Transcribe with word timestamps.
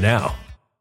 now. 0.00 0.34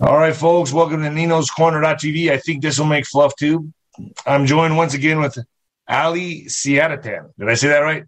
All 0.00 0.16
right, 0.16 0.34
folks, 0.34 0.72
welcome 0.72 1.02
to 1.02 1.10
Nino's 1.10 1.50
Corner.tv. 1.50 2.30
I 2.30 2.38
think 2.38 2.62
this 2.62 2.78
will 2.78 2.86
make 2.86 3.04
fluff 3.04 3.34
too. 3.34 3.72
I'm 4.24 4.46
joined 4.46 4.76
once 4.76 4.94
again 4.94 5.18
with 5.20 5.36
Ali 5.88 6.44
Siadatan. 6.44 7.32
Did 7.36 7.48
I 7.48 7.54
say 7.54 7.66
that 7.68 7.80
right? 7.80 8.04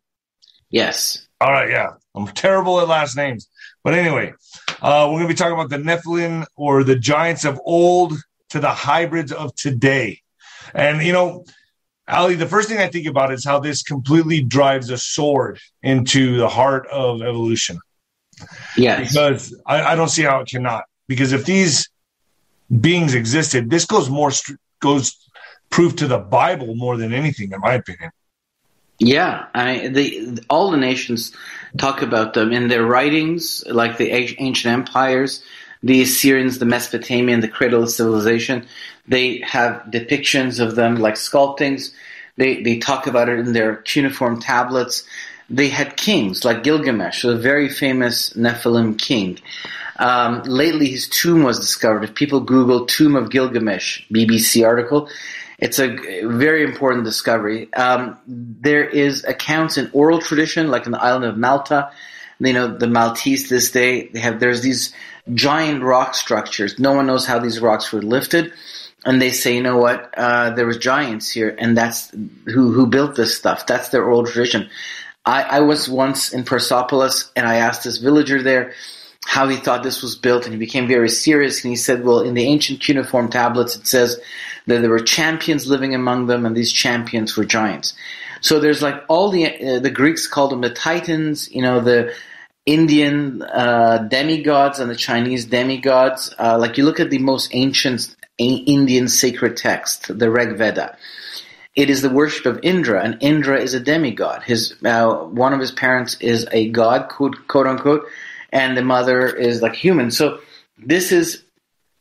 Yes. 0.70 1.26
All 1.40 1.50
right, 1.50 1.68
yeah. 1.68 1.94
I'm 2.14 2.28
terrible 2.28 2.80
at 2.80 2.86
last 2.86 3.16
names. 3.16 3.48
But 3.82 3.94
anyway, 3.94 4.34
uh, 4.80 5.08
we're 5.08 5.18
going 5.18 5.22
to 5.22 5.28
be 5.28 5.34
talking 5.34 5.54
about 5.54 5.70
the 5.70 5.78
Nephilim 5.78 6.46
or 6.54 6.84
the 6.84 6.94
giants 6.94 7.44
of 7.44 7.60
old 7.64 8.14
to 8.50 8.60
the 8.60 8.68
hybrids 8.68 9.32
of 9.32 9.52
today. 9.56 10.20
And, 10.74 11.02
you 11.02 11.12
know, 11.12 11.44
Ali, 12.06 12.36
the 12.36 12.46
first 12.46 12.68
thing 12.68 12.78
I 12.78 12.88
think 12.88 13.06
about 13.06 13.32
is 13.32 13.44
how 13.44 13.58
this 13.58 13.82
completely 13.82 14.42
drives 14.42 14.90
a 14.90 14.98
sword 14.98 15.58
into 15.82 16.36
the 16.36 16.48
heart 16.48 16.86
of 16.86 17.20
evolution. 17.22 17.80
Yes. 18.76 19.12
Because 19.12 19.60
I, 19.66 19.82
I 19.82 19.94
don't 19.94 20.08
see 20.08 20.22
how 20.22 20.40
it 20.40 20.48
cannot. 20.48 20.84
Because 21.08 21.32
if 21.32 21.44
these 21.44 21.88
beings 22.80 23.14
existed, 23.14 23.70
this 23.70 23.84
goes 23.84 24.08
more 24.08 24.30
goes 24.80 25.16
proof 25.70 25.96
to 25.96 26.06
the 26.06 26.18
Bible 26.18 26.74
more 26.74 26.96
than 26.96 27.12
anything, 27.12 27.52
in 27.52 27.60
my 27.60 27.74
opinion. 27.74 28.10
Yeah, 28.98 29.46
I 29.54 29.88
the 29.88 30.44
all 30.50 30.70
the 30.70 30.76
nations 30.76 31.32
talk 31.78 32.02
about 32.02 32.34
them 32.34 32.52
in 32.52 32.68
their 32.68 32.84
writings, 32.84 33.64
like 33.66 33.96
the 33.96 34.10
ancient 34.10 34.72
empires, 34.72 35.42
the 35.82 36.02
Assyrians, 36.02 36.58
the 36.58 36.66
Mesopotamian, 36.66 37.40
the 37.40 37.48
cradle 37.48 37.82
of 37.82 37.90
civilization. 37.90 38.66
They 39.08 39.38
have 39.38 39.82
depictions 39.90 40.60
of 40.60 40.76
them, 40.76 40.96
like 40.96 41.14
sculptings. 41.14 41.92
They 42.36 42.62
they 42.62 42.78
talk 42.78 43.06
about 43.06 43.30
it 43.30 43.38
in 43.38 43.54
their 43.54 43.76
cuneiform 43.76 44.40
tablets. 44.40 45.04
They 45.50 45.68
had 45.68 45.96
kings 45.96 46.44
like 46.44 46.62
Gilgamesh, 46.62 47.24
a 47.24 47.34
very 47.34 47.68
famous 47.68 48.32
Nephilim 48.34 48.96
king. 48.96 49.38
Um, 49.98 50.42
lately, 50.44 50.88
his 50.88 51.08
tomb 51.08 51.42
was 51.42 51.58
discovered. 51.58 52.04
If 52.04 52.14
people 52.14 52.40
Google 52.40 52.86
"Tomb 52.86 53.16
of 53.16 53.30
Gilgamesh," 53.30 54.02
BBC 54.10 54.64
article, 54.64 55.10
it's 55.58 55.78
a 55.78 55.88
very 56.26 56.64
important 56.64 57.04
discovery. 57.04 57.72
Um, 57.74 58.16
there 58.26 58.84
is 58.84 59.24
accounts 59.24 59.76
in 59.76 59.90
oral 59.92 60.20
tradition, 60.20 60.68
like 60.68 60.86
in 60.86 60.92
the 60.92 61.02
island 61.02 61.26
of 61.26 61.36
Malta. 61.36 61.90
You 62.38 62.54
know, 62.54 62.78
the 62.78 62.86
Maltese 62.86 63.50
this 63.50 63.70
day 63.70 64.08
they 64.08 64.20
have. 64.20 64.40
There's 64.40 64.62
these 64.62 64.94
giant 65.34 65.82
rock 65.82 66.14
structures. 66.14 66.78
No 66.78 66.92
one 66.92 67.06
knows 67.06 67.26
how 67.26 67.38
these 67.38 67.60
rocks 67.60 67.92
were 67.92 68.00
lifted, 68.00 68.54
and 69.04 69.20
they 69.20 69.30
say, 69.30 69.54
you 69.54 69.62
know 69.62 69.76
what? 69.76 70.14
Uh, 70.16 70.50
there 70.50 70.66
was 70.66 70.78
giants 70.78 71.30
here, 71.30 71.54
and 71.58 71.76
that's 71.76 72.10
who 72.46 72.72
who 72.72 72.86
built 72.86 73.16
this 73.16 73.36
stuff. 73.36 73.66
That's 73.66 73.90
their 73.90 74.04
oral 74.04 74.24
tradition. 74.24 74.70
I, 75.26 75.42
I 75.42 75.60
was 75.60 75.88
once 75.88 76.32
in 76.32 76.44
Persepolis, 76.44 77.30
and 77.36 77.46
I 77.46 77.56
asked 77.56 77.84
this 77.84 77.98
villager 77.98 78.42
there 78.42 78.72
how 79.26 79.48
he 79.48 79.56
thought 79.56 79.82
this 79.82 80.02
was 80.02 80.16
built, 80.16 80.44
and 80.44 80.52
he 80.52 80.58
became 80.58 80.88
very 80.88 81.08
serious. 81.08 81.62
And 81.62 81.70
he 81.70 81.76
said, 81.76 82.04
"Well, 82.04 82.20
in 82.20 82.34
the 82.34 82.44
ancient 82.44 82.80
cuneiform 82.80 83.28
tablets, 83.30 83.76
it 83.76 83.86
says 83.86 84.18
that 84.66 84.80
there 84.80 84.90
were 84.90 85.00
champions 85.00 85.66
living 85.66 85.94
among 85.94 86.26
them, 86.26 86.46
and 86.46 86.56
these 86.56 86.72
champions 86.72 87.36
were 87.36 87.44
giants." 87.44 87.94
So 88.40 88.58
there's 88.58 88.82
like 88.82 89.02
all 89.08 89.30
the 89.30 89.46
uh, 89.46 89.80
the 89.80 89.90
Greeks 89.90 90.26
called 90.26 90.52
them 90.52 90.62
the 90.62 90.70
Titans. 90.70 91.50
You 91.52 91.62
know 91.62 91.80
the 91.80 92.14
Indian 92.66 93.42
uh, 93.42 93.98
demigods 94.08 94.78
and 94.78 94.90
the 94.90 94.96
Chinese 94.96 95.44
demigods. 95.44 96.34
Uh, 96.38 96.56
like 96.58 96.78
you 96.78 96.84
look 96.84 97.00
at 97.00 97.10
the 97.10 97.18
most 97.18 97.50
ancient 97.52 98.16
Indian 98.38 99.08
sacred 99.08 99.56
text, 99.56 100.18
the 100.18 100.30
Rig 100.30 100.56
Veda. 100.56 100.96
It 101.76 101.88
is 101.88 102.02
the 102.02 102.10
worship 102.10 102.46
of 102.46 102.60
Indra, 102.62 103.02
and 103.02 103.18
Indra 103.20 103.60
is 103.60 103.74
a 103.74 103.80
demigod. 103.80 104.42
His 104.42 104.74
uh, 104.84 105.14
one 105.14 105.52
of 105.52 105.60
his 105.60 105.70
parents 105.70 106.16
is 106.20 106.46
a 106.50 106.68
god, 106.70 107.08
quote, 107.08 107.46
quote 107.46 107.66
unquote 107.66 108.06
and 108.52 108.76
the 108.76 108.82
mother 108.82 109.28
is 109.28 109.62
like 109.62 109.74
human. 109.74 110.10
So 110.10 110.40
this 110.78 111.12
is 111.12 111.42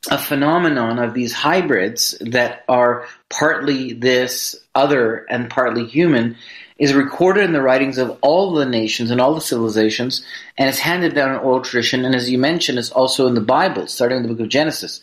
a 0.09 0.17
phenomenon 0.17 0.99
of 0.99 1.13
these 1.13 1.33
hybrids 1.33 2.17
that 2.21 2.63
are 2.69 3.05
partly 3.29 3.93
this 3.93 4.55
other 4.73 5.25
and 5.29 5.49
partly 5.49 5.85
human 5.85 6.37
is 6.77 6.93
recorded 6.93 7.43
in 7.43 7.51
the 7.51 7.61
writings 7.61 7.97
of 7.97 8.17
all 8.21 8.53
the 8.53 8.65
nations 8.65 9.11
and 9.11 9.19
all 9.19 9.35
the 9.35 9.41
civilizations 9.41 10.25
and 10.57 10.69
is 10.69 10.79
handed 10.79 11.13
down 11.13 11.31
in 11.31 11.37
oral 11.39 11.59
tradition 11.59 12.05
and 12.05 12.15
as 12.15 12.29
you 12.29 12.37
mentioned 12.37 12.79
is 12.79 12.91
also 12.91 13.27
in 13.27 13.33
the 13.33 13.41
bible 13.41 13.87
starting 13.87 14.15
in 14.15 14.23
the 14.23 14.29
book 14.29 14.39
of 14.39 14.47
genesis 14.47 15.01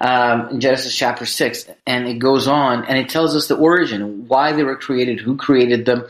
um, 0.00 0.48
in 0.50 0.60
genesis 0.60 0.94
chapter 0.94 1.26
6 1.26 1.66
and 1.86 2.08
it 2.08 2.18
goes 2.18 2.46
on 2.46 2.84
and 2.84 2.98
it 2.98 3.08
tells 3.08 3.34
us 3.36 3.48
the 3.48 3.56
origin 3.56 4.26
why 4.28 4.52
they 4.52 4.62
were 4.62 4.76
created 4.76 5.20
who 5.20 5.36
created 5.36 5.84
them 5.84 6.06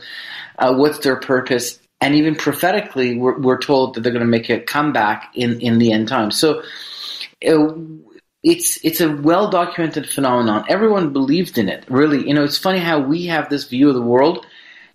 uh, 0.59 0.73
what's 0.73 0.99
their 0.99 1.15
purpose 1.17 1.79
and 1.99 2.15
even 2.15 2.35
prophetically, 2.35 3.17
we're, 3.17 3.39
we're 3.39 3.59
told 3.59 3.95
that 3.95 4.01
they're 4.01 4.11
going 4.11 4.25
to 4.25 4.29
make 4.29 4.49
a 4.49 4.59
comeback 4.59 5.31
in, 5.33 5.59
in 5.61 5.79
the 5.79 5.91
end 5.91 6.07
times. 6.07 6.39
So 6.39 6.61
uh, 7.47 7.73
it's 8.43 8.83
it's 8.85 9.01
a 9.01 9.11
well 9.11 9.49
documented 9.49 10.07
phenomenon. 10.07 10.65
Everyone 10.69 11.11
believed 11.11 11.57
in 11.57 11.69
it. 11.69 11.85
Really, 11.89 12.27
you 12.27 12.33
know, 12.33 12.43
it's 12.43 12.57
funny 12.57 12.79
how 12.79 12.99
we 12.99 13.25
have 13.25 13.49
this 13.49 13.67
view 13.67 13.89
of 13.89 13.95
the 13.95 14.01
world, 14.01 14.45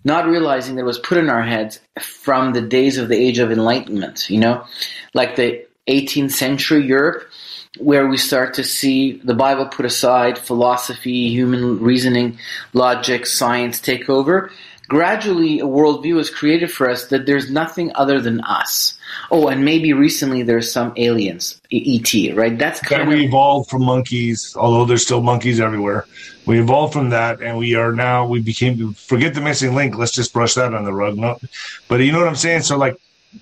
not 0.05 0.27
realizing 0.27 0.75
that 0.75 0.81
it 0.81 0.85
was 0.85 0.99
put 0.99 1.17
in 1.17 1.29
our 1.29 1.43
heads 1.43 1.81
from 1.99 2.53
the 2.53 2.61
days 2.61 2.97
of 2.97 3.09
the 3.09 3.17
Age 3.17 3.39
of 3.39 3.51
Enlightenment. 3.51 4.29
You 4.29 4.39
know, 4.39 4.65
like 5.13 5.35
the 5.35 5.65
18th 5.89 6.31
century 6.31 6.85
Europe, 6.85 7.29
where 7.79 8.07
we 8.07 8.17
start 8.17 8.53
to 8.55 8.63
see 8.63 9.13
the 9.23 9.33
Bible 9.33 9.65
put 9.65 9.85
aside, 9.85 10.37
philosophy, 10.37 11.29
human 11.29 11.79
reasoning, 11.79 12.37
logic, 12.73 13.25
science 13.25 13.81
take 13.81 14.09
over 14.09 14.51
gradually 14.93 15.59
a 15.59 15.65
worldview 15.65 16.19
is 16.19 16.29
created 16.29 16.71
for 16.71 16.87
us 16.87 17.07
that 17.07 17.25
there's 17.25 17.49
nothing 17.49 17.91
other 17.95 18.19
than 18.21 18.41
us. 18.41 18.95
Oh, 19.31 19.47
and 19.47 19.65
maybe 19.65 19.91
recently 19.93 20.43
there's 20.43 20.71
some 20.71 20.93
aliens, 20.97 21.59
ET, 21.71 22.13
right? 22.35 22.57
That's 22.57 22.79
kind 22.79 23.01
that 23.01 23.07
we 23.07 23.25
evolved 23.25 23.71
from 23.71 23.83
monkeys, 23.85 24.55
although 24.55 24.85
there's 24.85 25.03
still 25.03 25.21
monkeys 25.21 25.59
everywhere. 25.59 26.05
We 26.45 26.59
evolved 26.59 26.93
from 26.93 27.09
that, 27.09 27.41
and 27.41 27.57
we 27.57 27.73
are 27.75 27.91
now 27.91 28.27
we 28.27 28.41
became 28.41 28.93
forget 28.93 29.33
the 29.33 29.41
missing 29.41 29.73
link. 29.73 29.97
Let's 29.97 30.11
just 30.11 30.31
brush 30.31 30.53
that 30.55 30.73
on 30.73 30.83
the 30.83 30.93
rug. 30.93 31.17
No, 31.17 31.39
but 31.87 32.01
you 32.01 32.11
know 32.11 32.19
what 32.19 32.27
I'm 32.27 32.35
saying. 32.35 32.61
So 32.61 32.77
like 32.77 32.97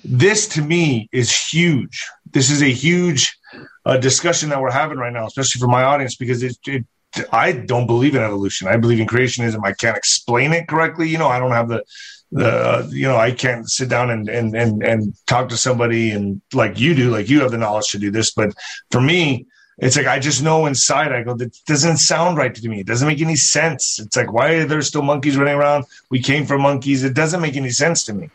this 0.06 0.48
to 0.50 0.62
me 0.62 1.10
is 1.12 1.36
huge. 1.36 2.08
This 2.32 2.50
is 2.50 2.62
a 2.62 2.72
huge 2.72 3.38
uh, 3.86 3.98
discussion 3.98 4.50
that 4.50 4.62
we're 4.62 4.72
having 4.72 4.98
right 4.98 5.14
now, 5.14 5.26
especially 5.26 5.60
for 5.60 5.68
my 5.68 5.84
audience, 5.84 6.16
because 6.16 6.44
it, 6.44 6.58
it 6.68 6.86
I 7.32 7.52
don't 7.52 7.88
believe 7.88 8.16
in 8.16 8.22
evolution. 8.22 8.68
I 8.68 8.78
believe 8.78 9.00
in 9.00 9.08
creationism. 9.08 9.62
I 9.64 9.74
can't 9.74 9.98
explain 9.98 10.54
it 10.54 10.68
correctly. 10.68 11.10
You 11.10 11.18
know, 11.18 11.28
I 11.28 11.40
don't 11.40 11.52
have 11.52 11.68
the 11.68 11.84
the 12.32 12.90
you 12.92 13.08
know 13.08 13.18
I 13.18 13.32
can't 13.32 13.70
sit 13.70 13.90
down 13.90 14.10
and 14.10 14.30
and 14.30 14.56
and 14.56 14.84
and 14.84 15.14
talk 15.28 15.50
to 15.50 15.58
somebody 15.58 16.12
and 16.12 16.42
like 16.54 16.80
you 16.80 16.96
do, 16.96 17.10
like 17.10 17.30
you 17.30 17.42
have 17.42 17.52
the 17.52 17.58
knowledge 17.58 17.90
to 17.90 18.00
do 18.00 18.12
this. 18.12 18.32
But 18.32 18.54
for 18.92 19.02
me, 19.02 19.46
it's 19.78 19.98
like 19.98 20.08
I 20.08 20.20
just 20.20 20.42
know 20.42 20.66
inside. 20.66 21.12
I 21.12 21.24
go, 21.24 21.36
that 21.36 21.58
doesn't 21.66 21.98
sound 21.98 22.38
right 22.38 22.54
to 22.56 22.70
me. 22.70 22.82
It 22.82 22.88
doesn't 22.88 23.08
make 23.08 23.22
any 23.22 23.36
sense. 23.36 24.00
It's 24.00 24.16
like 24.16 24.32
why 24.32 24.54
are 24.56 24.66
there 24.66 24.82
still 24.82 25.02
monkeys 25.02 25.38
running 25.38 25.56
around? 25.56 25.86
We 26.10 26.22
came 26.22 26.46
from 26.46 26.62
monkeys. 26.62 27.04
It 27.04 27.14
doesn't 27.14 27.42
make 27.42 27.58
any 27.58 27.72
sense 27.72 28.06
to 28.06 28.14
me. 28.14 28.30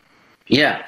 Yeah, 0.47 0.85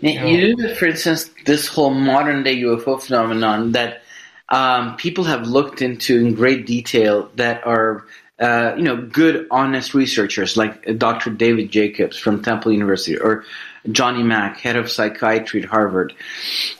you, 0.00 0.14
know? 0.14 0.26
you 0.26 0.56
know, 0.56 0.74
for 0.74 0.86
instance, 0.86 1.30
this 1.46 1.66
whole 1.66 1.90
modern 1.90 2.42
day 2.42 2.56
UFO 2.56 3.00
phenomenon 3.00 3.72
that 3.72 4.02
um, 4.48 4.96
people 4.96 5.24
have 5.24 5.46
looked 5.46 5.82
into 5.82 6.18
in 6.18 6.34
great 6.34 6.66
detail 6.66 7.30
that 7.36 7.66
are 7.66 8.04
uh, 8.38 8.74
you 8.76 8.82
know 8.82 8.96
good 8.96 9.46
honest 9.50 9.94
researchers 9.94 10.56
like 10.56 10.98
Dr. 10.98 11.30
David 11.30 11.70
Jacobs 11.70 12.16
from 12.16 12.42
Temple 12.42 12.72
University 12.72 13.18
or 13.18 13.44
Johnny 13.90 14.22
Mack, 14.22 14.58
head 14.58 14.76
of 14.76 14.90
psychiatry 14.90 15.62
at 15.62 15.68
Harvard, 15.68 16.14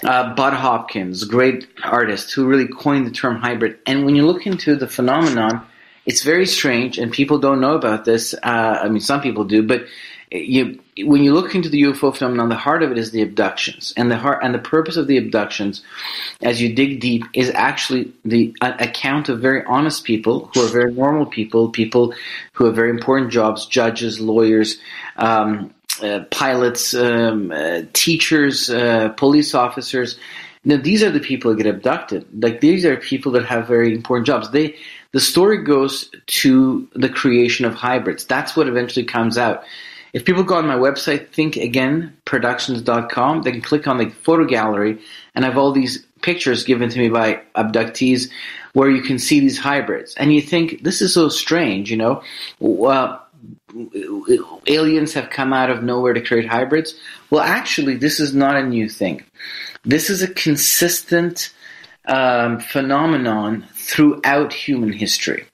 uh, 0.02 0.34
Bud 0.34 0.52
Hopkins, 0.52 1.24
great 1.24 1.66
artist 1.82 2.32
who 2.32 2.46
really 2.46 2.68
coined 2.68 3.06
the 3.06 3.10
term 3.10 3.36
hybrid. 3.40 3.78
And 3.86 4.04
when 4.04 4.16
you 4.16 4.26
look 4.26 4.46
into 4.46 4.76
the 4.76 4.86
phenomenon, 4.86 5.66
it's 6.04 6.22
very 6.22 6.46
strange, 6.46 6.98
and 6.98 7.12
people 7.12 7.38
don't 7.38 7.60
know 7.60 7.74
about 7.74 8.04
this. 8.04 8.34
Uh, 8.34 8.80
I 8.82 8.88
mean, 8.88 9.00
some 9.00 9.20
people 9.20 9.44
do, 9.44 9.62
but 9.62 9.84
you, 10.30 10.80
when 10.98 11.24
you 11.24 11.34
look 11.34 11.54
into 11.54 11.68
the 11.68 11.82
UFO 11.82 12.14
phenomenon, 12.14 12.48
the 12.48 12.54
heart 12.54 12.82
of 12.82 12.92
it 12.92 12.98
is 12.98 13.10
the 13.10 13.22
abductions, 13.22 13.92
and 13.96 14.10
the 14.10 14.16
heart 14.16 14.40
and 14.42 14.54
the 14.54 14.60
purpose 14.60 14.96
of 14.96 15.06
the 15.06 15.16
abductions, 15.16 15.82
as 16.40 16.60
you 16.62 16.74
dig 16.74 17.00
deep, 17.00 17.24
is 17.34 17.50
actually 17.50 18.12
the 18.24 18.54
account 18.60 19.28
of 19.28 19.40
very 19.40 19.64
honest 19.64 20.04
people 20.04 20.50
who 20.54 20.64
are 20.64 20.68
very 20.68 20.92
normal 20.92 21.26
people, 21.26 21.70
people 21.70 22.14
who 22.52 22.66
have 22.66 22.74
very 22.74 22.90
important 22.90 23.32
jobs, 23.32 23.66
judges, 23.66 24.20
lawyers. 24.20 24.78
Um, 25.16 25.74
uh, 26.02 26.20
pilots, 26.30 26.94
um, 26.94 27.50
uh, 27.50 27.82
teachers, 27.92 28.70
uh, 28.70 29.10
police 29.18 29.54
officers, 29.54 30.18
Now, 30.64 30.78
these 30.78 31.02
are 31.02 31.10
the 31.10 31.20
people 31.20 31.50
that 31.50 31.62
get 31.62 31.74
abducted. 31.74 32.26
Like 32.42 32.60
these 32.60 32.86
are 32.86 32.96
people 32.96 33.32
that 33.32 33.44
have 33.44 33.66
very 33.66 33.94
important 33.94 34.26
jobs. 34.26 34.50
They, 34.50 34.76
the 35.12 35.20
story 35.20 35.62
goes 35.62 36.10
to 36.42 36.88
the 36.94 37.08
creation 37.08 37.66
of 37.66 37.74
hybrids. 37.74 38.24
That's 38.24 38.56
what 38.56 38.68
eventually 38.68 39.04
comes 39.04 39.36
out. 39.36 39.64
If 40.12 40.24
people 40.24 40.42
go 40.42 40.56
on 40.56 40.66
my 40.66 40.76
website, 40.76 41.28
thinkagainproductions.com, 41.30 43.42
they 43.42 43.52
can 43.52 43.60
click 43.60 43.86
on 43.86 43.98
the 43.98 44.10
photo 44.10 44.44
gallery 44.44 44.98
and 45.34 45.44
I 45.44 45.48
have 45.48 45.58
all 45.58 45.72
these 45.72 46.04
pictures 46.22 46.64
given 46.64 46.88
to 46.90 46.98
me 46.98 47.08
by 47.08 47.42
abductees 47.54 48.30
where 48.72 48.90
you 48.90 49.02
can 49.02 49.18
see 49.18 49.40
these 49.40 49.58
hybrids. 49.58 50.14
And 50.14 50.32
you 50.32 50.42
think, 50.42 50.82
this 50.82 51.02
is 51.02 51.14
so 51.14 51.28
strange, 51.28 51.90
you 51.90 51.96
know? 51.96 52.22
Well, 52.58 53.26
aliens 54.66 55.14
have 55.14 55.30
come 55.30 55.52
out 55.52 55.70
of 55.70 55.82
nowhere 55.82 56.12
to 56.12 56.20
create 56.20 56.48
hybrids. 56.48 56.94
Well, 57.30 57.42
actually, 57.42 57.96
this 57.96 58.20
is 58.20 58.34
not 58.34 58.56
a 58.56 58.62
new 58.62 58.88
thing. 58.88 59.24
This 59.84 60.10
is 60.10 60.22
a 60.22 60.28
consistent 60.28 61.52
um, 62.06 62.60
phenomenon 62.60 63.66
throughout 63.74 64.52
human 64.52 64.92
history. 64.92 65.46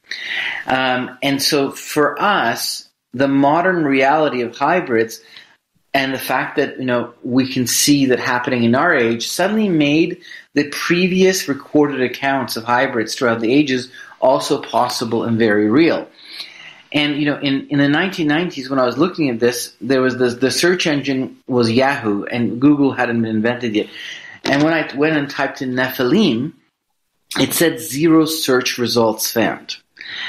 Um, 0.66 1.18
and 1.22 1.42
so 1.42 1.70
for 1.70 2.20
us, 2.20 2.85
the 3.16 3.28
modern 3.28 3.84
reality 3.84 4.42
of 4.42 4.54
hybrids 4.54 5.22
and 5.94 6.12
the 6.12 6.18
fact 6.18 6.56
that 6.56 6.78
you 6.78 6.84
know 6.84 7.14
we 7.22 7.50
can 7.50 7.66
see 7.66 8.06
that 8.06 8.20
happening 8.20 8.64
in 8.64 8.74
our 8.74 8.94
age 8.94 9.26
suddenly 9.26 9.70
made 9.70 10.20
the 10.52 10.68
previous 10.68 11.48
recorded 11.48 12.02
accounts 12.02 12.56
of 12.56 12.64
hybrids 12.64 13.14
throughout 13.14 13.40
the 13.40 13.52
ages 13.52 13.90
also 14.20 14.60
possible 14.60 15.24
and 15.24 15.38
very 15.38 15.68
real. 15.70 16.08
And 16.92 17.18
you 17.18 17.24
know, 17.24 17.38
in, 17.38 17.68
in 17.68 17.78
the 17.78 17.98
1990s, 17.98 18.68
when 18.68 18.78
I 18.78 18.84
was 18.84 18.98
looking 18.98 19.30
at 19.30 19.40
this, 19.40 19.74
there 19.80 20.00
was 20.00 20.18
this, 20.18 20.34
the 20.34 20.50
search 20.50 20.86
engine 20.86 21.38
was 21.46 21.70
Yahoo, 21.70 22.24
and 22.24 22.60
Google 22.60 22.92
hadn't 22.92 23.22
been 23.22 23.36
invented 23.36 23.74
yet. 23.74 23.88
And 24.44 24.62
when 24.62 24.72
I 24.72 24.94
went 24.94 25.16
and 25.16 25.28
typed 25.28 25.62
in 25.62 25.72
Nephilim, 25.72 26.52
it 27.38 27.52
said 27.52 27.80
zero 27.80 28.24
search 28.24 28.78
results 28.78 29.32
found. 29.32 29.76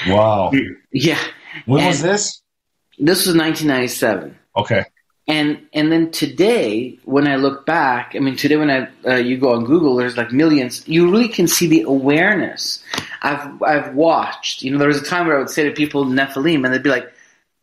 Wow. 0.08 0.52
Yeah. 0.92 1.20
When 1.66 1.82
And 1.82 1.90
was 1.90 2.02
this? 2.02 2.42
This 2.98 3.26
was 3.28 3.36
1997. 3.36 4.38
Okay. 4.56 4.86
And 5.30 5.68
and 5.74 5.92
then 5.92 6.12
today, 6.12 6.98
when 7.04 7.28
I 7.28 7.36
look 7.36 7.66
back, 7.66 8.14
I 8.16 8.20
mean, 8.20 8.38
today 8.38 8.56
when 8.56 8.72
I 8.72 8.88
uh, 9.06 9.16
you 9.16 9.38
go 9.38 9.52
on 9.54 9.66
Google, 9.66 9.98
there's 9.98 10.16
like 10.16 10.32
millions. 10.32 10.88
You 10.88 11.12
really 11.12 11.28
can 11.28 11.48
see 11.48 11.68
the 11.68 11.82
awareness. 11.82 12.82
I've 13.22 13.62
I've 13.62 13.94
watched. 13.94 14.64
You 14.64 14.72
know, 14.72 14.78
there 14.78 14.88
was 14.88 15.02
a 15.02 15.06
time 15.06 15.28
where 15.28 15.36
I 15.36 15.40
would 15.40 15.50
say 15.50 15.66
to 15.66 15.72
people 15.72 16.06
Nephilim, 16.06 16.64
and 16.64 16.74
they'd 16.74 16.82
be 16.82 16.90
like, 16.90 17.12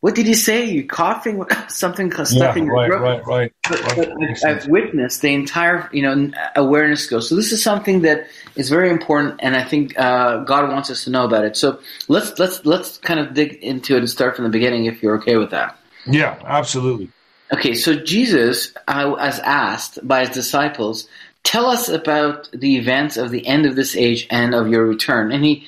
"What 0.04 0.14
did 0.14 0.26
you 0.26 0.34
say? 0.34 0.66
you 0.66 0.87
coughing? 0.87 1.42
Something 1.68 2.12
stuck 2.12 2.30
Yeah, 2.30 2.54
in 2.56 2.66
your 2.66 2.75
right, 2.75 2.88
throat?" 2.88 3.00
right, 3.00 3.26
right, 3.26 3.52
But, 3.66 3.96
right. 3.96 4.14
but 4.18 4.44
I've 4.44 4.68
witnessed 4.68 5.23
the 5.23 5.32
entire, 5.32 5.88
you 5.94 6.02
know, 6.02 6.30
awareness 6.54 7.06
go. 7.06 7.20
So 7.20 7.34
this 7.34 7.52
is 7.52 7.62
something 7.62 8.02
that 8.02 8.26
is 8.54 8.68
very 8.68 8.90
important, 8.90 9.37
and 9.38 9.56
I 9.56 9.64
think 9.64 9.99
uh, 9.99 10.44
God 10.44 10.68
wants 10.70 10.90
us 10.90 11.04
to 11.04 11.11
know 11.11 11.25
about 11.25 11.46
it. 11.46 11.56
So 11.56 11.80
let's 12.08 12.38
let's 12.38 12.66
let's 12.66 12.99
kind 12.99 13.18
of 13.18 13.32
dig 13.32 13.54
into 13.62 13.96
it 13.96 14.00
and 14.00 14.11
start 14.11 14.37
from 14.37 14.44
the 14.44 14.50
beginning, 14.50 14.84
if 14.84 15.02
you're 15.02 15.16
okay 15.20 15.37
with 15.37 15.52
that. 15.52 15.78
Yeah, 16.06 16.38
absolutely. 16.44 17.08
Okay, 17.50 17.73
so 17.73 17.94
Jesus, 17.94 18.75
uh, 18.87 19.14
as 19.14 19.38
asked 19.40 20.06
by 20.06 20.26
his 20.26 20.37
disciples, 20.37 21.08
tell 21.44 21.64
us 21.70 21.88
about 21.88 22.50
the 22.52 22.76
events 22.76 23.16
of 23.16 23.30
the 23.30 23.46
end 23.46 23.64
of 23.64 23.75
this 23.75 23.96
age 23.96 24.26
and 24.28 24.54
of 24.54 24.68
your 24.68 24.84
return. 24.84 25.32
And 25.32 25.42
he 25.42 25.66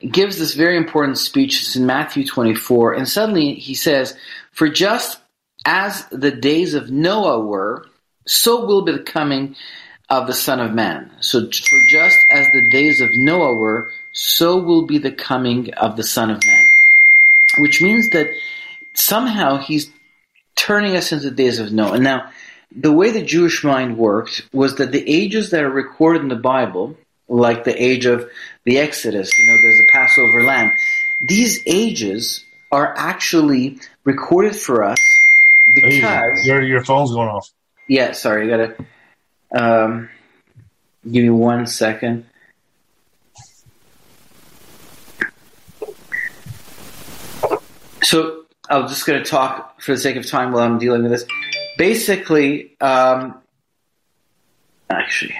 gives 0.00 0.38
this 0.38 0.54
very 0.54 0.76
important 0.76 1.18
speech. 1.18 1.60
It's 1.60 1.76
in 1.76 1.86
Matthew 1.86 2.24
24. 2.24 2.94
And 2.94 3.08
suddenly 3.08 3.54
he 3.54 3.74
says, 3.74 4.16
For 4.52 4.68
just 4.68 5.20
as 5.64 6.06
the 6.10 6.30
days 6.30 6.74
of 6.74 6.90
Noah 6.90 7.40
were, 7.40 7.86
so 8.26 8.64
will 8.64 8.82
be 8.82 8.92
the 8.92 9.02
coming 9.02 9.56
of 10.10 10.26
the 10.26 10.34
Son 10.34 10.60
of 10.60 10.72
Man. 10.72 11.10
So, 11.20 11.40
for 11.40 11.78
just 11.90 12.18
as 12.30 12.46
the 12.52 12.70
days 12.70 13.00
of 13.00 13.10
Noah 13.12 13.54
were, 13.54 13.90
so 14.12 14.56
will 14.58 14.86
be 14.86 14.98
the 14.98 15.12
coming 15.12 15.72
of 15.74 15.96
the 15.96 16.02
Son 16.02 16.30
of 16.30 16.40
Man. 16.46 16.68
Which 17.58 17.82
means 17.82 18.08
that 18.10 18.28
somehow 18.94 19.58
he's 19.58 19.90
turning 20.56 20.96
us 20.96 21.12
into 21.12 21.30
the 21.30 21.36
days 21.36 21.58
of 21.58 21.72
Noah. 21.72 21.94
And 21.94 22.04
now, 22.04 22.30
the 22.74 22.92
way 22.92 23.10
the 23.10 23.24
Jewish 23.24 23.64
mind 23.64 23.96
worked 23.96 24.48
was 24.52 24.76
that 24.76 24.92
the 24.92 25.08
ages 25.08 25.50
that 25.50 25.64
are 25.64 25.70
recorded 25.70 26.22
in 26.22 26.28
the 26.28 26.36
Bible, 26.36 26.96
like 27.28 27.64
the 27.64 27.82
age 27.82 28.06
of 28.06 28.28
the 28.68 28.78
Exodus, 28.78 29.30
you 29.38 29.46
know, 29.46 29.56
there's 29.62 29.80
a 29.80 29.90
Passover 29.90 30.44
lamb, 30.44 30.70
these 31.22 31.62
ages 31.64 32.44
are 32.70 32.94
actually 32.98 33.78
recorded 34.04 34.54
for 34.54 34.84
us 34.84 34.98
because. 35.74 36.44
your 36.44 36.62
your 36.62 36.84
phone's 36.84 37.10
going 37.10 37.30
off. 37.30 37.50
Yeah, 37.88 38.12
sorry, 38.12 38.52
I 38.52 38.56
gotta. 38.56 38.76
Um, 39.50 40.10
give 41.10 41.24
me 41.24 41.30
one 41.30 41.66
second. 41.66 42.26
So 48.02 48.44
I'm 48.68 48.86
just 48.86 49.06
going 49.06 49.22
to 49.22 49.28
talk 49.28 49.80
for 49.80 49.92
the 49.92 49.98
sake 49.98 50.16
of 50.16 50.26
time 50.26 50.52
while 50.52 50.62
I'm 50.62 50.78
dealing 50.78 51.02
with 51.02 51.12
this. 51.12 51.24
Basically, 51.78 52.76
um, 52.82 53.40
actually, 54.90 55.34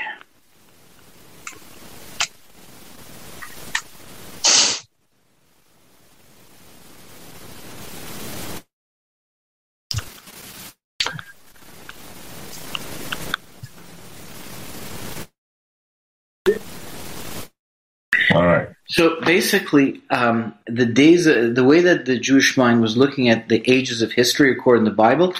All 18.30 18.44
right. 18.44 18.68
So 18.98 19.20
basically, 19.20 20.02
um, 20.10 20.56
the 20.66 20.84
days, 20.84 21.28
uh, 21.28 21.52
the 21.54 21.62
way 21.62 21.82
that 21.82 22.04
the 22.04 22.18
Jewish 22.18 22.56
mind 22.56 22.80
was 22.80 22.96
looking 22.96 23.28
at 23.28 23.48
the 23.48 23.62
ages 23.70 24.02
of 24.02 24.10
history 24.10 24.50
according 24.50 24.86
to 24.86 24.90
the 24.90 24.96
Bible, 24.96 25.34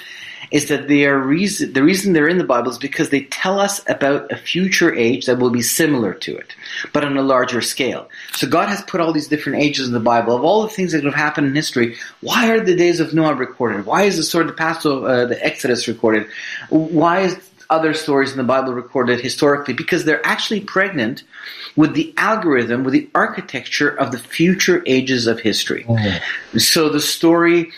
is 0.53 0.69
that 0.69 0.87
they 0.87 1.07
are 1.07 1.19
reason. 1.19 1.73
The 1.73 1.83
reason 1.83 2.13
they're 2.13 2.29
in 2.29 2.39
the 2.39 2.45
Bible 2.45 2.71
is 2.71 2.79
because 2.79 3.11
they 3.11 3.23
tell 3.25 3.59
us 3.59 3.81
about 3.89 4.31
a 4.31 4.37
future 4.37 4.95
age 4.95 5.27
that 5.27 5.41
will 5.41 5.51
be 5.51 5.61
similar 5.61 6.15
to 6.15 6.37
it, 6.37 6.55
but 6.93 7.05
on 7.05 7.17
a 7.17 7.23
larger 7.23 7.61
scale. 7.61 8.09
So 8.35 8.47
God 8.47 8.69
has 8.69 8.81
put 8.83 9.01
all 9.01 9.13
these 9.13 9.27
different 9.27 9.59
ages 9.59 9.89
in 9.89 9.93
the 9.93 9.99
Bible 9.99 10.37
of 10.37 10.45
all 10.45 10.63
the 10.63 10.69
things 10.69 10.93
that 10.93 11.03
have 11.03 11.15
happened 11.15 11.49
in 11.49 11.55
history. 11.57 11.97
Why 12.21 12.51
are 12.51 12.61
the 12.61 12.77
days 12.77 13.01
of 13.01 13.13
Noah 13.13 13.35
recorded? 13.35 13.87
Why 13.87 14.05
is 14.05 14.17
the 14.17 14.23
story 14.23 14.43
of 14.43 14.51
the 14.51 14.57
Passover, 14.57 15.09
uh, 15.09 15.25
the 15.25 15.45
Exodus 15.45 15.89
recorded? 15.89 16.29
Why 16.69 17.23
is 17.23 17.48
other 17.71 17.95
stories 17.95 18.33
in 18.33 18.39
the 18.39 18.45
Bible 18.45 18.73
recorded 18.73 19.21
historically? 19.21 19.75
Because 19.75 20.05
they're 20.05 20.27
actually 20.27 20.61
pregnant 20.61 21.23
with 21.77 21.95
the 21.95 22.13
algorithm, 22.17 22.85
with 22.85 22.93
the 22.93 23.09
architecture 23.15 23.89
of 23.89 24.13
the 24.13 24.19
future 24.19 24.83
ages 24.87 25.27
of 25.27 25.41
history. 25.41 25.85
Mm. 25.85 26.21
So 26.61 26.89
the 26.89 27.01
story, 27.01 27.71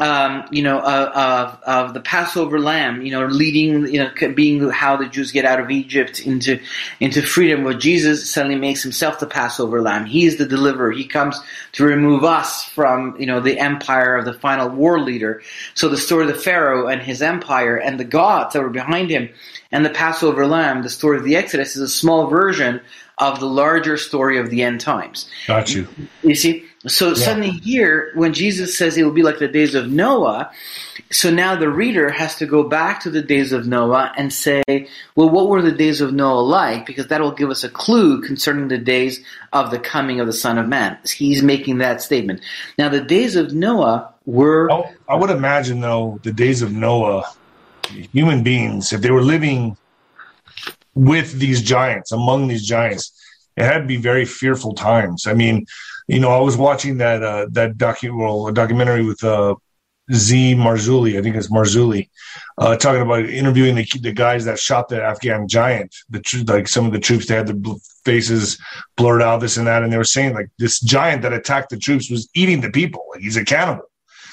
um, 0.00 0.44
you 0.50 0.62
know, 0.62 0.78
uh, 0.78 1.56
of, 1.58 1.62
of 1.62 1.94
the 1.94 2.00
Passover 2.00 2.60
lamb, 2.60 3.02
you 3.02 3.10
know, 3.10 3.26
leading, 3.26 3.92
you 3.92 3.98
know, 3.98 4.32
being 4.34 4.68
how 4.70 4.96
the 4.96 5.06
Jews 5.06 5.32
get 5.32 5.44
out 5.44 5.60
of 5.60 5.70
Egypt 5.70 6.20
into 6.20 6.60
into 7.00 7.22
freedom, 7.22 7.64
where 7.64 7.74
Jesus 7.74 8.30
suddenly 8.30 8.58
makes 8.58 8.82
himself 8.82 9.18
the 9.18 9.26
Passover 9.26 9.82
lamb. 9.82 10.06
He 10.06 10.26
is 10.26 10.36
the 10.36 10.46
deliverer. 10.46 10.92
He 10.92 11.06
comes 11.06 11.40
to 11.72 11.84
remove 11.84 12.24
us 12.24 12.64
from, 12.64 13.16
you 13.18 13.26
know, 13.26 13.40
the 13.40 13.58
empire 13.58 14.16
of 14.16 14.24
the 14.24 14.34
final 14.34 14.68
war 14.68 15.00
leader. 15.00 15.42
So 15.74 15.88
the 15.88 15.96
story 15.96 16.28
of 16.28 16.34
the 16.34 16.40
Pharaoh 16.40 16.86
and 16.86 17.02
his 17.02 17.20
empire 17.22 17.76
and 17.76 17.98
the 17.98 18.04
gods 18.04 18.52
that 18.52 18.62
were 18.62 18.70
behind 18.70 19.10
him, 19.10 19.28
and 19.72 19.84
the 19.84 19.90
Passover 19.90 20.46
lamb, 20.46 20.82
the 20.82 20.90
story 20.90 21.18
of 21.18 21.24
the 21.24 21.36
Exodus, 21.36 21.76
is 21.76 21.82
a 21.82 21.88
small 21.88 22.28
version 22.28 22.80
of 23.18 23.40
the 23.40 23.46
larger 23.46 23.96
story 23.96 24.38
of 24.38 24.48
the 24.48 24.62
end 24.62 24.80
times. 24.80 25.28
Got 25.46 25.74
you. 25.74 25.88
You 26.22 26.36
see? 26.36 26.64
So 26.86 27.14
suddenly 27.14 27.50
here, 27.50 28.12
when 28.14 28.32
Jesus 28.32 28.78
says 28.78 28.96
it 28.96 29.02
will 29.02 29.10
be 29.10 29.22
like 29.22 29.40
the 29.40 29.48
days 29.48 29.74
of 29.74 29.90
Noah, 29.90 30.52
so 31.10 31.28
now 31.30 31.56
the 31.56 31.68
reader 31.68 32.08
has 32.10 32.36
to 32.36 32.46
go 32.46 32.62
back 32.62 33.00
to 33.00 33.10
the 33.10 33.22
days 33.22 33.52
of 33.52 33.66
Noah 33.66 34.12
and 34.16 34.32
say, 34.32 34.62
well, 35.16 35.28
what 35.28 35.48
were 35.48 35.62
the 35.62 35.72
days 35.72 36.00
of 36.00 36.12
Noah 36.12 36.40
like? 36.40 36.86
Because 36.86 37.08
that 37.08 37.20
will 37.20 37.32
give 37.32 37.50
us 37.50 37.64
a 37.64 37.68
clue 37.68 38.22
concerning 38.22 38.68
the 38.68 38.78
days 38.78 39.24
of 39.52 39.70
the 39.72 39.78
coming 39.78 40.20
of 40.20 40.26
the 40.26 40.32
Son 40.32 40.56
of 40.56 40.68
Man. 40.68 40.96
He's 41.04 41.42
making 41.42 41.78
that 41.78 42.00
statement. 42.00 42.42
Now, 42.78 42.90
the 42.90 43.00
days 43.00 43.34
of 43.34 43.52
Noah 43.52 44.14
were. 44.26 44.70
I, 44.70 44.94
I 45.08 45.14
would 45.16 45.30
imagine, 45.30 45.80
though, 45.80 46.20
the 46.22 46.32
days 46.32 46.62
of 46.62 46.72
Noah, 46.72 47.24
human 48.12 48.44
beings, 48.44 48.92
if 48.92 49.00
they 49.00 49.10
were 49.10 49.22
living 49.22 49.76
with 50.94 51.38
these 51.38 51.62
giants, 51.62 52.12
among 52.12 52.48
these 52.48 52.66
giants, 52.66 53.12
it 53.56 53.64
had 53.64 53.78
to 53.78 53.86
be 53.86 53.96
very 53.96 54.24
fearful 54.24 54.74
times. 54.74 55.26
I 55.26 55.34
mean, 55.34 55.66
you 56.08 56.18
know, 56.20 56.30
I 56.30 56.40
was 56.40 56.56
watching 56.56 56.98
that 56.98 57.22
uh, 57.22 57.46
that 57.52 57.76
docu- 57.76 58.16
well, 58.16 58.48
a 58.48 58.52
documentary 58.52 59.04
with 59.04 59.22
uh, 59.22 59.54
Z 60.12 60.54
Marzulli, 60.54 61.18
I 61.18 61.22
think 61.22 61.36
it's 61.36 61.50
Marzuli, 61.50 62.08
uh, 62.56 62.76
talking 62.76 63.02
about 63.02 63.26
interviewing 63.28 63.74
the, 63.74 63.86
the 64.00 64.12
guys 64.12 64.46
that 64.46 64.58
shot 64.58 64.88
the 64.88 65.02
Afghan 65.02 65.46
giant, 65.48 65.94
the 66.08 66.20
tr- 66.20 66.44
like 66.46 66.66
some 66.66 66.86
of 66.86 66.92
the 66.92 66.98
troops, 66.98 67.26
they 67.26 67.34
had 67.36 67.46
their 67.46 67.54
bl- 67.54 67.74
faces 68.04 68.58
blurred 68.96 69.20
out, 69.22 69.40
this 69.40 69.58
and 69.58 69.66
that, 69.66 69.82
and 69.82 69.92
they 69.92 69.98
were 69.98 70.04
saying 70.04 70.32
like 70.34 70.48
this 70.58 70.80
giant 70.80 71.22
that 71.22 71.32
attacked 71.34 71.68
the 71.70 71.76
troops 71.78 72.10
was 72.10 72.28
eating 72.34 72.60
the 72.62 72.70
people, 72.70 73.04
like 73.12 73.20
he's 73.20 73.36
a 73.36 73.44
cannibal. 73.44 73.84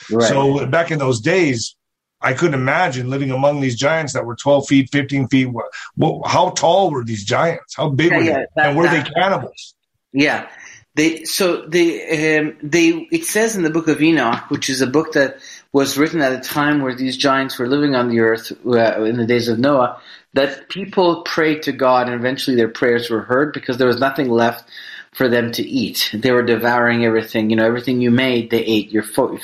Right. 0.10 0.30
So 0.30 0.66
back 0.68 0.92
in 0.92 1.00
those 1.00 1.20
days, 1.20 1.76
I 2.22 2.34
couldn't 2.34 2.54
imagine 2.60 3.10
living 3.10 3.32
among 3.32 3.60
these 3.60 3.76
giants 3.76 4.14
that 4.14 4.26
were 4.26 4.36
12 4.38 4.68
feet, 4.68 4.90
15 4.94 5.28
feet. 5.28 5.46
What, 5.48 5.66
what, 5.96 6.26
how 6.28 6.52
tall 6.52 6.90
were 6.90 7.04
these 7.04 7.26
giants? 7.26 7.76
How 7.76 7.90
big 7.90 8.12
Yeah, 8.12 8.18
were 8.18 8.24
yeah, 8.24 8.34
they? 8.38 8.46
that- 8.56 8.68
and 8.70 8.78
were 8.78 8.84
that- 8.88 9.06
they 9.06 9.12
cannibals? 9.12 9.76
Yeah, 10.14 10.48
they 10.96 11.26
so 11.26 11.66
they 11.68 12.40
um, 12.40 12.58
they 12.64 12.90
it 13.12 13.26
says 13.26 13.56
in 13.56 13.64
the 13.64 13.70
book 13.70 13.88
of 13.88 14.02
Enoch, 14.02 14.50
which 14.50 14.70
is 14.70 14.82
a 14.82 14.88
book 14.88 15.14
that 15.14 15.40
was 15.74 15.98
written 15.98 16.22
at 16.22 16.32
a 16.32 16.40
time 16.40 16.82
where 16.82 16.96
these 16.96 17.18
giants 17.18 17.60
were 17.60 17.68
living 17.68 17.96
on 17.96 18.08
the 18.08 18.22
earth 18.22 18.52
uh, 18.66 19.04
in 19.04 19.18
the 19.18 19.26
days 19.26 19.50
of 19.50 19.60
Noah, 19.60 20.02
that 20.34 20.70
people 20.70 21.22
prayed 21.24 21.64
to 21.64 21.74
God 21.74 22.08
and 22.08 22.16
eventually 22.16 22.56
their 22.56 22.70
prayers 22.70 23.10
were 23.10 23.22
heard 23.22 23.54
because 23.54 23.78
there 23.78 23.88
was 23.88 24.00
nothing 24.00 24.30
left 24.30 24.70
for 25.16 25.30
them 25.30 25.52
to 25.54 25.64
eat. 25.64 26.10
They 26.14 26.32
were 26.32 26.44
devouring 26.44 27.06
everything. 27.06 27.50
You 27.50 27.56
know, 27.56 27.66
everything 27.66 28.02
you 28.02 28.12
made, 28.12 28.50
they 28.50 28.64
ate. 28.64 28.92
Your, 28.92 29.04
fo- 29.04 29.38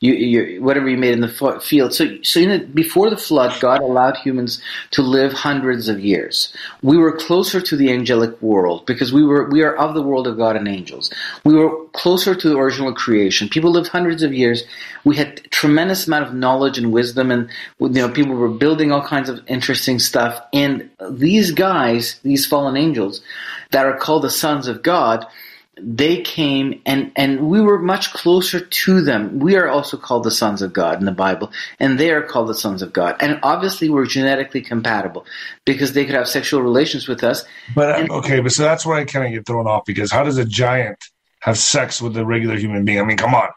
you, 0.00 0.60
whatever 0.62 0.88
you 0.88 0.96
made 0.96 1.12
in 1.12 1.20
the 1.20 1.28
fo- 1.28 1.60
field. 1.60 1.94
So, 1.94 2.20
so 2.22 2.40
in 2.40 2.48
the, 2.50 2.58
before 2.58 3.08
the 3.08 3.16
flood, 3.16 3.58
God 3.60 3.80
allowed 3.80 4.16
humans 4.16 4.60
to 4.90 5.02
live 5.02 5.32
hundreds 5.32 5.88
of 5.88 6.00
years. 6.00 6.52
We 6.82 6.98
were 6.98 7.16
closer 7.16 7.60
to 7.60 7.76
the 7.76 7.92
angelic 7.92 8.40
world 8.42 8.84
because 8.84 9.12
we 9.12 9.24
were 9.24 9.48
we 9.48 9.62
are 9.62 9.76
of 9.76 9.94
the 9.94 10.02
world 10.02 10.26
of 10.26 10.36
God 10.36 10.56
and 10.56 10.66
angels. 10.66 11.12
We 11.44 11.54
were 11.54 11.86
closer 11.92 12.34
to 12.34 12.48
the 12.48 12.56
original 12.56 12.92
creation. 12.92 13.48
People 13.48 13.70
lived 13.70 13.88
hundreds 13.88 14.24
of 14.24 14.32
years. 14.32 14.64
We 15.04 15.16
had 15.16 15.44
tremendous 15.50 16.06
amount 16.08 16.26
of 16.26 16.34
knowledge 16.34 16.78
and 16.78 16.92
wisdom, 16.92 17.30
and 17.30 17.48
you 17.78 17.88
know, 17.88 18.08
people 18.08 18.34
were 18.34 18.48
building 18.48 18.90
all 18.90 19.06
kinds 19.06 19.28
of 19.28 19.40
interesting 19.46 20.00
stuff. 20.00 20.40
And 20.52 20.90
these 21.10 21.52
guys, 21.52 22.18
these 22.24 22.44
fallen 22.44 22.76
angels, 22.76 23.20
that 23.72 23.86
are 23.86 23.96
called 23.96 24.22
the 24.22 24.30
sons 24.30 24.68
of 24.68 24.82
God, 24.82 25.26
they 25.80 26.20
came 26.20 26.80
and, 26.84 27.10
and 27.16 27.48
we 27.48 27.60
were 27.60 27.78
much 27.78 28.12
closer 28.12 28.60
to 28.60 29.00
them. 29.00 29.38
We 29.38 29.56
are 29.56 29.68
also 29.68 29.96
called 29.96 30.24
the 30.24 30.30
sons 30.30 30.60
of 30.62 30.72
God 30.72 31.00
in 31.00 31.06
the 31.06 31.12
Bible, 31.12 31.50
and 31.80 31.98
they 31.98 32.10
are 32.10 32.22
called 32.22 32.48
the 32.48 32.54
sons 32.54 32.82
of 32.82 32.92
God. 32.92 33.16
And 33.20 33.40
obviously, 33.42 33.88
we're 33.88 34.06
genetically 34.06 34.60
compatible 34.60 35.24
because 35.64 35.94
they 35.94 36.04
could 36.04 36.14
have 36.14 36.28
sexual 36.28 36.62
relations 36.62 37.08
with 37.08 37.24
us. 37.24 37.44
But 37.74 37.98
And- 37.98 38.10
okay, 38.10 38.40
but 38.40 38.52
so 38.52 38.62
that's 38.62 38.84
where 38.84 38.96
I 38.96 39.04
kind 39.04 39.26
of 39.26 39.32
get 39.32 39.46
thrown 39.46 39.66
off 39.66 39.84
because 39.86 40.12
how 40.12 40.22
does 40.24 40.38
a 40.38 40.44
giant 40.44 40.98
have 41.40 41.58
sex 41.58 42.00
with 42.00 42.16
a 42.16 42.24
regular 42.24 42.56
human 42.56 42.84
being? 42.84 43.00
I 43.00 43.04
mean, 43.04 43.16
come 43.16 43.34
on. 43.34 43.48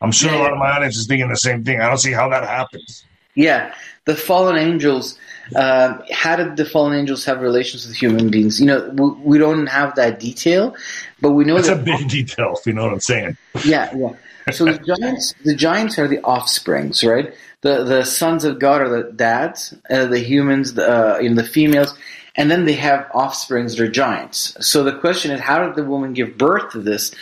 I'm 0.00 0.12
sure 0.12 0.32
a 0.32 0.38
lot 0.38 0.52
of 0.52 0.58
my 0.58 0.70
audience 0.70 0.96
is 0.96 1.06
thinking 1.06 1.28
the 1.28 1.36
same 1.36 1.64
thing. 1.64 1.80
I 1.80 1.86
don't 1.86 1.98
see 1.98 2.12
how 2.12 2.28
that 2.28 2.44
happens. 2.44 3.04
Yeah, 3.34 3.74
the 4.04 4.14
fallen 4.14 4.56
angels. 4.56 5.18
Uh, 5.54 5.98
how 6.10 6.36
did 6.36 6.56
the 6.56 6.64
fallen 6.64 6.98
angels 6.98 7.24
have 7.24 7.40
relations 7.40 7.86
with 7.86 7.96
human 7.96 8.30
beings? 8.30 8.60
You 8.60 8.66
know, 8.66 8.88
we, 8.90 9.10
we 9.10 9.38
don't 9.38 9.66
have 9.66 9.94
that 9.96 10.18
detail, 10.20 10.74
but 11.20 11.32
we 11.32 11.44
know 11.44 11.56
It's 11.56 11.68
a 11.68 11.76
big 11.76 12.08
detail, 12.08 12.54
if 12.58 12.66
you 12.66 12.72
know 12.72 12.84
what 12.84 12.92
I'm 12.92 13.00
saying. 13.00 13.36
Yeah, 13.64 13.94
yeah. 13.94 14.10
So 14.52 14.64
the 14.64 14.78
giants, 14.98 15.34
the 15.44 15.54
giants 15.54 15.98
are 15.98 16.08
the 16.08 16.20
offsprings, 16.22 17.04
right? 17.04 17.34
The 17.62 17.84
the 17.84 18.04
sons 18.04 18.44
of 18.44 18.58
God 18.58 18.82
are 18.82 18.88
the 18.88 19.12
dads, 19.12 19.74
uh, 19.90 20.06
the 20.06 20.18
humans, 20.18 20.74
the 20.74 21.16
uh, 21.16 21.18
you 21.18 21.30
know, 21.30 21.36
the 21.36 21.48
females, 21.48 21.94
and 22.36 22.50
then 22.50 22.64
they 22.64 22.74
have 22.74 23.10
offsprings 23.14 23.76
that 23.76 23.84
are 23.84 23.90
giants. 23.90 24.56
So 24.60 24.82
the 24.82 24.98
question 24.98 25.30
is, 25.30 25.40
how 25.40 25.64
did 25.64 25.76
the 25.76 25.84
woman 25.84 26.12
give 26.12 26.36
birth 26.36 26.72
to 26.72 26.80
this? 26.80 27.14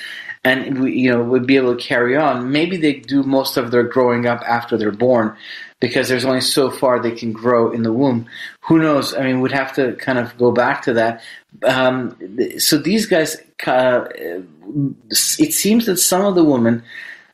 And 0.45 0.83
we, 0.83 0.99
you 0.99 1.11
know, 1.11 1.23
would 1.23 1.47
be 1.47 1.57
able 1.57 1.77
to 1.77 1.81
carry 1.81 2.17
on. 2.17 2.51
Maybe 2.51 2.77
they 2.77 2.95
do 2.95 3.23
most 3.23 3.57
of 3.57 3.71
their 3.71 3.85
growing 3.85 4.27
up 4.27 4.43
after 4.45 4.77
they're 4.77 4.91
born, 4.91 5.37
because 5.83 6.09
there's 6.09 6.25
only 6.25 6.41
so 6.41 6.71
far 6.71 7.01
they 7.01 7.11
can 7.11 7.33
grow 7.33 7.73
in 7.73 7.83
the 7.83 7.93
womb. 7.93 8.25
Who 8.61 8.79
knows? 8.79 9.15
I 9.15 9.25
mean, 9.25 9.41
we'd 9.41 9.51
have 9.51 9.75
to 9.75 9.95
kind 9.97 10.17
of 10.17 10.39
go 10.39 10.53
back 10.53 10.83
to 10.83 10.93
that. 10.93 11.25
Um, 11.65 12.17
so 12.59 12.79
these 12.79 13.07
guys, 13.07 13.37
uh, 13.67 14.05
it 14.15 15.53
seems 15.53 15.87
that 15.87 15.97
some 15.97 16.25
of 16.25 16.37
the 16.37 16.45
women 16.45 16.85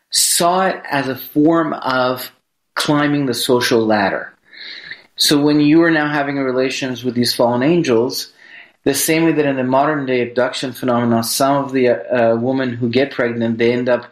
saw 0.08 0.66
it 0.66 0.82
as 0.90 1.08
a 1.08 1.14
form 1.14 1.74
of 1.74 2.32
climbing 2.74 3.26
the 3.26 3.34
social 3.34 3.84
ladder. 3.84 4.32
So 5.16 5.38
when 5.38 5.60
you 5.60 5.82
are 5.82 5.90
now 5.90 6.08
having 6.10 6.38
relations 6.38 7.04
with 7.04 7.14
these 7.14 7.36
fallen 7.36 7.62
angels, 7.62 8.32
the 8.84 8.94
same 8.94 9.24
way 9.24 9.32
that 9.32 9.44
in 9.44 9.56
the 9.56 9.64
modern 9.64 10.06
day 10.06 10.22
abduction 10.22 10.72
phenomenon, 10.72 11.22
some 11.22 11.62
of 11.62 11.72
the 11.72 11.90
uh, 11.90 12.36
women 12.36 12.72
who 12.72 12.88
get 12.88 13.10
pregnant, 13.10 13.58
they 13.58 13.74
end 13.74 13.90
up 13.90 14.10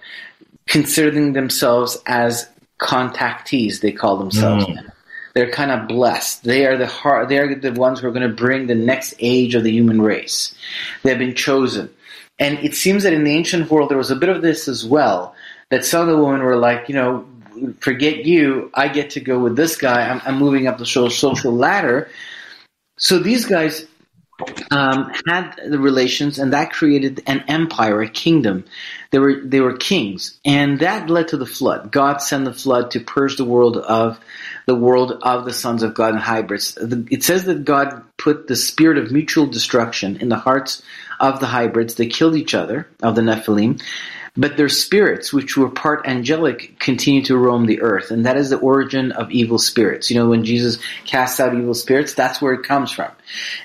considering 0.66 1.32
themselves 1.32 1.96
as 2.04 2.50
contactees. 2.78 3.80
They 3.80 3.92
call 3.92 4.16
themselves. 4.16 4.66
They're 5.34 5.50
kind 5.50 5.70
of 5.70 5.86
blessed. 5.86 6.44
They 6.44 6.66
are 6.66 6.78
the 6.78 6.86
heart, 6.86 7.28
they 7.28 7.38
are 7.38 7.54
the 7.54 7.72
ones 7.72 8.00
who 8.00 8.08
are 8.08 8.12
going 8.12 8.28
to 8.28 8.34
bring 8.34 8.66
the 8.66 8.74
next 8.74 9.14
age 9.18 9.54
of 9.54 9.64
the 9.64 9.70
human 9.70 10.00
race. 10.00 10.54
They've 11.02 11.18
been 11.18 11.34
chosen. 11.34 11.90
And 12.38 12.58
it 12.60 12.74
seems 12.74 13.02
that 13.02 13.12
in 13.12 13.24
the 13.24 13.32
ancient 13.32 13.70
world 13.70 13.90
there 13.90 13.98
was 13.98 14.10
a 14.10 14.16
bit 14.16 14.30
of 14.30 14.42
this 14.42 14.66
as 14.66 14.84
well. 14.84 15.34
That 15.70 15.84
some 15.84 16.02
of 16.02 16.06
the 16.08 16.22
women 16.22 16.42
were 16.42 16.56
like, 16.56 16.88
you 16.88 16.94
know, 16.94 17.26
forget 17.80 18.24
you, 18.24 18.70
I 18.74 18.88
get 18.88 19.10
to 19.10 19.20
go 19.20 19.38
with 19.38 19.56
this 19.56 19.76
guy. 19.76 20.08
I'm, 20.08 20.20
I'm 20.24 20.38
moving 20.38 20.66
up 20.66 20.78
the 20.78 20.86
social 20.86 21.52
ladder. 21.52 22.10
So 22.98 23.18
these 23.18 23.44
guys 23.44 23.86
um, 24.70 25.12
had 25.26 25.58
the 25.68 25.78
relations, 25.78 26.38
and 26.38 26.52
that 26.52 26.72
created 26.72 27.22
an 27.26 27.44
empire, 27.48 28.02
a 28.02 28.08
kingdom. 28.08 28.64
They 29.10 29.18
were 29.18 29.40
they 29.44 29.60
were 29.60 29.76
kings, 29.76 30.38
and 30.44 30.80
that 30.80 31.08
led 31.08 31.28
to 31.28 31.36
the 31.36 31.46
flood. 31.46 31.92
God 31.92 32.18
sent 32.18 32.44
the 32.44 32.52
flood 32.52 32.90
to 32.92 33.00
purge 33.00 33.36
the 33.36 33.44
world 33.44 33.76
of 33.76 34.18
the 34.66 34.74
world 34.74 35.12
of 35.22 35.44
the 35.44 35.52
sons 35.52 35.82
of 35.82 35.94
God 35.94 36.14
and 36.14 36.22
hybrids. 36.22 36.76
It 37.10 37.22
says 37.22 37.44
that 37.44 37.64
God 37.64 38.02
put 38.16 38.48
the 38.48 38.56
spirit 38.56 38.98
of 38.98 39.12
mutual 39.12 39.46
destruction 39.46 40.16
in 40.16 40.28
the 40.28 40.36
hearts 40.36 40.82
of 41.20 41.40
the 41.40 41.46
hybrids. 41.46 41.94
They 41.94 42.08
killed 42.08 42.36
each 42.36 42.54
other 42.54 42.88
of 43.02 43.14
the 43.14 43.22
Nephilim. 43.22 43.80
But 44.38 44.58
their 44.58 44.68
spirits, 44.68 45.32
which 45.32 45.56
were 45.56 45.70
part 45.70 46.06
angelic, 46.06 46.78
continue 46.78 47.22
to 47.22 47.38
roam 47.38 47.64
the 47.64 47.80
earth. 47.80 48.10
And 48.10 48.26
that 48.26 48.36
is 48.36 48.50
the 48.50 48.58
origin 48.58 49.12
of 49.12 49.30
evil 49.30 49.58
spirits. 49.58 50.10
You 50.10 50.18
know, 50.18 50.28
when 50.28 50.44
Jesus 50.44 50.78
casts 51.04 51.40
out 51.40 51.54
evil 51.54 51.72
spirits, 51.72 52.12
that's 52.12 52.42
where 52.42 52.52
it 52.52 52.66
comes 52.66 52.92
from. 52.92 53.10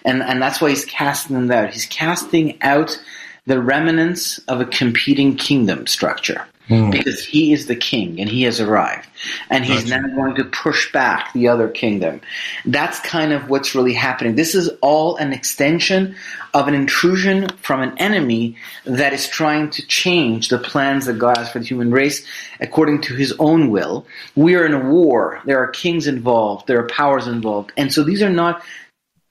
And, 0.06 0.24
and 0.24 0.42
that's 0.42 0.62
why 0.62 0.70
he's 0.70 0.86
casting 0.86 1.36
them 1.36 1.52
out. 1.52 1.74
He's 1.74 1.86
casting 1.88 2.62
out 2.62 3.04
the 3.46 3.62
remnants 3.62 4.40
of 4.48 4.62
a 4.62 4.66
competing 4.66 5.36
kingdom 5.36 5.88
structure. 5.88 6.46
Hmm. 6.68 6.92
Because 6.92 7.26
he 7.26 7.52
is 7.52 7.66
the 7.66 7.76
king 7.76 8.22
and 8.22 8.30
he 8.30 8.44
has 8.44 8.62
arrived. 8.62 9.10
And 9.50 9.66
he's 9.66 9.90
now 9.90 10.02
going 10.16 10.36
to 10.36 10.46
push 10.46 10.92
back 10.94 11.34
the 11.34 11.48
other 11.48 11.68
kingdom. 11.68 12.22
That's 12.66 13.00
kind 13.02 13.34
of 13.34 13.50
what's 13.50 13.76
really 13.76 13.94
happening. 13.94 14.36
This 14.36 14.56
is 14.56 14.70
all 14.80 15.18
an 15.18 15.34
extension 15.34 16.16
of 16.54 16.68
an 16.68 16.76
intrusion 16.76 17.50
from 17.62 17.82
an 17.82 17.98
enemy 17.98 18.58
that 18.86 19.12
is 19.12 19.28
trying 19.28 19.72
to 19.72 19.86
change 19.88 20.50
the 20.50 20.60
plans 20.60 21.08
that 21.08 21.18
God 21.18 21.38
has 21.38 21.52
for 21.52 21.60
the 21.60 21.66
human 21.66 21.92
race 21.92 22.26
according 22.60 23.02
to 23.02 23.16
his 23.16 23.34
own 23.40 23.70
will. 23.70 24.06
We 24.36 24.56
are 24.56 24.66
in 24.66 24.74
a 24.74 24.90
war. 24.90 25.42
There 25.46 25.62
are 25.62 25.68
kings 25.68 26.08
involved. 26.08 26.68
There 26.68 26.80
are 26.80 26.88
powers 26.88 27.28
involved. 27.28 27.74
And 27.76 27.92
so 27.92 28.04
these 28.04 28.22
are 28.22 28.30
not 28.30 28.64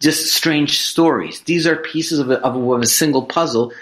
just 0.01 0.35
strange 0.35 0.79
stories. 0.81 1.41
These 1.43 1.67
are 1.67 1.77
pieces 1.77 2.19
of 2.19 2.31
a, 2.31 2.41
of 2.41 2.57
a, 2.57 2.73
of 2.73 2.83
a 2.83 2.87
single 2.87 3.27
puzzle. 3.27 3.73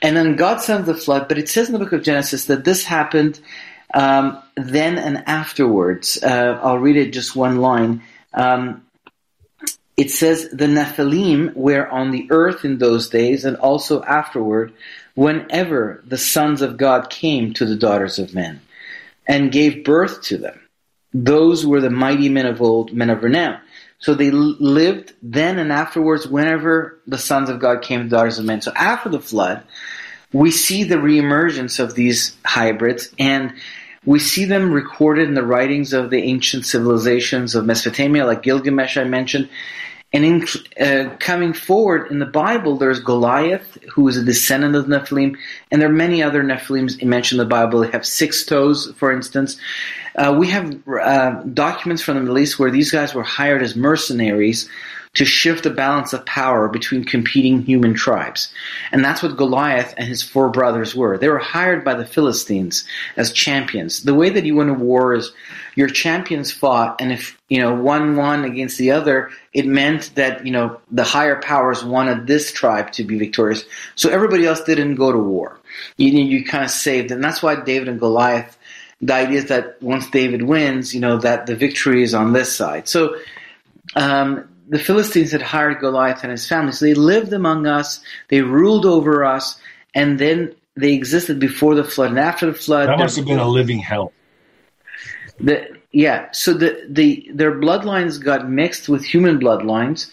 And 0.00 0.16
then 0.16 0.36
God 0.36 0.60
sends 0.60 0.86
the 0.86 0.94
flood, 0.94 1.28
but 1.28 1.38
it 1.38 1.48
says 1.48 1.68
in 1.68 1.72
the 1.72 1.78
book 1.78 1.92
of 1.92 2.02
Genesis 2.02 2.46
that 2.46 2.64
this 2.64 2.84
happened 2.84 3.40
um, 3.92 4.42
then 4.56 4.98
and 4.98 5.24
afterwards. 5.26 6.22
Uh, 6.22 6.58
I'll 6.62 6.78
read 6.78 6.96
it 6.96 7.12
just 7.12 7.34
one 7.34 7.56
line. 7.56 8.02
Um, 8.32 8.86
it 9.96 10.10
says, 10.10 10.48
The 10.50 10.66
Nephilim 10.66 11.54
were 11.54 11.88
on 11.88 12.10
the 12.10 12.28
earth 12.30 12.64
in 12.64 12.78
those 12.78 13.08
days 13.08 13.44
and 13.44 13.56
also 13.56 14.02
afterward, 14.02 14.72
whenever 15.14 16.02
the 16.06 16.18
sons 16.18 16.62
of 16.62 16.76
God 16.76 17.10
came 17.10 17.54
to 17.54 17.64
the 17.64 17.76
daughters 17.76 18.18
of 18.18 18.34
men 18.34 18.60
and 19.26 19.50
gave 19.50 19.84
birth 19.84 20.22
to 20.24 20.36
them. 20.36 20.60
Those 21.14 21.64
were 21.64 21.80
the 21.80 21.90
mighty 21.90 22.28
men 22.28 22.44
of 22.44 22.60
old, 22.60 22.92
men 22.92 23.08
of 23.08 23.22
renown. 23.22 23.58
So 23.98 24.14
they 24.14 24.30
lived 24.30 25.14
then 25.22 25.58
and 25.58 25.72
afterwards 25.72 26.26
whenever 26.26 27.00
the 27.06 27.18
sons 27.18 27.48
of 27.48 27.60
God 27.60 27.82
came 27.82 28.02
to 28.02 28.08
daughters 28.08 28.38
of 28.38 28.44
men. 28.44 28.60
So 28.60 28.72
after 28.74 29.08
the 29.08 29.20
flood, 29.20 29.62
we 30.32 30.50
see 30.50 30.84
the 30.84 30.96
reemergence 30.96 31.80
of 31.80 31.94
these 31.94 32.36
hybrids 32.44 33.12
and 33.18 33.54
we 34.04 34.18
see 34.20 34.44
them 34.44 34.70
recorded 34.70 35.28
in 35.28 35.34
the 35.34 35.42
writings 35.42 35.92
of 35.92 36.10
the 36.10 36.22
ancient 36.22 36.64
civilizations 36.64 37.54
of 37.54 37.66
Mesopotamia, 37.66 38.24
like 38.24 38.42
Gilgamesh 38.42 38.96
I 38.96 39.04
mentioned. 39.04 39.48
And 40.12 40.24
in 40.24 40.46
uh, 40.80 41.16
coming 41.18 41.52
forward 41.52 42.12
in 42.12 42.20
the 42.20 42.26
Bible, 42.26 42.76
there's 42.76 43.00
Goliath, 43.00 43.76
who 43.92 44.06
is 44.06 44.16
a 44.16 44.24
descendant 44.24 44.76
of 44.76 44.86
Nephilim, 44.86 45.36
and 45.70 45.82
there 45.82 45.88
are 45.88 45.92
many 45.92 46.22
other 46.22 46.44
Nephilims 46.44 47.02
mentioned 47.02 47.40
in 47.40 47.48
the 47.48 47.50
Bible. 47.50 47.80
They 47.80 47.90
have 47.90 48.06
six 48.06 48.46
toes, 48.46 48.92
for 48.96 49.10
instance. 49.12 49.58
Uh, 50.16 50.34
we 50.38 50.48
have 50.48 50.82
uh, 50.88 51.42
documents 51.42 52.02
from 52.02 52.14
the 52.14 52.22
Middle 52.22 52.38
East 52.38 52.58
where 52.58 52.70
these 52.70 52.90
guys 52.90 53.14
were 53.14 53.22
hired 53.22 53.62
as 53.62 53.76
mercenaries 53.76 54.68
to 55.16 55.24
shift 55.24 55.64
the 55.64 55.70
balance 55.70 56.12
of 56.12 56.26
power 56.26 56.68
between 56.68 57.02
competing 57.02 57.62
human 57.62 57.94
tribes. 57.94 58.52
And 58.92 59.02
that's 59.02 59.22
what 59.22 59.36
Goliath 59.36 59.94
and 59.96 60.06
his 60.06 60.22
four 60.22 60.50
brothers 60.50 60.94
were. 60.94 61.16
They 61.16 61.28
were 61.28 61.38
hired 61.38 61.84
by 61.84 61.94
the 61.94 62.04
Philistines 62.04 62.84
as 63.16 63.32
champions. 63.32 64.02
The 64.02 64.14
way 64.14 64.28
that 64.28 64.44
you 64.44 64.56
win 64.56 64.68
a 64.68 64.74
war 64.74 65.14
is 65.14 65.32
your 65.74 65.88
champions 65.88 66.52
fought, 66.52 67.00
and 67.00 67.12
if 67.12 67.38
you 67.48 67.60
know 67.60 67.74
one 67.74 68.16
won 68.16 68.44
against 68.44 68.76
the 68.76 68.90
other, 68.90 69.30
it 69.54 69.66
meant 69.66 70.14
that 70.16 70.44
you 70.44 70.52
know 70.52 70.80
the 70.90 71.04
higher 71.04 71.40
powers 71.40 71.82
wanted 71.82 72.26
this 72.26 72.52
tribe 72.52 72.92
to 72.92 73.04
be 73.04 73.18
victorious. 73.18 73.64
So 73.94 74.10
everybody 74.10 74.44
else 74.46 74.62
didn't 74.64 74.96
go 74.96 75.12
to 75.12 75.18
war. 75.18 75.58
You 75.96 76.10
you 76.10 76.44
kind 76.44 76.64
of 76.64 76.70
saved, 76.70 77.10
and 77.10 77.24
that's 77.24 77.42
why 77.42 77.56
David 77.56 77.88
and 77.88 77.98
Goliath 77.98 78.55
the 79.06 79.14
idea 79.14 79.38
is 79.38 79.46
that 79.46 79.80
once 79.80 80.10
David 80.10 80.42
wins, 80.42 80.92
you 80.92 81.00
know 81.00 81.16
that 81.18 81.46
the 81.46 81.54
victory 81.54 82.02
is 82.02 82.12
on 82.12 82.32
this 82.32 82.54
side. 82.54 82.88
So 82.88 83.16
um, 83.94 84.48
the 84.68 84.78
Philistines 84.78 85.30
had 85.30 85.42
hired 85.42 85.78
Goliath 85.78 86.24
and 86.24 86.32
his 86.32 86.46
family, 86.48 86.72
so 86.72 86.84
they 86.84 86.94
lived 86.94 87.32
among 87.32 87.66
us, 87.66 88.00
they 88.28 88.42
ruled 88.42 88.84
over 88.84 89.24
us, 89.24 89.60
and 89.94 90.18
then 90.18 90.54
they 90.74 90.92
existed 90.92 91.38
before 91.38 91.76
the 91.76 91.84
flood 91.84 92.10
and 92.10 92.18
after 92.18 92.46
the 92.46 92.54
flood. 92.54 92.88
That 92.88 92.98
must 92.98 93.16
have 93.16 93.26
been 93.26 93.38
a 93.38 93.48
living 93.48 93.78
hell. 93.78 94.12
The, 95.38 95.76
yeah, 95.92 96.28
so 96.32 96.52
the, 96.52 96.84
the 96.88 97.30
their 97.32 97.52
bloodlines 97.52 98.22
got 98.22 98.50
mixed 98.50 98.88
with 98.88 99.04
human 99.04 99.38
bloodlines, 99.38 100.10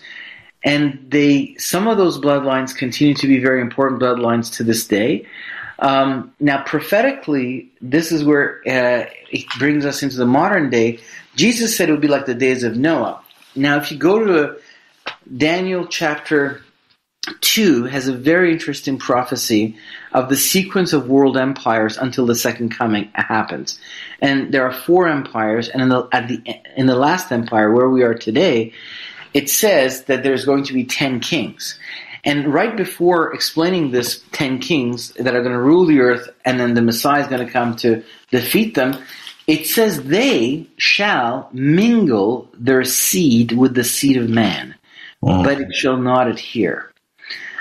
and 0.63 0.99
they 1.09 1.55
some 1.57 1.87
of 1.87 1.97
those 1.97 2.19
bloodlines 2.19 2.75
continue 2.75 3.15
to 3.15 3.27
be 3.27 3.39
very 3.39 3.59
important 3.59 4.01
bloodlines 4.01 4.53
to 4.57 4.63
this 4.63 4.85
day. 4.85 5.25
Um, 5.83 6.33
now, 6.39 6.63
prophetically, 6.63 7.71
this 7.81 8.13
is 8.13 8.23
where 8.23 8.61
uh, 8.65 9.05
it 9.29 9.45
brings 9.59 9.85
us 9.85 10.01
into 10.01 10.15
the 10.15 10.25
modern 10.25 10.69
day. 10.69 10.99
Jesus 11.35 11.75
said 11.75 11.89
it 11.89 11.91
would 11.91 12.01
be 12.01 12.07
like 12.07 12.25
the 12.25 12.33
days 12.33 12.63
of 12.63 12.77
Noah. 12.77 13.21
Now, 13.53 13.77
if 13.77 13.91
you 13.91 13.97
go 13.97 14.23
to 14.23 14.57
Daniel 15.35 15.85
chapter 15.85 16.61
2 17.41 17.83
has 17.85 18.07
a 18.07 18.13
very 18.13 18.51
interesting 18.53 18.97
prophecy 18.97 19.75
of 20.13 20.29
the 20.29 20.37
sequence 20.37 20.93
of 20.93 21.09
world 21.09 21.37
empires 21.37 21.97
until 21.97 22.25
the 22.25 22.35
second 22.35 22.69
coming 22.69 23.09
happens. 23.13 23.77
And 24.21 24.53
there 24.53 24.65
are 24.65 24.73
four 24.73 25.07
empires, 25.07 25.67
and 25.67 25.81
in 25.81 25.89
the, 25.89 26.07
at 26.13 26.29
the, 26.29 26.41
in 26.77 26.85
the 26.85 26.95
last 26.95 27.31
empire, 27.31 27.71
where 27.71 27.89
we 27.89 28.03
are 28.03 28.13
today, 28.13 28.71
it 29.33 29.49
says 29.49 30.05
that 30.05 30.23
there's 30.23 30.45
going 30.45 30.63
to 30.65 30.73
be 30.73 30.85
ten 30.85 31.19
kings. 31.19 31.77
And 32.23 32.53
right 32.53 32.75
before 32.75 33.33
explaining 33.33 33.91
this 33.91 34.23
ten 34.31 34.59
kings 34.59 35.11
that 35.13 35.35
are 35.35 35.41
going 35.41 35.53
to 35.53 35.61
rule 35.61 35.85
the 35.85 35.99
earth, 35.99 36.29
and 36.45 36.59
then 36.59 36.73
the 36.73 36.81
Messiah 36.81 37.21
is 37.21 37.27
going 37.27 37.45
to 37.45 37.51
come 37.51 37.75
to 37.77 38.03
defeat 38.31 38.75
them, 38.75 39.03
it 39.45 39.67
says 39.67 40.03
they 40.03 40.67
shall 40.77 41.49
mingle 41.51 42.49
their 42.53 42.85
seed 42.85 43.51
with 43.51 43.75
the 43.75 43.83
seed 43.83 44.15
of 44.17 44.29
man, 44.29 44.75
oh. 45.21 45.43
but 45.43 45.59
it 45.59 45.73
shall 45.73 45.97
not 45.97 46.29
adhere, 46.29 46.91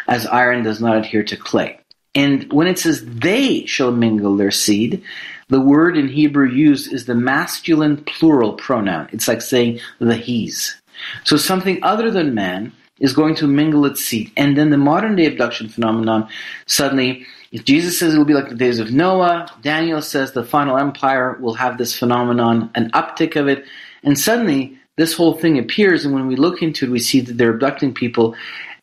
as 0.06 0.26
iron 0.26 0.62
does 0.62 0.80
not 0.80 0.96
adhere 0.96 1.24
to 1.24 1.36
clay. 1.36 1.80
And 2.14 2.52
when 2.52 2.66
it 2.68 2.78
says 2.78 3.04
they 3.04 3.64
shall 3.66 3.90
mingle 3.90 4.36
their 4.36 4.50
seed, 4.50 5.02
the 5.48 5.60
word 5.60 5.96
in 5.96 6.08
Hebrew 6.08 6.48
used 6.48 6.92
is 6.92 7.06
the 7.06 7.14
masculine 7.14 8.04
plural 8.04 8.52
pronoun. 8.52 9.08
It's 9.12 9.26
like 9.26 9.42
saying 9.42 9.80
the 9.98 10.14
he's. 10.14 10.80
So 11.24 11.36
something 11.36 11.82
other 11.82 12.10
than 12.10 12.34
man 12.34 12.72
is 13.00 13.12
going 13.12 13.34
to 13.36 13.46
mingle 13.46 13.86
its 13.86 14.04
seed. 14.04 14.30
And 14.36 14.56
then 14.56 14.70
the 14.70 14.76
modern 14.76 15.16
day 15.16 15.26
abduction 15.26 15.68
phenomenon 15.68 16.28
suddenly 16.66 17.26
Jesus 17.52 17.98
says 17.98 18.14
it 18.14 18.18
will 18.18 18.24
be 18.24 18.32
like 18.32 18.48
the 18.48 18.54
days 18.54 18.78
of 18.78 18.92
Noah, 18.92 19.46
Daniel 19.60 20.00
says 20.00 20.32
the 20.32 20.42
final 20.42 20.78
empire 20.78 21.36
will 21.38 21.52
have 21.54 21.76
this 21.76 21.94
phenomenon, 21.94 22.70
an 22.74 22.90
uptick 22.92 23.36
of 23.36 23.46
it, 23.46 23.66
and 24.02 24.18
suddenly 24.18 24.78
this 24.96 25.12
whole 25.12 25.34
thing 25.34 25.58
appears, 25.58 26.04
and 26.04 26.14
when 26.14 26.26
we 26.26 26.36
look 26.36 26.62
into 26.62 26.86
it, 26.86 26.90
we 26.90 26.98
see 26.98 27.20
that 27.20 27.36
they're 27.36 27.54
abducting 27.54 27.92
people. 27.92 28.34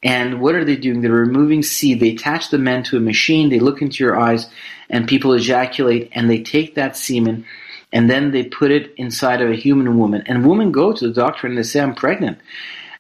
And 0.04 0.40
what 0.40 0.56
are 0.56 0.64
they 0.64 0.76
doing? 0.76 1.02
They're 1.02 1.12
removing 1.12 1.62
seed. 1.62 2.00
They 2.00 2.12
attach 2.12 2.50
the 2.50 2.58
men 2.58 2.84
to 2.84 2.98
a 2.98 3.02
machine. 3.02 3.50
They 3.50 3.60
look 3.60 3.82
into 3.82 4.04
your 4.04 4.20
eyes, 4.20 4.48
and 4.90 5.08
people 5.08 5.34
ejaculate, 5.34 6.10
and 6.14 6.30
they 6.30 6.42
take 6.42 6.76
that 6.76 6.96
semen, 6.96 7.46
and 7.92 8.10
then 8.10 8.32
they 8.32 8.44
put 8.44 8.72
it 8.72 8.94
inside 8.98 9.42
of 9.42 9.50
a 9.50 9.56
human 9.56 9.98
woman. 9.98 10.24
And 10.26 10.48
women 10.48 10.72
go 10.72 10.94
to 10.94 11.08
the 11.08 11.14
doctor 11.14 11.48
and 11.48 11.58
they 11.58 11.64
say, 11.64 11.80
"I'm 11.80 11.96
pregnant." 11.96 12.38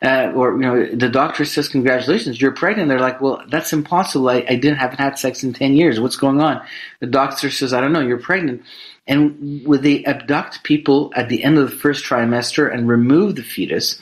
Uh, 0.01 0.31
or 0.33 0.53
you 0.53 0.59
know, 0.59 0.95
the 0.95 1.09
doctor 1.09 1.45
says, 1.45 1.67
"Congratulations, 1.67 2.41
you're 2.41 2.51
pregnant." 2.51 2.89
They're 2.89 2.99
like, 2.99 3.19
"Well, 3.21 3.43
that's 3.49 3.73
impossible. 3.73 4.29
I, 4.29 4.45
I 4.47 4.55
didn't 4.55 4.77
haven't 4.77 4.99
had 4.99 5.19
sex 5.19 5.43
in 5.43 5.53
ten 5.53 5.75
years. 5.75 5.99
What's 5.99 6.15
going 6.15 6.39
on?" 6.41 6.61
The 6.99 7.07
doctor 7.07 7.49
says, 7.49 7.73
"I 7.73 7.81
don't 7.81 7.93
know. 7.93 7.99
You're 7.99 8.19
pregnant." 8.19 8.63
And 9.09 9.65
would 9.65 9.81
they 9.81 10.05
abduct 10.05 10.61
people 10.61 11.11
at 11.15 11.29
the 11.29 11.43
end 11.43 11.57
of 11.57 11.69
the 11.69 11.75
first 11.75 12.05
trimester 12.05 12.71
and 12.71 12.87
remove 12.87 13.35
the 13.35 13.41
fetus? 13.41 13.99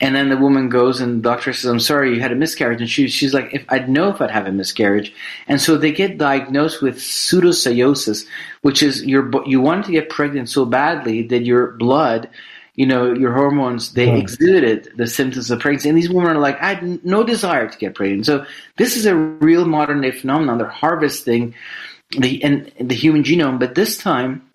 And 0.00 0.16
then 0.16 0.30
the 0.30 0.38
woman 0.38 0.70
goes 0.70 1.02
and 1.02 1.18
the 1.18 1.28
doctor 1.28 1.52
says, 1.52 1.70
I'm 1.70 1.80
sorry, 1.80 2.14
you 2.14 2.20
had 2.20 2.32
a 2.32 2.34
miscarriage. 2.34 2.80
And 2.80 2.88
she, 2.88 3.08
she's 3.08 3.34
like, 3.34 3.52
if 3.52 3.66
I'd 3.68 3.90
know 3.90 4.08
if 4.08 4.22
I'd 4.22 4.30
have 4.30 4.46
a 4.46 4.52
miscarriage. 4.52 5.12
And 5.48 5.60
so 5.60 5.76
they 5.76 5.92
get 5.92 6.16
diagnosed 6.16 6.80
with 6.80 6.96
pseudocyesis, 6.96 8.26
which 8.62 8.82
is 8.82 9.04
your, 9.04 9.30
you 9.46 9.60
wanted 9.60 9.84
to 9.84 9.92
get 9.92 10.08
pregnant 10.08 10.48
so 10.48 10.64
badly 10.64 11.26
that 11.26 11.44
your 11.44 11.72
blood 11.72 12.30
you 12.78 12.86
know, 12.86 13.12
your 13.12 13.32
hormones, 13.32 13.92
they 13.94 14.16
exhibited 14.16 14.92
the 14.94 15.08
symptoms 15.08 15.50
of 15.50 15.58
pregnancy. 15.58 15.88
And 15.88 15.98
these 15.98 16.08
women 16.08 16.36
are 16.36 16.38
like, 16.38 16.62
I 16.62 16.74
had 16.74 17.04
no 17.04 17.24
desire 17.24 17.68
to 17.68 17.76
get 17.76 17.96
pregnant. 17.96 18.24
So 18.24 18.46
this 18.76 18.96
is 18.96 19.04
a 19.04 19.16
real 19.16 19.64
modern 19.64 20.00
day 20.00 20.12
phenomenon. 20.12 20.58
They're 20.58 20.68
harvesting 20.68 21.56
the, 22.10 22.40
and 22.44 22.70
the 22.80 22.94
human 22.94 23.24
genome, 23.24 23.58
but 23.58 23.74
this 23.74 23.98
time 23.98 24.48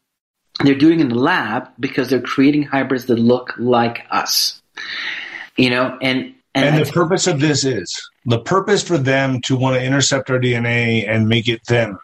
they're 0.64 0.74
doing 0.74 1.00
it 1.00 1.04
in 1.04 1.10
the 1.10 1.16
lab 1.16 1.68
because 1.78 2.10
they're 2.10 2.22
creating 2.22 2.64
hybrids 2.64 3.08
that 3.08 3.20
look 3.20 3.56
like 3.58 4.06
us. 4.10 4.62
You 5.58 5.72
know, 5.72 5.98
and, 6.02 6.34
and, 6.56 6.78
and 6.78 6.86
the 6.86 6.90
purpose 6.94 7.28
of 7.28 7.42
this 7.42 7.66
is 7.66 8.10
the 8.24 8.40
purpose 8.40 8.84
for 8.84 8.98
them 8.98 9.42
to 9.42 9.58
want 9.58 9.76
to 9.76 9.84
intercept 9.84 10.30
our 10.30 10.40
DNA 10.40 11.10
and 11.10 11.28
make 11.28 11.50
it 11.50 11.66
them. 11.66 12.00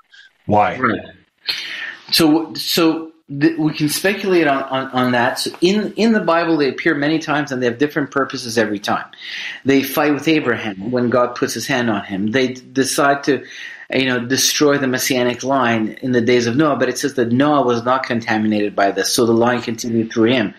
Why? 0.47 0.77
Right. 0.79 0.99
So, 2.11 2.53
so 2.55 3.13
we 3.29 3.73
can 3.73 3.89
speculate 3.89 4.47
on, 4.47 4.63
on, 4.63 4.87
on, 4.87 5.11
that. 5.11 5.37
So 5.37 5.51
in 5.61 5.93
in 5.93 6.13
the 6.13 6.19
Bible, 6.19 6.57
they 6.57 6.67
appear 6.67 6.95
many 6.95 7.19
times, 7.19 7.51
and 7.51 7.61
they 7.61 7.67
have 7.67 7.77
different 7.77 8.09
purposes 8.09 8.57
every 8.57 8.79
time. 8.79 9.05
They 9.65 9.83
fight 9.83 10.13
with 10.13 10.27
Abraham 10.27 10.89
when 10.89 11.11
God 11.11 11.35
puts 11.35 11.53
His 11.53 11.67
hand 11.67 11.91
on 11.91 12.03
him. 12.03 12.31
They 12.31 12.53
decide 12.53 13.23
to, 13.25 13.45
you 13.93 14.07
know, 14.07 14.25
destroy 14.25 14.79
the 14.79 14.87
messianic 14.87 15.43
line 15.43 15.99
in 16.01 16.11
the 16.11 16.21
days 16.21 16.47
of 16.47 16.55
Noah. 16.55 16.77
But 16.77 16.89
it 16.89 16.97
says 16.97 17.13
that 17.15 17.31
Noah 17.31 17.61
was 17.61 17.83
not 17.83 18.03
contaminated 18.03 18.75
by 18.75 18.89
this, 18.89 19.13
so 19.13 19.27
the 19.27 19.33
line 19.33 19.61
continued 19.61 20.11
through 20.11 20.31
him. 20.31 20.55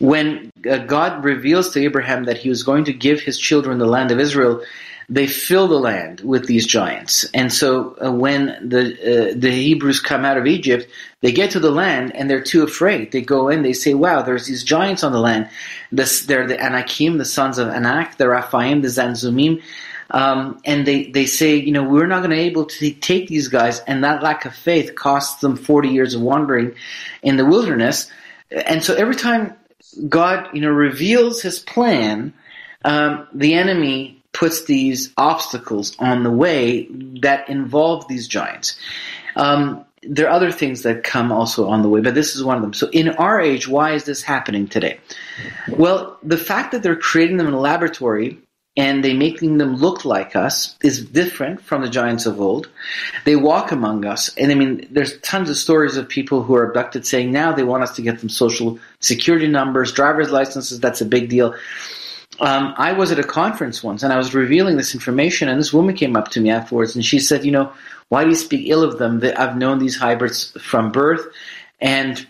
When 0.00 0.50
uh, 0.68 0.78
God 0.78 1.22
reveals 1.22 1.70
to 1.70 1.80
Abraham 1.80 2.24
that 2.24 2.38
He 2.38 2.48
was 2.48 2.64
going 2.64 2.86
to 2.86 2.92
give 2.92 3.20
His 3.20 3.38
children 3.38 3.78
the 3.78 3.86
land 3.86 4.10
of 4.10 4.18
Israel 4.18 4.64
they 5.10 5.26
fill 5.26 5.66
the 5.66 5.78
land 5.78 6.20
with 6.20 6.46
these 6.46 6.64
giants. 6.64 7.24
And 7.34 7.52
so 7.52 7.96
uh, 8.02 8.12
when 8.12 8.46
the 8.66 9.32
uh, 9.32 9.34
the 9.36 9.50
Hebrews 9.50 9.98
come 9.98 10.24
out 10.24 10.38
of 10.38 10.46
Egypt, 10.46 10.88
they 11.20 11.32
get 11.32 11.50
to 11.50 11.60
the 11.60 11.72
land 11.72 12.14
and 12.14 12.30
they're 12.30 12.40
too 12.40 12.62
afraid. 12.62 13.10
They 13.10 13.20
go 13.20 13.48
in, 13.48 13.62
they 13.62 13.72
say, 13.72 13.92
"Wow, 13.92 14.22
there's 14.22 14.46
these 14.46 14.62
giants 14.62 15.02
on 15.02 15.10
the 15.10 15.18
land. 15.18 15.50
This, 15.90 16.24
they're 16.26 16.46
the 16.46 16.58
Anakim, 16.58 17.18
the 17.18 17.24
sons 17.24 17.58
of 17.58 17.68
Anak, 17.68 18.16
the 18.16 18.28
Rephaim, 18.28 18.82
the 18.82 18.88
Zamzummim." 18.88 19.60
Um, 20.12 20.60
and 20.64 20.86
they, 20.86 21.04
they 21.04 21.26
say, 21.26 21.54
you 21.54 21.70
know, 21.70 21.84
we're 21.84 22.08
not 22.08 22.18
going 22.18 22.30
to 22.30 22.36
be 22.36 22.42
able 22.42 22.64
to 22.64 22.90
take 22.90 23.28
these 23.28 23.46
guys, 23.46 23.78
and 23.80 24.02
that 24.02 24.24
lack 24.24 24.44
of 24.44 24.52
faith 24.54 24.96
costs 24.96 25.40
them 25.40 25.56
40 25.56 25.88
years 25.88 26.14
of 26.14 26.20
wandering 26.20 26.74
in 27.22 27.36
the 27.36 27.44
wilderness. 27.44 28.10
And 28.50 28.82
so 28.82 28.94
every 28.94 29.14
time 29.14 29.54
God, 30.08 30.48
you 30.52 30.62
know, 30.62 30.70
reveals 30.70 31.42
his 31.42 31.60
plan, 31.60 32.34
um, 32.84 33.28
the 33.32 33.54
enemy 33.54 34.19
puts 34.32 34.64
these 34.64 35.12
obstacles 35.16 35.96
on 35.98 36.22
the 36.22 36.30
way 36.30 36.86
that 37.20 37.48
involve 37.48 38.06
these 38.08 38.28
giants. 38.28 38.78
Um, 39.36 39.84
there 40.02 40.26
are 40.26 40.32
other 40.32 40.50
things 40.50 40.82
that 40.82 41.04
come 41.04 41.30
also 41.30 41.68
on 41.68 41.82
the 41.82 41.88
way, 41.88 42.00
but 42.00 42.14
this 42.14 42.34
is 42.34 42.42
one 42.42 42.56
of 42.56 42.62
them. 42.62 42.72
So, 42.72 42.88
in 42.90 43.10
our 43.10 43.40
age, 43.40 43.68
why 43.68 43.92
is 43.92 44.04
this 44.04 44.22
happening 44.22 44.66
today? 44.66 44.98
Well, 45.68 46.18
the 46.22 46.38
fact 46.38 46.72
that 46.72 46.82
they're 46.82 46.96
creating 46.96 47.36
them 47.36 47.48
in 47.48 47.52
a 47.52 47.60
laboratory 47.60 48.38
and 48.76 49.04
they 49.04 49.12
making 49.12 49.58
them 49.58 49.76
look 49.76 50.04
like 50.04 50.36
us 50.36 50.76
is 50.82 51.04
different 51.04 51.60
from 51.60 51.82
the 51.82 51.90
giants 51.90 52.24
of 52.24 52.40
old. 52.40 52.68
They 53.24 53.36
walk 53.36 53.72
among 53.72 54.06
us, 54.06 54.34
and 54.36 54.50
I 54.50 54.54
mean, 54.54 54.86
there's 54.90 55.20
tons 55.20 55.50
of 55.50 55.56
stories 55.56 55.98
of 55.98 56.08
people 56.08 56.42
who 56.42 56.54
are 56.54 56.70
abducted 56.70 57.04
saying 57.04 57.30
now 57.30 57.52
they 57.52 57.64
want 57.64 57.82
us 57.82 57.96
to 57.96 58.02
get 58.02 58.20
them 58.20 58.30
social 58.30 58.78
security 59.00 59.48
numbers, 59.48 59.92
driver's 59.92 60.30
licenses. 60.30 60.80
That's 60.80 61.02
a 61.02 61.06
big 61.06 61.28
deal 61.28 61.54
um, 62.40 62.74
I 62.76 62.92
was 62.92 63.12
at 63.12 63.18
a 63.18 63.24
conference 63.24 63.82
once 63.82 64.02
and 64.02 64.12
I 64.12 64.16
was 64.16 64.34
revealing 64.34 64.76
this 64.76 64.94
information, 64.94 65.48
and 65.48 65.60
this 65.60 65.72
woman 65.72 65.94
came 65.94 66.16
up 66.16 66.28
to 66.28 66.40
me 66.40 66.50
afterwards 66.50 66.94
and 66.94 67.04
she 67.04 67.18
said, 67.18 67.44
You 67.44 67.52
know, 67.52 67.72
why 68.08 68.24
do 68.24 68.30
you 68.30 68.36
speak 68.36 68.68
ill 68.68 68.82
of 68.82 68.98
them? 68.98 69.22
I've 69.36 69.56
known 69.56 69.78
these 69.78 69.96
hybrids 69.96 70.50
from 70.60 70.90
birth, 70.90 71.26
and 71.80 72.26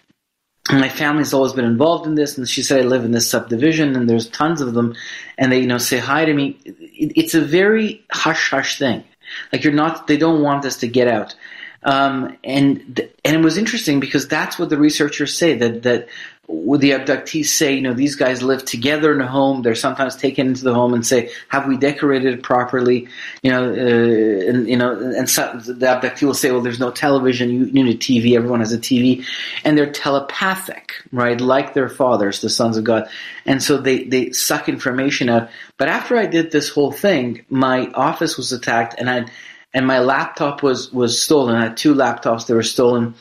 my 0.70 0.88
family's 0.88 1.32
always 1.32 1.52
been 1.52 1.64
involved 1.64 2.06
in 2.06 2.14
this. 2.14 2.36
And 2.36 2.48
she 2.48 2.62
said, 2.62 2.80
I 2.80 2.88
live 2.88 3.04
in 3.04 3.12
this 3.12 3.30
subdivision, 3.30 3.96
and 3.96 4.08
there's 4.08 4.28
tons 4.28 4.60
of 4.60 4.74
them, 4.74 4.94
and 5.38 5.50
they, 5.52 5.60
you 5.60 5.66
know, 5.66 5.78
say 5.78 5.98
hi 5.98 6.24
to 6.24 6.34
me. 6.34 6.58
It's 6.64 7.34
a 7.34 7.40
very 7.40 8.04
hush 8.12 8.50
hush 8.50 8.78
thing. 8.78 9.04
Like 9.52 9.64
you're 9.64 9.72
not, 9.72 10.06
they 10.06 10.16
don't 10.16 10.42
want 10.42 10.62
this 10.62 10.78
to 10.78 10.88
get 10.88 11.08
out. 11.08 11.36
Um, 11.82 12.36
and 12.44 13.08
and 13.24 13.36
it 13.36 13.42
was 13.42 13.56
interesting 13.56 14.00
because 14.00 14.28
that's 14.28 14.58
what 14.58 14.68
the 14.68 14.76
researchers 14.76 15.36
say 15.36 15.56
that 15.56 15.82
that 15.84 16.08
the 16.50 16.90
abductees 16.90 17.46
say, 17.46 17.74
you 17.74 17.80
know, 17.80 17.94
these 17.94 18.16
guys 18.16 18.42
live 18.42 18.64
together 18.64 19.12
in 19.12 19.20
a 19.20 19.26
home. 19.26 19.62
They're 19.62 19.74
sometimes 19.74 20.16
taken 20.16 20.48
into 20.48 20.64
the 20.64 20.74
home 20.74 20.94
and 20.94 21.06
say, 21.06 21.30
have 21.48 21.66
we 21.66 21.76
decorated 21.76 22.42
properly? 22.42 23.08
You 23.42 23.50
know, 23.50 23.64
uh, 23.70 24.48
and 24.48 24.68
you 24.68 24.76
know, 24.76 24.92
and 24.92 25.28
the 25.28 25.86
abductee 25.86 26.24
will 26.24 26.34
say, 26.34 26.50
well, 26.50 26.60
there's 26.60 26.80
no 26.80 26.90
television. 26.90 27.50
You, 27.50 27.64
you 27.66 27.84
need 27.84 27.94
a 27.94 27.98
TV. 27.98 28.36
Everyone 28.36 28.60
has 28.60 28.72
a 28.72 28.78
TV, 28.78 29.24
and 29.64 29.78
they're 29.78 29.92
telepathic, 29.92 30.92
right? 31.12 31.40
Like 31.40 31.74
their 31.74 31.88
fathers, 31.88 32.40
the 32.40 32.50
sons 32.50 32.76
of 32.76 32.84
God, 32.84 33.08
and 33.46 33.62
so 33.62 33.78
they 33.78 34.04
they 34.04 34.32
suck 34.32 34.68
information 34.68 35.28
out. 35.28 35.50
But 35.76 35.88
after 35.88 36.16
I 36.16 36.26
did 36.26 36.50
this 36.50 36.68
whole 36.68 36.92
thing, 36.92 37.44
my 37.48 37.90
office 37.94 38.36
was 38.36 38.52
attacked, 38.52 38.96
and 38.98 39.08
I 39.08 39.26
and 39.72 39.86
my 39.86 40.00
laptop 40.00 40.62
was 40.62 40.92
was 40.92 41.22
stolen. 41.22 41.54
I 41.54 41.62
had 41.64 41.76
two 41.76 41.94
laptops 41.94 42.46
that 42.46 42.54
were 42.54 42.62
stolen 42.62 43.14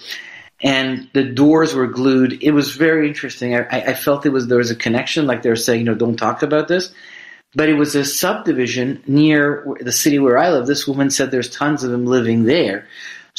and 0.61 1.09
the 1.13 1.23
doors 1.23 1.73
were 1.73 1.87
glued. 1.87 2.43
It 2.43 2.51
was 2.51 2.75
very 2.75 3.07
interesting. 3.07 3.55
I, 3.55 3.65
I 3.69 3.93
felt 3.93 4.25
it 4.25 4.29
was 4.29 4.47
there 4.47 4.57
was 4.57 4.71
a 4.71 4.75
connection, 4.75 5.25
like 5.25 5.41
they 5.41 5.49
were 5.49 5.55
saying, 5.55 5.79
you 5.79 5.85
know, 5.85 5.95
don't 5.95 6.17
talk 6.17 6.43
about 6.43 6.67
this. 6.67 6.93
But 7.55 7.69
it 7.69 7.73
was 7.73 7.95
a 7.95 8.05
subdivision 8.05 9.01
near 9.07 9.65
the 9.79 9.91
city 9.91 10.19
where 10.19 10.37
I 10.37 10.51
live. 10.51 10.67
This 10.67 10.87
woman 10.87 11.09
said 11.09 11.31
there's 11.31 11.49
tons 11.49 11.83
of 11.83 11.89
them 11.89 12.05
living 12.05 12.43
there. 12.43 12.87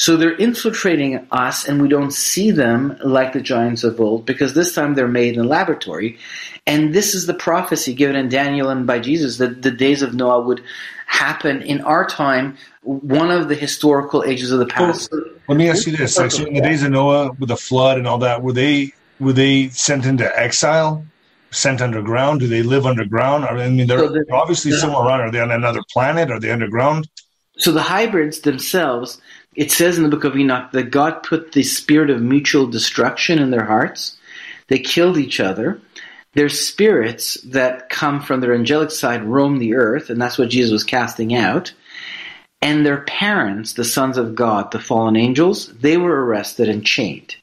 So 0.01 0.17
they're 0.17 0.33
infiltrating 0.33 1.27
us, 1.31 1.69
and 1.69 1.83
we 1.83 1.87
don't 1.87 2.11
see 2.11 2.51
them 2.53 2.97
like 3.05 3.35
the 3.35 3.41
giants 3.43 3.85
of 3.85 4.01
old 4.01 4.25
because 4.25 4.55
this 4.55 4.73
time 4.75 4.95
they're 4.95 5.07
made 5.07 5.35
in 5.35 5.41
a 5.41 5.47
laboratory. 5.47 6.19
And 6.67 6.95
this 6.95 7.15
is 7.15 7.27
the 7.27 7.35
prophecy 7.35 7.93
given 7.93 8.17
in 8.17 8.31
Daniel 8.31 8.71
and 8.71 8.87
by 8.87 8.99
Jesus 8.99 9.37
that 9.37 9.61
the 9.61 9.71
days 9.71 10.01
of 10.01 10.15
Noah 10.15 10.41
would 10.41 10.63
happen 11.05 11.61
in 11.61 11.83
our 11.83 12.07
time, 12.07 12.57
one 12.81 13.31
of 13.31 13.49
the 13.51 13.55
historical 13.55 14.25
ages 14.25 14.51
of 14.53 14.59
the 14.59 14.65
past. 14.65 15.13
Well, 15.13 15.23
let 15.49 15.59
me 15.59 15.69
ask 15.69 15.87
you 15.87 15.95
this: 15.95 16.17
like, 16.17 16.31
so 16.31 16.47
in 16.47 16.55
the 16.55 16.63
days 16.63 16.83
of 16.83 16.93
Noah, 16.93 17.33
with 17.39 17.51
the 17.51 17.59
flood 17.59 17.99
and 17.99 18.07
all 18.07 18.19
that, 18.21 18.43
were 18.43 18.55
they 18.55 18.95
were 19.19 19.35
they 19.35 19.69
sent 19.69 20.07
into 20.07 20.27
exile? 20.35 21.05
Sent 21.51 21.83
underground? 21.83 22.41
Do 22.41 22.47
they 22.47 22.63
live 22.63 22.87
underground? 22.87 23.45
I 23.45 23.69
mean, 23.69 23.87
they're, 23.87 23.99
so 23.99 24.09
they're 24.09 24.25
obviously 24.33 24.73
somewhere 24.73 25.05
around. 25.05 25.21
Are 25.21 25.31
they 25.31 25.41
on 25.41 25.51
another 25.51 25.83
planet? 25.93 26.31
Are 26.31 26.41
they 26.41 26.51
underground? 26.51 27.07
So 27.59 27.73
the 27.73 27.83
hybrids 27.83 28.41
themselves, 28.41 29.21
it 29.61 29.71
says 29.71 29.99
in 29.99 30.03
the 30.03 30.09
book 30.09 30.25
of 30.25 30.37
Enoch 30.37 30.73
that 30.73 30.91
God 30.91 31.23
put 31.23 31.53
the 31.53 31.63
spirit 31.63 32.09
of 32.09 32.23
mutual 32.23 32.67
destruction 32.67 33.39
in 33.39 33.51
their 33.51 33.67
hearts. 33.67 34.17
They 34.69 34.79
killed 34.79 35.19
each 35.19 35.39
other. 35.39 35.81
Their 36.33 36.49
spirits 36.49 37.35
that 37.43 37.91
come 37.91 38.23
from 38.23 38.41
their 38.41 38.55
angelic 38.55 38.91
side 38.91 39.23
roam 39.23 39.59
the 39.59 39.75
earth, 39.75 40.09
and 40.09 40.19
that's 40.21 40.39
what 40.39 40.49
Jesus 40.49 40.73
was 40.73 40.85
casting 40.85 41.35
out. 41.35 41.75
And 42.63 42.87
their 42.87 43.03
parents, 43.03 43.75
the 43.75 43.85
sons 43.85 44.17
of 44.17 44.35
God, 44.35 44.73
the 44.73 44.81
fallen 44.81 45.17
angels, 45.17 45.67
they 45.75 45.99
were 45.99 46.25
arrested 46.25 46.71
and 46.71 46.85
chained 46.85 47.37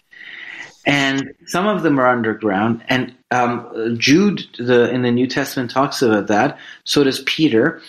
and 0.88 1.36
some 1.46 1.68
of 1.68 1.84
them 1.84 2.00
are 2.00 2.08
underground. 2.08 2.82
And 2.88 3.14
um, 3.30 3.98
Jude, 4.00 4.46
the 4.58 4.90
in 4.90 5.02
the 5.02 5.12
New 5.12 5.28
Testament, 5.28 5.70
talks 5.70 6.02
about 6.02 6.28
that. 6.28 6.58
So 6.86 7.04
does 7.04 7.20
Peter. 7.26 7.82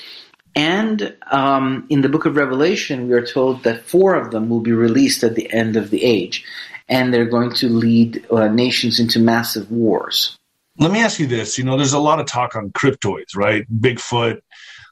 And 0.58 1.14
um, 1.30 1.86
in 1.88 2.00
the 2.00 2.08
book 2.08 2.26
of 2.26 2.34
Revelation, 2.34 3.06
we 3.06 3.14
are 3.14 3.24
told 3.24 3.62
that 3.62 3.84
four 3.84 4.16
of 4.16 4.32
them 4.32 4.48
will 4.48 4.58
be 4.58 4.72
released 4.72 5.22
at 5.22 5.36
the 5.36 5.48
end 5.52 5.76
of 5.76 5.90
the 5.90 6.02
age, 6.02 6.44
and 6.88 7.14
they're 7.14 7.30
going 7.30 7.52
to 7.54 7.68
lead 7.68 8.26
uh, 8.28 8.48
nations 8.48 8.98
into 8.98 9.20
massive 9.20 9.70
wars. 9.70 10.36
Let 10.76 10.90
me 10.90 10.98
ask 10.98 11.20
you 11.20 11.28
this: 11.28 11.58
You 11.58 11.64
know, 11.64 11.76
there's 11.76 11.92
a 11.92 12.00
lot 12.00 12.18
of 12.18 12.26
talk 12.26 12.56
on 12.56 12.70
cryptoids, 12.70 13.36
right? 13.36 13.66
Bigfoot, 13.72 14.40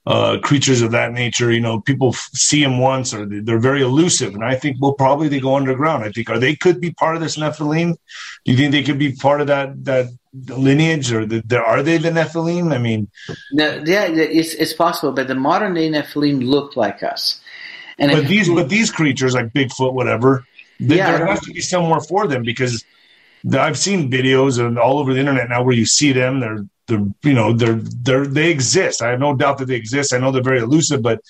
uh, 0.06 0.38
creatures 0.40 0.82
of 0.82 0.92
that 0.92 1.12
nature. 1.12 1.50
You 1.50 1.58
know, 1.58 1.80
people 1.80 2.10
f- 2.10 2.30
see 2.32 2.62
them 2.62 2.78
once, 2.78 3.12
or 3.12 3.26
they're 3.26 3.58
very 3.58 3.82
elusive, 3.82 4.34
and 4.34 4.44
I 4.44 4.54
think 4.54 4.76
well, 4.78 4.92
probably 4.92 5.26
they 5.26 5.40
go 5.40 5.56
underground. 5.56 6.04
I 6.04 6.12
think 6.12 6.30
are 6.30 6.38
they 6.38 6.54
could 6.54 6.80
be 6.80 6.92
part 6.92 7.16
of 7.16 7.22
this 7.22 7.36
Nephilim? 7.36 7.96
Do 8.44 8.52
you 8.52 8.56
think 8.56 8.70
they 8.70 8.84
could 8.84 9.00
be 9.00 9.16
part 9.16 9.40
of 9.40 9.48
that 9.48 9.84
that 9.84 10.06
lineage, 10.48 11.12
or 11.12 11.26
the, 11.26 11.62
are 11.64 11.82
they 11.82 11.98
the 11.98 12.10
Nephilim? 12.10 12.72
I 12.72 12.78
mean, 12.78 13.08
no, 13.52 13.82
yeah, 13.84 14.06
it's 14.08 14.54
it's 14.54 14.72
possible, 14.72 15.12
but 15.12 15.28
the 15.28 15.34
modern 15.34 15.74
day 15.74 15.90
Nephilim 15.90 16.46
look 16.46 16.76
like 16.76 17.02
us. 17.02 17.40
And 17.98 18.10
but 18.12 18.26
these, 18.26 18.48
but 18.48 18.68
these 18.68 18.90
creatures 18.90 19.34
like 19.34 19.52
Bigfoot, 19.52 19.94
whatever, 19.94 20.44
they, 20.78 20.96
yeah, 20.96 21.16
there 21.16 21.26
has 21.26 21.40
to 21.40 21.52
be 21.52 21.60
somewhere 21.60 22.00
for 22.00 22.26
them 22.26 22.42
because 22.42 22.84
I've 23.52 23.78
seen 23.78 24.10
videos 24.10 24.64
and 24.64 24.78
all 24.78 24.98
over 24.98 25.14
the 25.14 25.20
internet 25.20 25.48
now 25.48 25.62
where 25.62 25.74
you 25.74 25.86
see 25.86 26.12
them. 26.12 26.40
They're 26.40 26.66
they're 26.88 27.06
you 27.22 27.32
know 27.32 27.52
they're 27.52 27.80
they're 28.02 28.26
they 28.26 28.50
exist. 28.50 29.02
I 29.02 29.10
have 29.10 29.20
no 29.20 29.34
doubt 29.34 29.58
that 29.58 29.66
they 29.66 29.76
exist. 29.76 30.12
I 30.12 30.18
know 30.18 30.30
they're 30.30 30.42
very 30.42 30.60
elusive, 30.60 31.02
but 31.02 31.20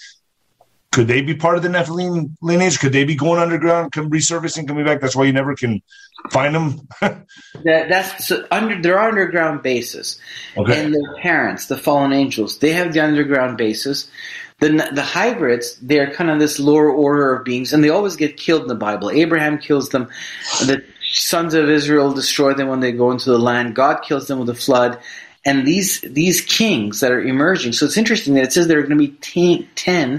could 0.92 1.09
they 1.09 1.21
be 1.21 1.35
part 1.35 1.57
of 1.57 1.62
the 1.62 1.69
Nephilim 1.69 2.35
lineage? 2.40 2.79
Could 2.81 2.92
they 2.92 3.05
be 3.05 3.14
going 3.14 3.40
underground, 3.40 3.92
come 3.92 4.11
resurfacing, 4.11 4.66
coming 4.66 4.85
back? 4.85 5.01
That's 5.01 5.14
why 5.14 5.25
you 5.25 5.33
never 5.33 5.55
can 5.55 5.83
find 6.31 6.55
them. 6.55 6.88
that, 7.00 7.88
that's 7.88 8.26
so 8.26 8.46
under 8.50 8.81
there 8.81 8.98
are 8.98 9.09
underground 9.09 9.62
bases, 9.62 10.20
okay. 10.57 10.85
and 10.85 10.94
their 10.94 11.14
parents, 11.22 11.66
the 11.66 11.76
fallen 11.76 12.12
angels, 12.12 12.59
they 12.59 12.72
have 12.72 12.92
the 12.92 13.00
underground 13.00 13.57
bases. 13.57 14.11
The 14.59 14.90
the 14.92 15.02
hybrids, 15.02 15.79
they're 15.83 16.12
kind 16.12 16.31
of 16.31 16.38
this 16.38 16.59
lower 16.59 16.90
order 16.90 17.35
of 17.35 17.44
beings, 17.44 17.72
and 17.72 17.85
they 17.85 17.90
always 17.90 18.16
get 18.16 18.38
killed 18.38 18.62
in 18.62 18.68
the 18.68 18.74
Bible. 18.74 19.11
Abraham 19.11 19.59
kills 19.59 19.90
them. 19.90 20.09
The 20.61 20.83
sons 21.12 21.52
of 21.52 21.68
Israel 21.68 22.12
destroy 22.12 22.55
them 22.55 22.68
when 22.68 22.81
they 22.81 22.92
go 22.92 23.11
into 23.11 23.31
the 23.31 23.38
land. 23.38 23.74
God 23.74 24.02
kills 24.02 24.29
them 24.29 24.38
with 24.38 24.48
a 24.48 24.52
the 24.52 24.59
flood 24.59 24.98
and 25.46 25.64
these 25.66 26.00
these 26.00 26.40
kings 26.42 27.00
that 27.00 27.12
are 27.12 27.22
emerging. 27.22 27.72
So 27.72 27.87
it's 27.87 27.96
interesting 27.96 28.35
that 28.35 28.44
it 28.44 28.52
says 28.52 28.66
there 28.66 28.81
are 28.81 28.83
going 28.83 28.98
to 28.98 29.07
be 29.07 29.68
ten 29.76 30.18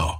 now. 0.00 0.19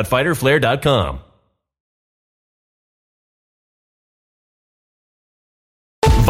www.fighterflare.com. 0.03 1.30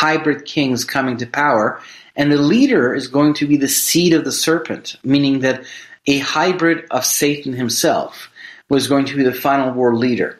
hybrid 0.00 0.46
kings 0.46 0.84
coming 0.84 1.18
to 1.18 1.26
power, 1.26 1.78
and 2.16 2.32
the 2.32 2.38
leader 2.38 2.94
is 2.94 3.06
going 3.06 3.34
to 3.34 3.46
be 3.46 3.58
the 3.58 3.68
seed 3.68 4.14
of 4.14 4.24
the 4.24 4.32
serpent, 4.32 4.96
meaning 5.04 5.40
that 5.40 5.64
a 6.06 6.18
hybrid 6.20 6.86
of 6.90 7.04
Satan 7.04 7.52
himself 7.52 8.30
was 8.70 8.88
going 8.88 9.04
to 9.04 9.16
be 9.16 9.22
the 9.22 9.34
final 9.34 9.74
world 9.74 10.00
leader. 10.00 10.39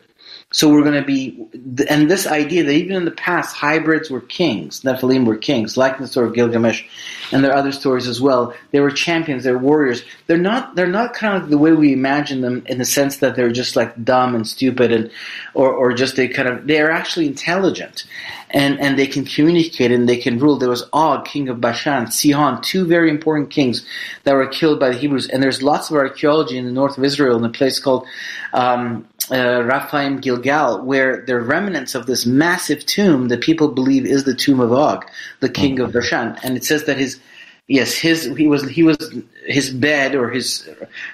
So 0.52 0.68
we're 0.68 0.82
going 0.82 1.00
to 1.00 1.06
be, 1.06 1.46
and 1.88 2.10
this 2.10 2.26
idea 2.26 2.64
that 2.64 2.72
even 2.72 2.96
in 2.96 3.04
the 3.04 3.12
past, 3.12 3.54
hybrids 3.54 4.10
were 4.10 4.20
kings, 4.20 4.80
Nephilim 4.80 5.24
were 5.24 5.36
kings, 5.36 5.76
like 5.76 5.98
the 5.98 6.08
story 6.08 6.26
of 6.26 6.34
Gilgamesh, 6.34 6.82
and 7.30 7.44
there 7.44 7.52
are 7.52 7.56
other 7.56 7.70
stories 7.70 8.08
as 8.08 8.20
well. 8.20 8.52
They 8.72 8.80
were 8.80 8.90
champions, 8.90 9.44
they're 9.44 9.56
warriors. 9.56 10.02
They're 10.26 10.38
not, 10.38 10.74
they're 10.74 10.88
not 10.88 11.14
kind 11.14 11.40
of 11.40 11.50
the 11.50 11.58
way 11.58 11.70
we 11.70 11.92
imagine 11.92 12.40
them 12.40 12.64
in 12.66 12.78
the 12.78 12.84
sense 12.84 13.18
that 13.18 13.36
they're 13.36 13.52
just 13.52 13.76
like 13.76 14.02
dumb 14.02 14.34
and 14.34 14.44
stupid 14.44 14.90
and, 14.90 15.12
or, 15.54 15.72
or 15.72 15.92
just 15.92 16.16
they 16.16 16.26
kind 16.26 16.48
of, 16.48 16.66
they 16.66 16.80
are 16.80 16.90
actually 16.90 17.28
intelligent 17.28 18.04
and, 18.50 18.80
and 18.80 18.98
they 18.98 19.06
can 19.06 19.24
communicate 19.24 19.92
and 19.92 20.08
they 20.08 20.16
can 20.16 20.40
rule. 20.40 20.56
There 20.56 20.68
was 20.68 20.88
Og, 20.92 21.26
king 21.26 21.48
of 21.48 21.60
Bashan, 21.60 22.10
Sihon, 22.10 22.60
two 22.60 22.86
very 22.86 23.08
important 23.08 23.50
kings 23.50 23.86
that 24.24 24.34
were 24.34 24.48
killed 24.48 24.80
by 24.80 24.88
the 24.88 24.98
Hebrews. 24.98 25.28
And 25.28 25.40
there's 25.40 25.62
lots 25.62 25.90
of 25.90 25.96
archaeology 25.96 26.58
in 26.58 26.64
the 26.64 26.72
north 26.72 26.98
of 26.98 27.04
Israel 27.04 27.38
in 27.38 27.44
a 27.44 27.50
place 27.50 27.78
called 27.78 28.04
um, 28.52 29.06
uh, 29.30 29.62
Rephaim 29.62 30.18
Gilgal, 30.20 30.82
where 30.82 31.24
there 31.26 31.38
are 31.38 31.42
remnants 31.42 31.94
of 31.94 32.06
this 32.06 32.26
massive 32.26 32.84
tomb 32.86 33.28
that 33.28 33.40
people 33.40 33.68
believe 33.68 34.06
is 34.06 34.24
the 34.24 34.34
tomb 34.34 34.60
of 34.60 34.72
Og, 34.72 35.04
the 35.40 35.48
king 35.48 35.76
mm-hmm. 35.76 35.84
of 35.84 35.92
Bashan. 35.92 36.36
And 36.42 36.56
it 36.56 36.64
says 36.64 36.84
that 36.84 36.96
his 36.96 37.20
yes, 37.68 37.94
his 37.94 38.24
he 38.36 38.46
was 38.46 38.68
he 38.68 38.82
was 38.82 39.14
his 39.46 39.70
bed 39.70 40.14
or 40.14 40.30
his 40.30 40.68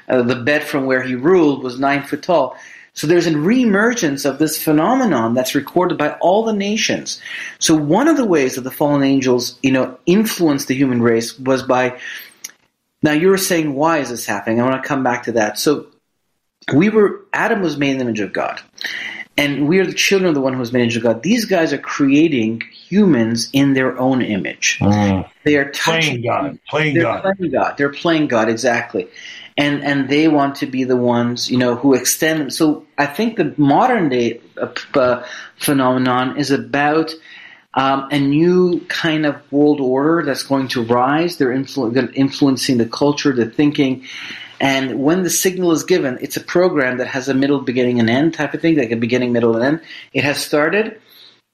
uh, 0.08 0.22
the 0.22 0.36
bed 0.36 0.64
from 0.64 0.86
where 0.86 1.02
he 1.02 1.14
ruled 1.14 1.62
was 1.62 1.78
nine 1.78 2.02
foot 2.02 2.22
tall. 2.22 2.56
So 2.94 3.06
there's 3.06 3.26
a 3.26 3.32
reemergence 3.32 4.24
of 4.28 4.38
this 4.38 4.62
phenomenon 4.62 5.34
that's 5.34 5.54
recorded 5.54 5.98
by 5.98 6.12
all 6.12 6.44
the 6.44 6.54
nations. 6.54 7.20
So 7.58 7.76
one 7.76 8.08
of 8.08 8.16
the 8.16 8.24
ways 8.24 8.54
that 8.54 8.62
the 8.62 8.70
fallen 8.70 9.02
angels, 9.02 9.58
you 9.62 9.70
know, 9.70 9.98
influenced 10.06 10.68
the 10.68 10.74
human 10.74 11.02
race 11.02 11.38
was 11.38 11.62
by. 11.62 12.00
Now 13.02 13.12
you 13.12 13.28
were 13.28 13.36
saying 13.36 13.74
why 13.74 13.98
is 13.98 14.08
this 14.08 14.24
happening? 14.24 14.60
I 14.60 14.64
want 14.64 14.82
to 14.82 14.88
come 14.88 15.02
back 15.02 15.24
to 15.24 15.32
that. 15.32 15.58
So 15.58 15.88
we 16.74 16.88
were 16.88 17.24
Adam 17.32 17.62
was 17.62 17.76
made 17.76 17.92
in 17.92 17.98
the 17.98 18.04
image 18.04 18.20
of 18.20 18.32
God. 18.32 18.60
And 19.38 19.68
we 19.68 19.80
are 19.80 19.86
the 19.86 19.92
children 19.92 20.30
of 20.30 20.34
the 20.34 20.40
one 20.40 20.54
who 20.54 20.58
was 20.58 20.72
made 20.72 20.80
in 20.80 20.88
the 20.88 20.94
image 20.94 20.96
of 20.96 21.02
God. 21.02 21.22
These 21.22 21.44
guys 21.44 21.72
are 21.74 21.78
creating 21.78 22.62
humans 22.72 23.50
in 23.52 23.74
their 23.74 23.98
own 23.98 24.22
image. 24.22 24.78
Mm. 24.80 25.28
They 25.44 25.56
are 25.56 25.70
touching, 25.72 26.22
playing 26.22 26.22
God. 26.22 26.58
Playing 26.68 26.94
they're 26.94 27.02
God. 27.02 27.22
Playing 27.22 27.52
God. 27.52 27.74
They're 27.76 27.92
playing 27.92 28.28
God 28.28 28.48
exactly, 28.48 29.08
and 29.58 29.84
and 29.84 30.08
they 30.08 30.28
want 30.28 30.56
to 30.56 30.66
be 30.66 30.84
the 30.84 30.96
ones 30.96 31.50
you 31.50 31.58
know 31.58 31.76
who 31.76 31.94
extend 31.94 32.40
them. 32.40 32.50
So 32.50 32.86
I 32.96 33.06
think 33.06 33.36
the 33.36 33.54
modern 33.58 34.08
day 34.08 34.40
uh, 34.56 34.72
uh 34.94 35.26
phenomenon 35.58 36.38
is 36.38 36.50
about 36.50 37.12
um, 37.76 38.08
a 38.10 38.18
new 38.18 38.80
kind 38.88 39.26
of 39.26 39.36
world 39.52 39.80
order 39.80 40.22
that's 40.24 40.42
going 40.42 40.68
to 40.68 40.82
rise. 40.82 41.36
They're 41.36 41.54
influ- 41.54 42.14
influencing 42.14 42.78
the 42.78 42.86
culture, 42.86 43.34
the 43.34 43.50
thinking, 43.50 44.06
and 44.60 44.98
when 44.98 45.22
the 45.22 45.30
signal 45.30 45.72
is 45.72 45.84
given, 45.84 46.18
it's 46.20 46.36
a 46.36 46.40
program 46.42 46.98
that 46.98 47.08
has 47.08 47.28
a 47.28 47.34
middle, 47.34 47.60
beginning, 47.60 48.00
and 48.00 48.08
end 48.08 48.34
type 48.34 48.54
of 48.54 48.60
thing, 48.60 48.76
like 48.76 48.90
a 48.90 48.96
beginning, 48.96 49.32
middle, 49.32 49.54
and 49.56 49.64
end. 49.64 49.80
It 50.12 50.24
has 50.24 50.38
started 50.38 51.00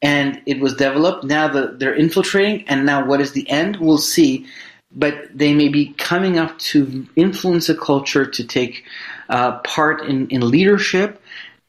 and 0.02 0.42
it 0.46 0.60
was 0.60 0.74
developed. 0.74 1.24
Now 1.24 1.48
the, 1.48 1.76
they're 1.78 1.94
infiltrating, 1.94 2.68
and 2.68 2.84
now 2.84 3.06
what 3.06 3.20
is 3.20 3.32
the 3.32 3.48
end? 3.48 3.76
We'll 3.76 3.98
see. 3.98 4.46
But 4.94 5.14
they 5.32 5.54
may 5.54 5.68
be 5.68 5.94
coming 5.94 6.38
up 6.38 6.58
to 6.58 7.06
influence 7.16 7.68
a 7.68 7.76
culture 7.76 8.26
to 8.26 8.44
take 8.44 8.84
uh, 9.28 9.58
part 9.60 10.02
in, 10.02 10.28
in 10.28 10.50
leadership 10.50 11.21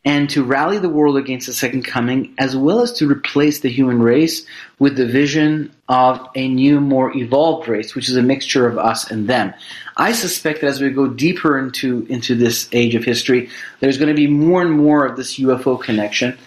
and 0.05 0.29
to 0.29 0.43
rally 0.43 0.77
the 0.79 0.89
world 0.89 1.15
against 1.15 1.47
the 1.47 1.53
second 1.53 1.83
coming, 1.83 2.33
as 2.37 2.55
well 2.57 2.81
as 2.81 2.91
to 2.93 3.09
replace 3.09 3.61
the 3.61 3.69
human 3.69 4.01
race 4.01 4.45
with 4.77 4.97
the 4.97 5.05
vision 5.05 5.73
of 5.87 6.27
a 6.35 6.47
new, 6.49 6.81
more 6.81 7.15
evolved 7.15 7.69
race, 7.69 7.95
which 7.95 8.09
is 8.09 8.17
a 8.17 8.21
mixture 8.21 8.67
of 8.67 8.77
us 8.77 9.09
and 9.09 9.29
them. 9.29 9.53
I 9.95 10.11
suspect 10.11 10.61
that 10.61 10.67
as 10.67 10.81
we 10.81 10.89
go 10.89 11.07
deeper 11.07 11.57
into, 11.57 12.05
into 12.09 12.35
this 12.35 12.67
age 12.73 12.95
of 12.95 13.05
history, 13.05 13.49
there's 13.79 13.97
going 13.97 14.09
to 14.09 14.13
be 14.13 14.27
more 14.27 14.61
and 14.61 14.71
more 14.71 15.05
of 15.05 15.15
this 15.15 15.39
UFO 15.39 15.81
connection. 15.81 16.37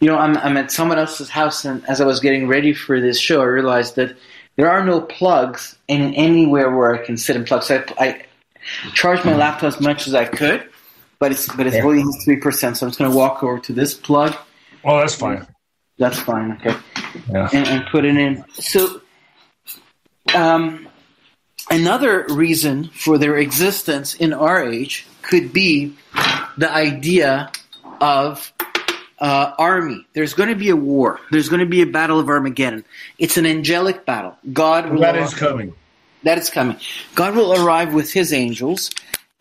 You 0.00 0.08
know, 0.08 0.18
I'm, 0.18 0.36
I'm 0.38 0.56
at 0.56 0.72
someone 0.72 0.98
else's 0.98 1.28
house, 1.28 1.64
and 1.64 1.84
as 1.88 2.00
I 2.00 2.04
was 2.04 2.18
getting 2.18 2.48
ready 2.48 2.72
for 2.72 3.00
this 3.00 3.18
show, 3.18 3.42
I 3.42 3.46
realized 3.46 3.96
that 3.96 4.16
there 4.56 4.70
are 4.70 4.84
no 4.84 5.00
plugs 5.00 5.76
in 5.86 6.14
anywhere 6.14 6.74
where 6.74 6.94
I 6.94 7.04
can 7.04 7.16
sit 7.16 7.36
and 7.36 7.46
plug. 7.46 7.62
So 7.62 7.84
I, 7.98 8.06
I 8.08 8.24
charged 8.94 9.24
my 9.24 9.36
laptop 9.36 9.74
as 9.74 9.80
much 9.80 10.08
as 10.08 10.14
I 10.14 10.24
could 10.24 10.68
but 11.18 11.32
it's 11.32 11.54
but 11.54 11.66
it's 11.66 11.76
yeah. 11.76 11.84
only 11.84 12.04
three 12.24 12.36
percent. 12.36 12.76
So 12.76 12.86
I'm 12.86 12.90
just 12.90 12.98
going 12.98 13.10
to 13.10 13.16
walk 13.16 13.42
over 13.42 13.58
to 13.60 13.72
this 13.72 13.94
plug. 13.94 14.36
Oh, 14.84 14.98
that's 14.98 15.14
fine. 15.14 15.46
That's 15.98 16.18
fine. 16.20 16.52
Okay. 16.52 16.76
Yeah. 17.28 17.48
And, 17.52 17.66
and 17.66 17.86
put 17.86 18.04
it 18.04 18.16
in. 18.16 18.44
So, 18.54 19.00
um, 20.34 20.88
another 21.70 22.24
reason 22.28 22.88
for 22.90 23.18
their 23.18 23.36
existence 23.36 24.14
in 24.14 24.32
our 24.32 24.62
age 24.62 25.06
could 25.22 25.52
be 25.52 25.96
the 26.56 26.70
idea 26.70 27.50
of 28.00 28.52
uh, 29.18 29.52
army. 29.58 30.06
There's 30.12 30.34
going 30.34 30.50
to 30.50 30.54
be 30.54 30.70
a 30.70 30.76
war. 30.76 31.20
There's 31.30 31.48
going 31.48 31.60
to 31.60 31.66
be 31.66 31.82
a 31.82 31.86
battle 31.86 32.20
of 32.20 32.28
Armageddon. 32.28 32.84
It's 33.18 33.36
an 33.36 33.46
angelic 33.46 34.06
battle. 34.06 34.36
God 34.52 34.90
will 34.90 35.00
that 35.00 35.16
is 35.16 35.34
coming. 35.34 35.74
That 36.22 36.38
is 36.38 36.50
coming. 36.50 36.76
God 37.14 37.34
will 37.34 37.64
arrive 37.64 37.94
with 37.94 38.12
His 38.12 38.32
angels, 38.32 38.90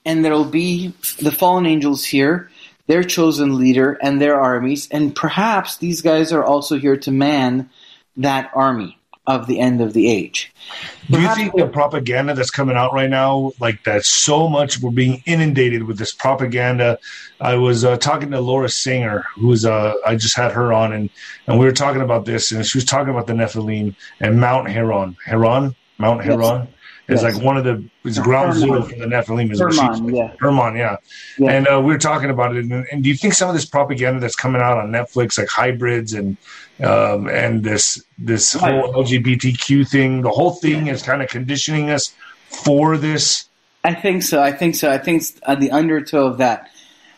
and 0.07 0.23
there'll 0.23 0.45
be 0.45 0.93
the 1.19 1.31
fallen 1.31 1.65
angels 1.65 2.05
here, 2.05 2.49
their 2.87 3.03
chosen 3.03 3.59
leader, 3.59 3.99
and 4.01 4.21
their 4.21 4.39
armies, 4.39 4.87
and 4.89 5.13
perhaps 5.13 5.77
these 5.77 6.01
guys 6.01 6.31
are 6.31 6.43
also 6.43 6.79
here 6.79 6.95
to 6.97 7.11
man 7.11 7.69
that 8.15 8.49
army 8.55 8.97
of 9.27 9.45
the 9.45 9.59
end 9.59 9.81
of 9.81 9.91
the 9.91 10.09
age. 10.09 10.53
Do 11.09 11.19
you 11.19 11.35
think 11.35 11.53
the 11.53 11.67
propaganda 11.67 12.33
that's 12.33 12.49
coming 12.49 12.77
out 12.77 12.93
right 12.93 13.09
now, 13.09 13.51
like 13.59 13.83
that, 13.83 14.05
so 14.05 14.47
much 14.47 14.79
we're 14.79 14.91
being 14.91 15.21
inundated 15.25 15.83
with 15.83 15.97
this 15.97 16.13
propaganda? 16.13 16.97
I 17.41 17.55
was 17.55 17.83
uh, 17.83 17.97
talking 17.97 18.31
to 18.31 18.39
Laura 18.39 18.69
Singer, 18.69 19.25
who's 19.35 19.65
uh, 19.65 19.95
I 20.05 20.15
just 20.15 20.37
had 20.37 20.53
her 20.53 20.71
on, 20.71 20.93
and 20.93 21.09
and 21.47 21.59
we 21.59 21.65
were 21.65 21.73
talking 21.73 22.01
about 22.01 22.23
this, 22.23 22.53
and 22.53 22.65
she 22.65 22.77
was 22.77 22.85
talking 22.85 23.09
about 23.09 23.27
the 23.27 23.33
Nephilim 23.33 23.93
and 24.21 24.39
Mount 24.39 24.69
Heron, 24.69 25.17
Heron, 25.25 25.75
Mount 25.97 26.23
Heron. 26.23 26.67
Yes 26.67 26.73
is 27.07 27.21
yes. 27.21 27.33
like 27.35 27.43
one 27.43 27.55
of 27.57 27.63
the 27.63 27.83
is 28.03 28.19
ground 28.19 28.53
zero 28.53 28.83
for 28.83 28.95
the 28.95 29.05
Nephilim. 29.05 29.51
Is 29.51 29.59
Hermon, 29.59 30.13
yeah. 30.13 30.33
Hermon, 30.39 30.75
yeah. 30.75 30.97
yeah. 31.37 31.51
And 31.51 31.67
uh, 31.67 31.79
we 31.79 31.93
were 31.93 31.97
talking 31.97 32.29
about 32.29 32.55
it. 32.55 32.65
And, 32.65 32.85
and, 32.91 33.03
do 33.03 33.09
you 33.09 33.15
think 33.15 33.33
some 33.33 33.47
of 33.47 33.55
this 33.55 33.65
propaganda 33.65 34.19
that's 34.19 34.35
coming 34.35 34.61
out 34.61 34.77
on 34.77 34.91
Netflix, 34.91 35.37
like 35.37 35.47
hybrids 35.47 36.13
and 36.13 36.35
um, 36.83 37.29
and 37.29 37.63
this 37.63 38.03
this 38.17 38.53
whole 38.53 38.93
LGBTQ 38.93 39.89
thing, 39.89 40.21
the 40.21 40.31
whole 40.31 40.51
thing 40.51 40.87
is 40.87 41.01
kind 41.01 41.21
of 41.21 41.29
conditioning 41.29 41.89
us 41.89 42.13
for 42.49 42.97
this? 42.97 43.47
I 43.83 43.93
think 43.93 44.23
so. 44.23 44.41
I 44.41 44.51
think 44.51 44.75
so. 44.75 44.91
I 44.91 44.97
think 44.97 45.23
uh, 45.43 45.55
the 45.55 45.71
undertow 45.71 46.27
of 46.27 46.39
that. 46.39 46.69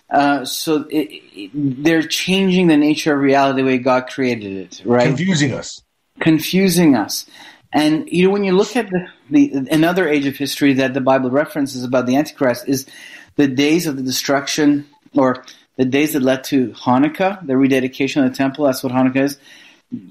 Uh, 0.10 0.44
so 0.46 0.88
it, 0.90 1.10
it, 1.34 1.52
they're 1.54 2.04
changing 2.04 2.68
the 2.68 2.78
nature 2.78 3.14
of 3.14 3.20
reality 3.20 3.62
the 3.62 3.68
way 3.68 3.78
God 3.78 4.08
created 4.08 4.54
it, 4.54 4.82
right? 4.86 5.08
Confusing 5.08 5.54
us. 5.54 5.82
Confusing 6.20 6.96
us. 6.96 7.26
And 7.72 8.10
you 8.10 8.26
know, 8.26 8.32
when 8.32 8.44
you 8.44 8.54
look 8.54 8.76
at 8.76 8.90
the, 8.90 9.08
the 9.30 9.68
another 9.72 10.08
age 10.08 10.26
of 10.26 10.36
history 10.36 10.74
that 10.74 10.94
the 10.94 11.02
Bible 11.02 11.30
references 11.30 11.84
about 11.84 12.08
the 12.08 12.16
Antichrist 12.16 12.68
is 12.68 12.88
the 13.36 13.48
days 13.48 13.86
of 13.86 13.96
the 13.96 14.04
destruction 14.04 14.88
or 15.14 15.44
the 15.78 15.86
days 15.86 16.14
that 16.14 16.22
led 16.22 16.44
to 16.46 16.70
Hanukkah, 16.70 17.46
the 17.46 17.56
rededication 17.56 18.24
of 18.24 18.32
the 18.32 18.36
temple. 18.36 18.66
That's 18.66 18.84
what 18.84 18.92
Hanukkah 18.92 19.24
is. 19.24 19.38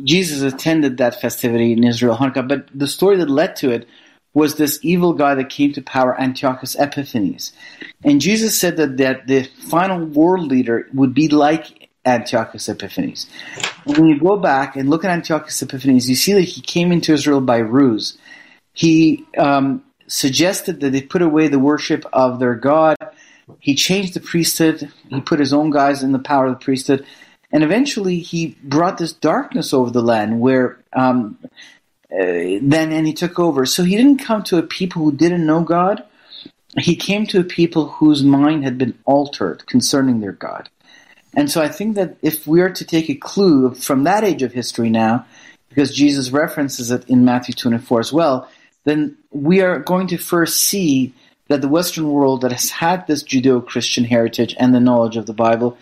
Jesus 0.03 0.41
attended 0.43 0.97
that 0.97 1.21
festivity 1.21 1.73
in 1.73 1.85
Israel, 1.85 2.17
Hanukkah, 2.17 2.49
but 2.49 2.69
the 2.75 2.87
story 2.87 3.17
that 3.17 3.31
led 3.31 3.55
to 3.57 3.71
it 3.71 3.87
was 4.35 4.57
this 4.57 4.79
evil 4.83 5.13
guy 5.13 5.35
that 5.35 5.51
came 5.51 5.73
to 5.73 5.83
power, 5.83 6.19
Antiochus 6.21 6.77
Epiphanes. 6.77 7.53
And 8.05 8.21
Jesus 8.21 8.59
said 8.59 8.77
that, 8.77 8.97
that 8.99 9.27
the 9.27 9.45
final 9.45 10.05
world 10.05 10.47
leader 10.47 10.89
would 10.95 11.15
be 11.15 11.29
like 11.29 11.78
Antiochus 12.09 12.69
Epiphanes. 12.69 13.27
When 13.85 14.07
you 14.07 14.19
go 14.19 14.37
back 14.37 14.77
and 14.77 14.91
look 14.91 15.05
at 15.05 15.11
Antiochus 15.11 15.63
Epiphanes, 15.63 16.09
you 16.09 16.17
see 16.17 16.33
that 16.33 16.43
he 16.43 16.61
came 16.61 16.93
into 16.93 17.13
Israel 17.13 17.41
by 17.41 17.59
ruse. 17.59 18.19
He 18.73 19.27
um, 19.37 19.85
suggested 20.07 20.81
that 20.81 20.91
they 20.91 21.03
put 21.03 21.23
away 21.23 21.49
the 21.49 21.59
worship 21.59 22.05
of 22.13 22.39
their 22.39 22.55
God 22.55 22.97
He 23.61 23.75
changed 23.75 24.15
the 24.15 24.21
priesthood. 24.21 24.91
He 25.09 25.21
put 25.21 25.41
his 25.41 25.53
own 25.53 25.71
guys 25.71 26.03
in 26.03 26.13
the 26.13 26.19
power 26.19 26.47
of 26.47 26.59
the 26.59 26.65
priesthood, 26.65 27.07
and 27.51 27.65
eventually 27.65 28.19
he 28.21 28.57
brought 28.63 28.99
this 28.99 29.13
darkness 29.13 29.73
over 29.73 29.91
the 29.91 30.03
land 30.03 30.41
where. 30.41 30.79
Um, 30.93 31.39
uh, 32.11 32.57
then 32.63 32.91
and 32.91 33.07
he 33.07 33.13
took 33.13 33.39
over. 33.39 33.67
So 33.67 33.85
he 33.85 33.95
didn't 33.95 34.25
come 34.25 34.43
to 34.45 34.57
a 34.57 34.63
people 34.63 35.05
who 35.05 35.13
didn't 35.13 35.45
know 35.45 35.63
God. 35.63 36.03
He 36.79 36.97
came 36.97 37.27
to 37.27 37.41
a 37.41 37.45
people 37.45 37.89
whose 37.89 38.23
mind 38.23 38.65
had 38.65 38.79
been 38.79 38.99
altered 39.05 39.67
concerning 39.67 40.21
their 40.21 40.33
God. 40.33 40.71
And 41.35 41.51
so 41.51 41.61
I 41.63 41.69
think 41.69 41.95
that 41.97 42.17
if 42.23 42.47
we 42.47 42.61
are 42.61 42.71
to 42.71 42.85
take 42.85 43.09
a 43.09 43.15
clue 43.15 43.75
from 43.75 44.05
that 44.05 44.25
age 44.25 44.43
of 44.43 44.53
history 44.53 44.91
now, 44.91 45.27
because 45.69 45.95
Jesus 45.95 46.31
references 46.31 46.91
it 46.91 47.09
in 47.09 47.25
Matthew 47.25 47.55
24 47.55 48.01
as 48.01 48.13
well, 48.13 48.49
then 48.85 49.17
we 49.31 49.61
are 49.61 49.79
going 49.79 50.07
to 50.09 50.17
first 50.17 50.61
see 50.61 51.13
that 51.49 51.61
the 51.61 51.69
Western 51.69 52.11
world 52.11 52.43
that 52.43 52.53
has 52.53 52.71
had 52.71 53.07
this 53.07 53.23
Judeo 53.23 53.65
Christian 53.65 54.05
heritage 54.05 54.55
and 54.59 54.75
the 54.75 54.81
knowledge 54.81 55.17
of 55.17 55.27
the 55.27 55.35
Bible, 55.35 55.79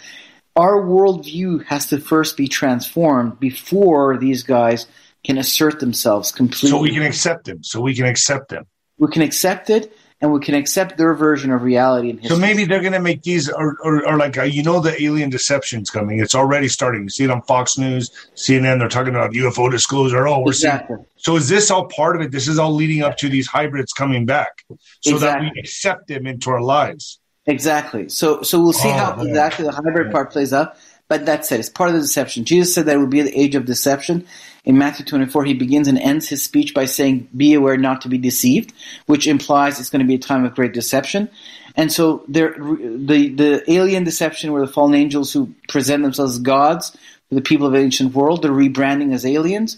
our 0.55 0.83
worldview 0.83 1.65
has 1.67 1.87
to 1.87 2.01
first 2.01 2.37
be 2.37 2.49
transformed 2.49 3.39
before 3.39 4.17
these 4.17 4.43
guys 4.43 4.87
can 5.25 5.39
assert 5.39 5.81
themselves 5.81 6.33
completely. 6.33 6.71
So 6.71 6.79
we 6.81 6.93
can 6.93 7.03
accept 7.03 7.45
them. 7.45 7.63
So 7.63 7.81
we 7.81 7.95
can 7.95 8.07
accept 8.07 8.49
them. 8.49 8.67
We 8.99 9.09
can 9.09 9.23
accept 9.23 9.71
it, 9.71 9.96
and 10.23 10.33
we 10.33 10.41
can 10.41 10.55
accept 10.55 10.97
their 10.97 11.13
version 11.15 11.51
of 11.53 11.63
reality 11.63 12.09
and 12.11 12.21
history. 12.21 12.37
So 12.37 12.41
maybe 12.41 12.65
they're 12.65 12.81
going 12.81 12.95
to 12.95 13.01
make 13.01 13.23
these, 13.23 13.51
or, 13.51 13.77
or, 13.83 14.07
or 14.09 14.17
like, 14.17 14.39
uh, 14.39 14.45
you 14.45 14.63
know, 14.63 14.81
the 14.81 15.01
alien 15.03 15.29
deception's 15.29 15.91
coming. 15.91 16.21
It's 16.21 16.35
already 16.35 16.69
starting. 16.69 17.03
You 17.03 17.09
see 17.11 17.25
it 17.25 17.31
on 17.31 17.43
Fox 17.43 17.77
News, 17.77 18.11
CNN, 18.35 18.79
they're 18.79 18.89
talking 18.89 19.15
about 19.15 19.33
UFO 19.33 19.71
disclosure. 19.71 20.27
Oh, 20.27 20.41
we're 20.41 20.53
exactly. 20.53 20.97
seeing. 20.97 21.07
So 21.17 21.37
is 21.37 21.49
this 21.49 21.71
all 21.71 21.87
part 21.89 22.17
of 22.17 22.23
it? 22.23 22.31
This 22.33 22.49
is 22.49 22.59
all 22.59 22.73
leading 22.73 23.03
up 23.03 23.17
to 23.19 23.29
these 23.29 23.47
hybrids 23.47 23.93
coming 23.93 24.25
back 24.25 24.65
so 25.03 25.15
Exactly. 25.15 25.47
that 25.49 25.53
we 25.55 25.61
accept 25.61 26.09
them 26.09 26.27
into 26.27 26.51
our 26.51 26.63
lives. 26.63 27.21
Exactly. 27.49 28.09
So 28.09 28.43
so 28.43 28.61
we'll 28.61 28.73
see 28.73 28.89
Oh, 28.89 28.93
how 28.93 29.17
man. 29.17 29.29
exactly 29.29 29.65
the 29.67 29.71
hybrid 29.71 30.11
part 30.11 30.33
plays 30.33 30.53
out. 30.53 30.77
But 31.09 31.25
that's 31.25 31.53
it. 31.53 31.61
It's 31.61 31.69
part 31.69 31.91
of 31.91 31.95
the 31.95 32.01
deception. 32.01 32.45
Jesus 32.45 32.75
said 32.75 32.87
that 32.87 32.97
it 32.97 32.99
would 32.99 33.11
be 33.11 33.23
the 33.23 33.39
age 33.39 33.55
of 33.55 33.65
deception. 33.65 34.27
In 34.65 34.77
Matthew 34.77 35.07
24, 35.07 35.45
he 35.45 35.55
begins 35.55 35.87
and 35.87 35.99
ends 35.99 36.29
his 36.29 36.43
speech 36.43 36.75
by 36.75 36.87
saying, 36.87 37.29
Be 37.37 37.55
aware 37.55 37.77
not 37.77 38.01
to 38.01 38.09
be 38.09 38.19
deceived, 38.19 38.73
which 39.07 39.29
implies 39.29 39.79
it's 39.79 39.91
going 39.91 40.01
to 40.01 40.09
be 40.09 40.17
a 40.17 40.19
time 40.19 40.45
of 40.45 40.57
great 40.57 40.73
deception. 40.73 41.31
And 41.77 41.93
so 41.93 42.25
there, 42.27 42.55
the, 42.59 43.29
the 43.29 43.65
alien 43.71 44.03
deception 44.03 44.53
where 44.53 44.67
the 44.67 44.73
fallen 44.73 44.95
angels 44.95 45.33
who 45.33 45.55
present 45.69 46.03
themselves 46.03 46.35
as 46.35 46.41
gods 46.41 46.91
to 46.91 47.35
the 47.35 47.43
people 47.43 47.67
of 47.67 47.75
the 47.75 47.79
ancient 47.79 48.15
world, 48.15 48.43
they're 48.43 48.51
rebranding 48.51 49.15
as 49.15 49.25
aliens. 49.25 49.77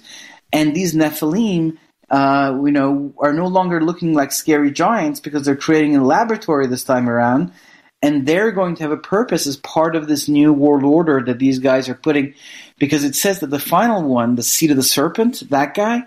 And 0.51 0.75
these 0.75 0.95
Nephilim, 0.95 1.77
uh, 2.09 2.59
you 2.65 2.73
know, 2.73 3.13
are 3.19 3.35
no 3.35 3.49
longer 3.49 3.83
looking 3.83 4.15
like 4.15 4.33
scary 4.33 4.71
giants 4.71 5.21
because 5.21 5.45
they're 5.45 5.57
creating 5.57 5.97
a 5.97 6.05
laboratory 6.05 6.67
this 6.67 6.85
time 6.85 7.11
around 7.11 7.53
and 8.01 8.27
they're 8.27 8.53
going 8.53 8.77
to 8.77 8.83
have 8.83 8.93
a 8.93 8.97
purpose 8.97 9.47
as 9.47 9.57
part 9.57 9.97
of 9.97 10.07
this 10.07 10.29
new 10.29 10.53
world 10.53 10.85
order 10.85 11.23
that 11.25 11.39
these 11.39 11.59
guys 11.59 11.89
are 11.89 11.95
putting 11.95 12.35
because 12.79 13.05
it 13.05 13.17
says 13.17 13.41
that 13.41 13.51
the 13.51 13.59
final 13.59 14.03
one 14.03 14.35
the 14.35 14.43
seed 14.43 14.71
of 14.71 14.77
the 14.77 14.83
serpent 14.83 15.43
that 15.51 15.75
guy 15.75 16.03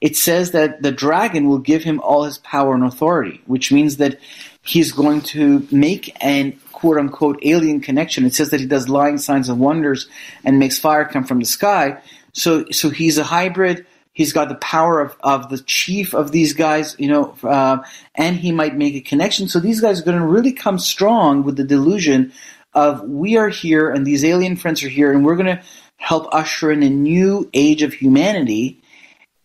it 0.00 0.16
says 0.16 0.50
that 0.50 0.82
the 0.82 0.92
dragon 0.92 1.48
will 1.48 1.58
give 1.58 1.82
him 1.82 2.00
all 2.00 2.24
his 2.24 2.38
power 2.38 2.74
and 2.74 2.84
authority 2.84 3.40
which 3.46 3.72
means 3.72 3.98
that 3.98 4.18
he's 4.66 4.92
going 4.92 5.20
to 5.22 5.66
make 5.70 6.14
an 6.22 6.58
quote 6.76 6.98
unquote 6.98 7.38
alien 7.42 7.80
connection. 7.80 8.26
It 8.26 8.34
says 8.34 8.50
that 8.50 8.60
he 8.60 8.66
does 8.66 8.88
lying 8.88 9.16
signs 9.16 9.48
and 9.48 9.58
wonders 9.58 10.08
and 10.44 10.58
makes 10.58 10.78
fire 10.78 11.06
come 11.06 11.24
from 11.24 11.38
the 11.38 11.46
sky. 11.46 11.98
So 12.32 12.66
so 12.70 12.90
he's 12.90 13.16
a 13.16 13.24
hybrid 13.24 13.86
He's 14.16 14.32
got 14.32 14.48
the 14.48 14.54
power 14.54 14.98
of, 15.02 15.14
of 15.20 15.50
the 15.50 15.58
chief 15.58 16.14
of 16.14 16.32
these 16.32 16.54
guys, 16.54 16.96
you 16.98 17.06
know, 17.06 17.36
uh, 17.42 17.84
and 18.14 18.34
he 18.34 18.50
might 18.50 18.74
make 18.74 18.94
a 18.94 19.02
connection. 19.02 19.46
So 19.46 19.60
these 19.60 19.82
guys 19.82 20.00
are 20.00 20.04
going 20.06 20.18
to 20.18 20.24
really 20.24 20.54
come 20.54 20.78
strong 20.78 21.42
with 21.42 21.58
the 21.58 21.64
delusion 21.64 22.32
of 22.72 23.02
we 23.02 23.36
are 23.36 23.50
here 23.50 23.90
and 23.90 24.06
these 24.06 24.24
alien 24.24 24.56
friends 24.56 24.82
are 24.82 24.88
here 24.88 25.12
and 25.12 25.22
we're 25.22 25.36
going 25.36 25.54
to 25.54 25.62
help 25.98 26.32
usher 26.32 26.70
in 26.72 26.82
a 26.82 26.88
new 26.88 27.50
age 27.52 27.82
of 27.82 27.92
humanity 27.92 28.80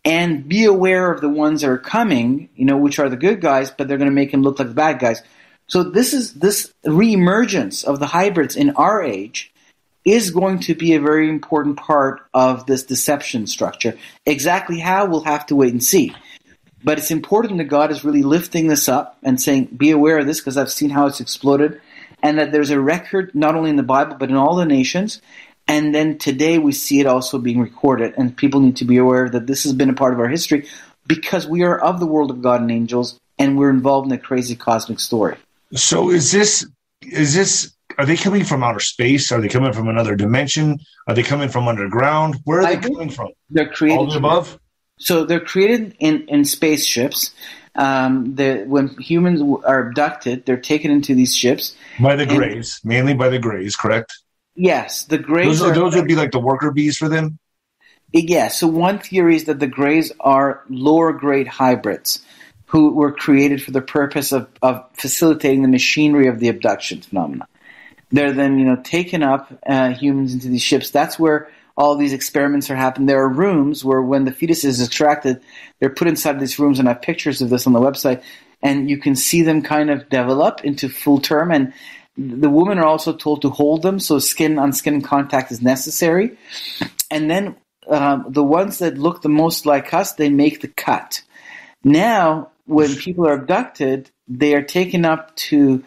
and 0.06 0.48
be 0.48 0.64
aware 0.64 1.12
of 1.12 1.20
the 1.20 1.28
ones 1.28 1.64
that 1.64 1.70
are 1.70 1.78
coming, 1.78 2.48
you 2.56 2.64
know, 2.64 2.78
which 2.78 2.98
are 2.98 3.10
the 3.10 3.18
good 3.18 3.42
guys, 3.42 3.72
but 3.72 3.90
they're 3.90 3.98
going 3.98 4.10
to 4.10 4.16
make 4.16 4.32
them 4.32 4.42
look 4.42 4.58
like 4.58 4.70
the 4.70 4.74
bad 4.74 5.00
guys. 5.00 5.22
So 5.68 5.84
this 5.84 6.14
is 6.14 6.36
this 6.36 6.74
reemergence 6.86 7.84
of 7.84 8.00
the 8.00 8.08
hybrids 8.08 8.56
in 8.56 8.70
our 8.78 9.04
age 9.04 9.51
is 10.04 10.32
going 10.32 10.60
to 10.60 10.76
be 10.76 10.94
a 10.94 11.00
very 11.00 11.30
important 11.30 11.78
part 11.78 12.22
of 12.34 12.66
this 12.66 12.84
deception 12.84 13.48
structure. 13.48 13.98
Exactly 14.26 14.80
how, 14.80 15.06
we'll 15.06 15.24
have 15.24 15.46
to 15.48 15.56
wait 15.56 15.72
and 15.72 15.84
see. 15.84 16.16
But 16.84 16.98
it's 16.98 17.12
important 17.12 17.60
that 17.60 17.66
God 17.66 17.92
is 17.92 18.04
really 18.04 18.24
lifting 18.24 18.68
this 18.68 18.90
up 18.90 19.18
and 19.24 19.40
saying, 19.40 19.66
be 19.66 19.92
aware 19.92 20.18
of 20.18 20.26
this 20.26 20.40
because 20.40 20.58
I've 20.58 20.72
seen 20.72 20.90
how 20.90 21.06
it's 21.06 21.20
exploded. 21.20 21.80
And 22.24 22.38
that 22.38 22.52
there's 22.52 22.70
a 22.70 22.80
record 22.80 23.34
not 23.34 23.56
only 23.56 23.70
in 23.70 23.76
the 23.76 23.84
Bible, 23.84 24.16
but 24.20 24.30
in 24.30 24.36
all 24.36 24.56
the 24.56 24.66
nations. 24.66 25.22
And 25.68 25.94
then 25.94 26.18
today 26.18 26.58
we 26.58 26.72
see 26.72 27.00
it 27.00 27.08
also 27.08 27.38
being 27.38 27.60
recorded. 27.60 28.14
And 28.18 28.36
people 28.36 28.60
need 28.60 28.78
to 28.78 28.86
be 28.86 28.98
aware 28.98 29.30
that 29.30 29.48
this 29.48 29.64
has 29.64 29.74
been 29.74 29.90
a 29.90 29.94
part 29.94 30.14
of 30.14 30.20
our 30.20 30.28
history 30.28 30.68
because 31.08 31.48
we 31.48 31.64
are 31.64 31.80
of 31.80 32.00
the 32.00 32.06
world 32.06 32.32
of 32.32 32.42
God 32.42 32.62
and 32.62 32.72
angels 32.72 33.20
and 33.38 33.58
we're 33.58 33.72
involved 33.72 34.08
in 34.08 34.12
a 34.12 34.18
crazy 34.18 34.56
cosmic 34.56 35.00
story. 35.00 35.38
So 35.74 36.10
is 36.12 36.32
this, 36.32 36.68
is 37.02 37.34
this, 37.34 37.74
are 37.98 38.06
they 38.06 38.18
coming 38.18 38.44
from 38.44 38.64
outer 38.64 38.80
space? 38.80 39.32
Are 39.32 39.42
they 39.42 39.48
coming 39.48 39.74
from 39.74 39.88
another 39.88 40.16
dimension? 40.16 40.80
Are 41.08 41.14
they 41.14 41.24
coming 41.24 41.50
from 41.50 41.68
underground? 41.68 42.38
Where 42.44 42.60
are 42.60 42.66
I 42.66 42.76
they 42.76 42.90
coming 42.90 43.10
from? 43.10 43.30
They're 43.50 43.70
created 43.70 43.98
All 43.98 44.08
the 44.08 44.18
above? 44.18 44.60
So 44.98 45.26
they're 45.26 45.40
created 45.40 45.96
in, 46.00 46.28
in 46.28 46.46
spaceships. 46.46 47.34
Um, 47.76 48.36
the, 48.36 48.66
when 48.68 48.90
humans 49.00 49.42
are 49.66 49.88
abducted, 49.88 50.46
they're 50.46 50.58
taken 50.58 50.92
into 50.92 51.16
these 51.16 51.36
ships. 51.36 51.76
By 52.00 52.16
the 52.16 52.26
Greys, 52.26 52.80
mainly 52.84 53.14
by 53.14 53.30
the 53.30 53.40
Greys, 53.40 53.76
correct? 53.76 54.14
Yes, 54.56 55.06
the 55.06 55.18
Greys 55.18 55.60
Those, 55.60 55.62
are, 55.62 55.72
are. 55.72 55.76
those 55.76 55.96
would 55.96 56.08
be 56.08 56.16
like 56.16 56.32
the 56.32 56.40
worker 56.40 56.72
bees 56.72 56.98
for 56.98 57.08
them. 57.08 57.40
Yeah, 58.14 58.50
so 58.50 58.68
one 58.68 59.00
theory 59.00 59.38
is 59.38 59.46
that 59.46 59.60
the 59.60 59.68
Greys 59.68 60.12
are 60.20 60.64
lower 60.70 61.14
grade 61.14 61.48
hybrids 61.48 62.22
who 62.66 62.94
were 62.94 63.12
created 63.12 63.64
for 63.64 63.72
the 63.72 63.82
purpose 63.82 64.32
of, 64.32 64.48
of 64.62 64.84
facilitating 64.94 65.62
the 65.62 65.68
machinery 65.68 66.28
of 66.28 66.40
the 66.40 66.50
abduction 66.50 67.02
phenomenon. 67.02 67.48
They're 68.12 68.34
then, 68.34 68.60
you 68.60 68.66
know, 68.66 68.78
taken 68.84 69.24
up 69.24 69.52
uh, 69.66 69.94
humans 69.94 70.34
into 70.34 70.50
these 70.50 70.62
ships. 70.62 70.92
That's 70.92 71.18
where 71.18 71.50
all 71.78 71.96
these 71.96 72.14
experiments 72.14 72.70
are 72.70 72.76
happening. 72.76 73.08
There 73.08 73.22
are 73.22 73.30
rooms 73.30 73.84
where 73.84 74.02
when 74.02 74.26
the 74.26 74.32
fetus 74.32 74.64
is 74.64 74.82
extracted, 74.84 75.42
they're 75.80 75.90
put 75.90 76.08
inside 76.08 76.40
these 76.40 76.60
rooms, 76.60 76.80
and 76.80 76.88
I 76.88 76.94
have 76.94 77.02
pictures 77.02 77.42
of 77.42 77.50
this 77.50 77.66
on 77.66 77.74
the 77.74 77.80
website, 77.80 78.22
and 78.62 78.90
you 78.90 78.98
can 78.98 79.16
see 79.16 79.42
them 79.42 79.62
kind 79.62 79.90
of 79.90 80.10
develop 80.10 80.64
into 80.64 80.90
full 80.90 81.20
term. 81.20 81.52
And 81.52 81.74
the 82.18 82.50
women 82.50 82.78
are 82.78 82.86
also 82.86 83.14
told 83.14 83.42
to 83.42 83.50
hold 83.50 83.82
them, 83.82 84.00
so 84.00 84.20
skin 84.20 84.60
on 84.60 84.74
skin 84.74 85.02
contact 85.02 85.52
is 85.52 85.62
necessary. 85.62 86.38
And 87.10 87.32
then 87.32 87.56
um, 87.88 88.26
the 88.28 88.44
ones 88.44 88.80
that 88.80 88.98
look 88.98 89.22
the 89.22 89.30
most 89.30 89.66
like 89.66 89.94
us, 89.94 90.14
they 90.14 90.30
make 90.30 90.62
the 90.62 90.68
cut. 90.68 91.22
Now, 91.84 92.52
when 92.66 92.96
people 92.96 93.28
are 93.28 93.34
abducted, 93.34 94.12
they 94.28 94.54
are 94.54 94.62
taken 94.62 95.04
up 95.06 95.36
to 95.36 95.84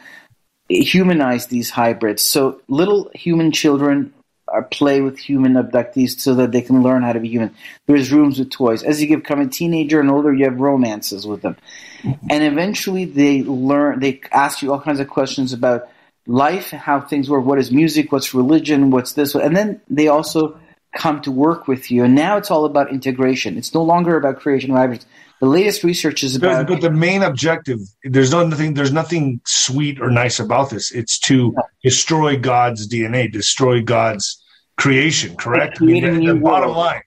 humanize 0.83 1.47
these 1.47 1.71
hybrids. 1.71 2.23
So 2.23 2.61
little 2.69 3.11
human 3.15 3.53
children 3.53 4.13
are 4.49 4.63
play 4.63 5.01
with 5.01 5.19
human 5.19 5.55
abductees 5.55 6.21
so 6.21 6.35
that 6.35 6.53
they 6.53 6.63
can 6.63 6.83
learn 6.83 7.03
how 7.03 7.13
to 7.13 7.21
be 7.21 7.29
human. 7.29 7.55
There's 7.87 8.13
rooms 8.13 8.39
with 8.39 8.51
toys. 8.51 8.83
As 8.83 9.03
you 9.03 9.17
become 9.17 9.41
a 9.41 9.49
teenager 9.49 10.01
and 10.01 10.11
older, 10.11 10.33
you 10.33 10.45
have 10.45 10.61
romances 10.61 11.27
with 11.27 11.43
them. 11.43 11.57
And 12.05 12.45
eventually 12.45 13.07
they 13.07 13.43
learn, 13.43 14.01
they 14.01 14.21
ask 14.31 14.63
you 14.63 14.73
all 14.73 14.81
kinds 14.81 15.01
of 15.01 15.09
questions 15.09 15.53
about 15.53 15.89
life, 16.27 16.71
how 16.71 17.01
things 17.01 17.31
work, 17.31 17.45
what 17.45 17.59
is 17.59 17.71
music, 17.71 18.13
what's 18.13 18.35
religion, 18.35 18.91
what's 18.91 19.13
this, 19.13 19.35
and 19.35 19.57
then 19.57 19.81
they 19.89 20.09
also 20.09 20.59
come 20.97 21.21
to 21.23 21.31
work 21.31 21.69
with 21.69 21.91
you. 21.91 22.05
And 22.05 22.15
now 22.15 22.37
it's 22.37 22.51
all 22.51 22.65
about 22.65 22.91
integration. 22.91 23.59
It's 23.59 23.75
no 23.75 23.83
longer 23.83 24.17
about 24.17 24.41
creation 24.41 24.71
of 24.71 24.77
hybrids. 24.77 25.07
The 25.41 25.47
latest 25.47 25.85
research 25.85 26.23
is 26.23 26.39
But, 26.39 26.47
about 26.47 26.69
but 26.69 26.81
the 26.81 26.91
main 26.91 27.23
objective, 27.23 27.81
there's 28.05 28.31
no 28.31 28.47
nothing. 28.47 28.75
There's 28.75 28.93
nothing 28.93 29.41
sweet 29.45 30.01
or 30.01 30.11
nice 30.11 30.39
about 30.39 30.71
this. 30.71 30.93
It's 30.93 31.19
to 31.21 31.55
destroy 31.83 32.39
God's 32.39 32.89
DNA, 32.89 33.31
destroy 33.31 33.83
God's 33.83 34.41
creation. 34.77 35.37
Correct. 35.37 35.83
I 35.83 35.85
mean, 35.85 36.05
a 36.05 36.13
the, 36.13 36.27
the 36.27 36.41
bottom 36.41 36.71
line. 36.71 37.03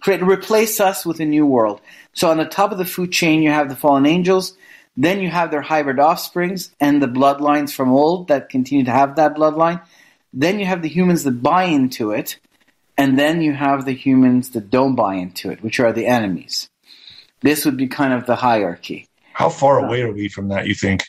create 0.00 0.22
replace 0.22 0.80
us 0.80 1.06
with 1.06 1.20
a 1.20 1.24
new 1.24 1.46
world. 1.46 1.80
So 2.12 2.30
on 2.30 2.38
the 2.38 2.44
top 2.44 2.72
of 2.72 2.78
the 2.78 2.84
food 2.84 3.12
chain, 3.12 3.42
you 3.42 3.50
have 3.50 3.68
the 3.68 3.76
fallen 3.76 4.06
angels. 4.06 4.56
Then 4.96 5.20
you 5.20 5.30
have 5.30 5.52
their 5.52 5.62
hybrid 5.62 6.00
offsprings 6.00 6.72
and 6.80 7.00
the 7.00 7.06
bloodlines 7.06 7.72
from 7.72 7.92
old 7.92 8.28
that 8.28 8.48
continue 8.48 8.84
to 8.84 8.90
have 8.90 9.14
that 9.14 9.36
bloodline. 9.36 9.80
Then 10.32 10.58
you 10.58 10.66
have 10.66 10.82
the 10.82 10.88
humans 10.88 11.22
that 11.22 11.42
buy 11.42 11.64
into 11.64 12.10
it, 12.10 12.38
and 12.98 13.16
then 13.16 13.40
you 13.40 13.54
have 13.54 13.84
the 13.84 13.92
humans 13.92 14.50
that 14.50 14.70
don't 14.70 14.96
buy 14.96 15.14
into 15.14 15.50
it, 15.50 15.62
which 15.62 15.78
are 15.78 15.92
the 15.92 16.06
enemies. 16.06 16.68
This 17.40 17.64
would 17.64 17.76
be 17.76 17.86
kind 17.86 18.12
of 18.12 18.26
the 18.26 18.34
hierarchy. 18.34 19.06
How 19.32 19.48
far 19.48 19.78
away 19.78 20.02
are 20.02 20.12
we 20.12 20.28
from 20.28 20.48
that? 20.48 20.66
You 20.66 20.74
think? 20.74 21.04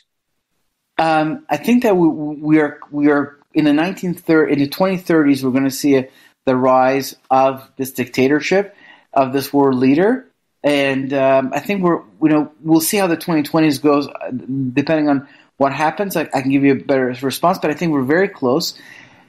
Um, 0.98 1.44
I 1.50 1.56
think 1.56 1.82
that 1.82 1.96
we, 1.96 2.06
we 2.08 2.60
are 2.60 2.78
we 2.92 3.10
are 3.10 3.38
in 3.52 3.64
the 3.64 3.74
1930 3.74 4.52
in 4.52 4.58
the 4.60 4.68
2030s. 4.68 5.42
We're 5.42 5.50
going 5.50 5.64
to 5.64 5.70
see 5.70 5.96
a, 5.96 6.08
the 6.46 6.54
rise 6.54 7.16
of 7.28 7.68
this 7.76 7.90
dictatorship 7.90 8.76
of 9.12 9.32
this 9.32 9.52
world 9.52 9.74
leader, 9.74 10.30
and 10.62 11.12
um, 11.12 11.50
I 11.52 11.58
think 11.58 11.82
we're 11.82 12.02
you 12.22 12.28
know 12.28 12.52
we'll 12.60 12.80
see 12.80 12.98
how 12.98 13.08
the 13.08 13.16
2020s 13.16 13.82
goes, 13.82 14.06
uh, 14.06 14.30
depending 14.30 15.08
on 15.08 15.26
what 15.56 15.72
happens. 15.72 16.16
I, 16.16 16.28
I 16.32 16.42
can 16.42 16.52
give 16.52 16.62
you 16.62 16.72
a 16.72 16.76
better 16.76 17.16
response, 17.22 17.58
but 17.58 17.72
I 17.72 17.74
think 17.74 17.92
we're 17.92 18.02
very 18.02 18.28
close. 18.28 18.78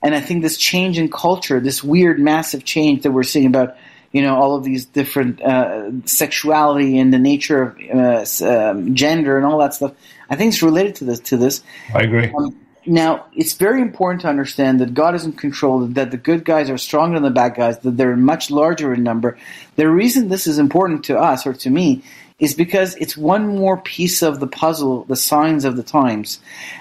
And 0.04 0.16
I 0.16 0.20
think 0.20 0.42
this 0.42 0.58
change 0.58 0.98
in 0.98 1.10
culture, 1.10 1.60
this 1.60 1.84
weird, 1.84 2.20
massive 2.20 2.64
change 2.66 3.04
that 3.04 3.12
we're 3.12 3.24
seeing 3.24 3.46
about, 3.46 3.76
you 4.12 4.22
know, 4.22 4.36
all 4.36 4.56
of 4.56 4.64
these 4.64 4.86
different 4.86 5.42
uh, 5.42 5.92
sexuality 6.06 6.98
and 6.98 7.14
the 7.14 7.20
nature 7.20 7.64
of 7.64 8.42
uh, 8.42 8.70
um, 8.72 8.96
gender 8.96 9.38
and 9.38 9.46
all 9.46 9.60
that 9.60 9.74
stuff, 9.74 9.94
I 10.30 10.36
think 10.36 10.54
it's 10.54 10.64
related 10.64 10.96
to 10.96 11.06
this. 11.06 11.20
To 11.20 11.38
this, 11.38 11.62
I 11.94 12.02
agree. 12.02 12.34
Um, 12.34 12.58
now, 12.86 13.28
it's 13.36 13.54
very 13.54 13.82
important 13.82 14.22
to 14.22 14.28
understand 14.28 14.80
that 14.82 14.96
God 14.96 15.14
is 15.14 15.24
in 15.24 15.34
control, 15.34 15.86
that 15.86 16.10
the 16.10 16.18
good 16.18 16.44
guys 16.44 16.70
are 16.72 16.80
stronger 16.80 17.18
than 17.18 17.24
the 17.24 17.30
bad 17.30 17.54
guys, 17.54 17.78
that 17.80 17.96
they're 17.96 18.16
much 18.16 18.50
larger 18.50 18.92
in 18.94 19.04
number. 19.04 19.38
The 19.76 19.88
reason 19.88 20.30
this 20.30 20.48
is 20.48 20.58
important 20.58 21.04
to 21.06 21.20
us 21.20 21.46
or 21.46 21.54
to 21.54 21.70
me 21.70 22.04
is 22.42 22.56
because 22.56 22.96
it's 22.96 23.16
one 23.16 23.48
more 23.48 23.78
piece 23.78 24.24
of 24.24 24.40
the 24.40 24.48
puzzle, 24.48 25.06
the 25.06 25.16
signs 25.16 25.64
of 25.64 25.78
the 25.78 25.84
times, 25.84 26.40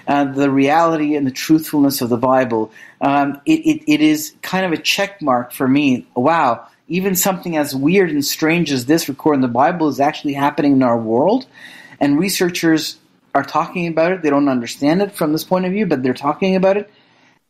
uh, 0.09 0.25
the 0.25 0.51
reality 0.51 1.15
and 1.15 1.27
the 1.27 1.31
truthfulness 1.31 2.01
of 2.01 2.09
the 2.09 2.17
Bible. 2.17 2.73
Um, 3.03 3.41
it, 3.45 3.61
it, 3.61 3.93
it 3.93 4.01
is 4.01 4.35
kind 4.41 4.65
of 4.65 4.73
a 4.73 4.79
check 4.79 5.21
mark 5.21 5.53
for 5.53 5.69
me. 5.69 6.07
Wow, 6.17 6.67
even 6.89 7.15
something 7.15 7.59
as 7.59 7.77
weird 7.77 8.11
and 8.11 8.25
strange 8.25 8.73
as 8.73 8.87
this 8.87 9.09
recorded 9.09 9.37
in 9.37 9.43
the 9.43 9.49
Bible 9.49 9.89
is 9.89 10.01
actually 10.01 10.33
happening 10.33 10.73
in 10.73 10.83
our 10.83 10.99
world. 10.99 11.47
And 12.01 12.19
researchers 12.19 12.97
are 13.35 13.45
talking 13.45 13.87
about 13.87 14.13
it. 14.13 14.23
They 14.23 14.31
don't 14.31 14.49
understand 14.49 15.03
it 15.03 15.13
from 15.13 15.33
this 15.33 15.45
point 15.45 15.67
of 15.67 15.73
view, 15.73 15.85
but 15.85 16.03
they're 16.03 16.15
talking 16.15 16.57
about 16.57 16.79
it. 16.79 16.91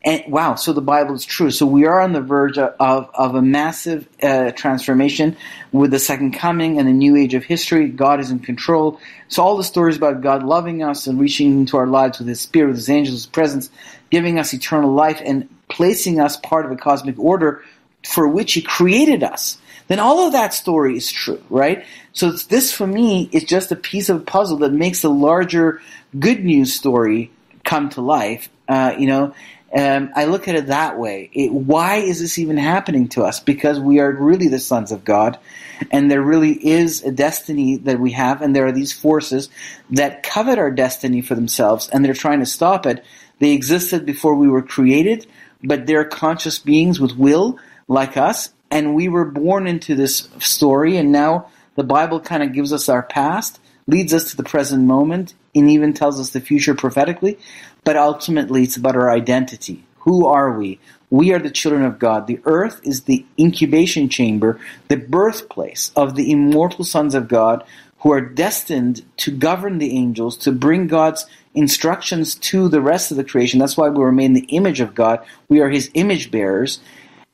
And 0.03 0.25
wow, 0.33 0.55
so 0.55 0.73
the 0.73 0.81
Bible 0.81 1.15
is 1.15 1.27
true. 1.27 1.51
So 1.51 1.67
we 1.67 1.85
are 1.85 2.01
on 2.01 2.13
the 2.15 2.23
verge 2.23 2.57
of, 2.57 3.11
of 3.13 3.35
a 3.35 3.43
massive 3.43 4.09
uh, 4.23 4.51
transformation 4.53 5.37
with 5.73 5.91
the 5.91 5.99
second 5.99 6.33
coming 6.33 6.79
and 6.79 6.89
the 6.89 6.93
new 6.93 7.17
age 7.17 7.35
of 7.35 7.45
history. 7.45 7.89
God 7.89 8.19
is 8.19 8.31
in 8.31 8.39
control. 8.39 8.99
So 9.29 9.43
all 9.43 9.59
the 9.59 9.65
stories 9.65 9.99
about 9.99 10.23
God 10.23 10.43
loving 10.43 10.83
us 10.83 11.07
and 11.07 11.21
reaching 11.21 11.61
into 11.61 11.77
our 11.77 11.87
lives 11.87 12.19
with 12.19 12.29
His 12.29 12.41
Spirit, 12.41 12.69
with 12.69 12.77
His 12.77 12.89
angels, 12.89 13.19
His 13.19 13.27
presence, 13.27 13.69
giving 14.09 14.39
us 14.39 14.55
eternal 14.55 14.91
life, 14.91 15.21
and 15.23 15.49
placing 15.69 16.19
us 16.19 16.39
part 16.39 16.65
of 16.65 16.73
a 16.73 16.77
cosmic 16.77 17.19
order 17.19 17.63
for 18.03 18.27
which 18.27 18.55
He 18.55 18.63
created 18.63 19.23
us. 19.23 19.59
Then 19.89 19.99
all 19.99 20.27
of 20.27 20.33
that 20.33 20.55
story 20.55 20.97
is 20.97 21.13
true, 21.13 21.43
right? 21.51 21.85
So 22.15 22.31
this 22.31 22.73
for 22.73 22.87
me 22.87 23.29
is 23.33 23.45
just 23.45 23.71
a 23.71 23.77
piece 23.77 24.09
of 24.09 24.17
a 24.17 24.25
puzzle 24.25 24.59
that 24.59 24.73
makes 24.73 25.03
the 25.03 25.11
larger 25.11 25.83
good 26.19 26.43
news 26.43 26.73
story 26.73 27.31
come 27.65 27.91
to 27.91 28.01
life. 28.01 28.49
Uh, 28.69 28.95
you 28.97 29.07
know, 29.07 29.35
um, 29.77 30.11
I 30.17 30.25
look 30.25 30.49
at 30.49 30.57
it 30.57 30.67
that 30.67 30.99
way. 30.99 31.31
It, 31.33 31.53
why 31.53 31.97
is 31.97 32.21
this 32.21 32.39
even 32.39 32.57
happening 32.57 33.09
to 33.11 33.23
us? 33.23 33.39
Because 33.39 33.79
we 33.79 34.01
are 34.01 34.13
really 34.13 34.49
the 34.49 34.59
sons 34.59 34.91
of 34.91 35.05
God, 35.05 35.39
and 35.91 36.11
there 36.11 36.23
really 36.23 36.53
is 36.53 37.03
a 37.05 37.13
destiny 37.13 37.77
that 37.77 38.01
we 38.01 38.13
have, 38.13 38.43
and 38.43 38.55
there 38.55 38.67
are 38.67 38.73
these 38.73 38.93
forces 38.93 39.49
that 39.91 40.23
covet 40.23 40.59
our 40.59 40.71
destiny 40.71 41.21
for 41.21 41.35
themselves, 41.35 41.89
and 41.89 42.05
they're 42.05 42.15
trying 42.15 42.41
to 42.41 42.47
stop 42.47 42.85
it. 42.85 43.05
They 43.39 43.53
existed 43.53 44.05
before 44.05 44.35
we 44.35 44.49
were 44.49 44.63
created, 44.63 45.27
but 45.63 45.87
they're 45.87 46.05
conscious 46.05 46.59
beings 46.59 46.99
with 47.01 47.17
will, 47.17 47.59
like 47.87 48.17
us, 48.17 48.53
and 48.71 48.95
we 48.95 49.09
were 49.09 49.25
born 49.25 49.67
into 49.67 49.95
this 49.95 50.29
story, 50.39 50.97
and 50.97 51.13
now 51.13 51.49
the 51.77 51.85
Bible 51.85 52.21
kind 52.21 52.43
of 52.43 52.53
gives 52.53 52.73
us 52.73 52.89
our 52.89 53.03
past, 53.03 53.61
leads 53.87 54.13
us 54.13 54.31
to 54.31 54.37
the 54.37 54.43
present 54.43 54.85
moment, 54.85 55.35
and 55.55 55.71
even 55.71 55.93
tells 55.93 56.21
us 56.21 56.31
the 56.31 56.41
future 56.41 56.75
prophetically 56.75 57.39
but 57.85 57.97
ultimately 57.97 58.63
it's 58.63 58.77
about 58.77 58.97
our 58.97 59.11
identity. 59.11 59.85
Who 60.01 60.27
are 60.27 60.57
we? 60.59 60.79
We 61.11 61.33
are 61.33 61.39
the 61.39 61.51
children 61.51 61.85
of 61.85 61.99
God. 61.99 62.27
The 62.27 62.41
earth 62.45 62.81
is 62.85 63.03
the 63.03 63.25
incubation 63.39 64.09
chamber, 64.09 64.61
the 64.89 64.97
birthplace 64.97 65.91
of 65.97 66.15
the 66.15 66.31
immortal 66.31 66.85
sons 66.85 67.15
of 67.15 67.29
God 67.29 67.65
who 67.99 68.13
are 68.13 68.21
destined 68.21 69.05
to 69.19 69.31
govern 69.31 69.79
the 69.79 69.95
angels, 69.95 70.37
to 70.39 70.53
bring 70.53 70.87
God's 70.87 71.27
instructions 71.55 72.35
to 72.37 72.69
the 72.69 72.81
rest 72.81 73.11
of 73.11 73.17
the 73.17 73.25
creation. 73.25 73.59
That's 73.59 73.77
why 73.77 73.89
we 73.89 73.99
were 73.99 74.13
made 74.13 74.27
in 74.27 74.33
the 74.35 74.57
image 74.57 74.81
of 74.81 74.95
God. 74.95 75.21
We 75.49 75.61
are 75.61 75.69
his 75.69 75.91
image 75.95 76.31
bearers. 76.31 76.81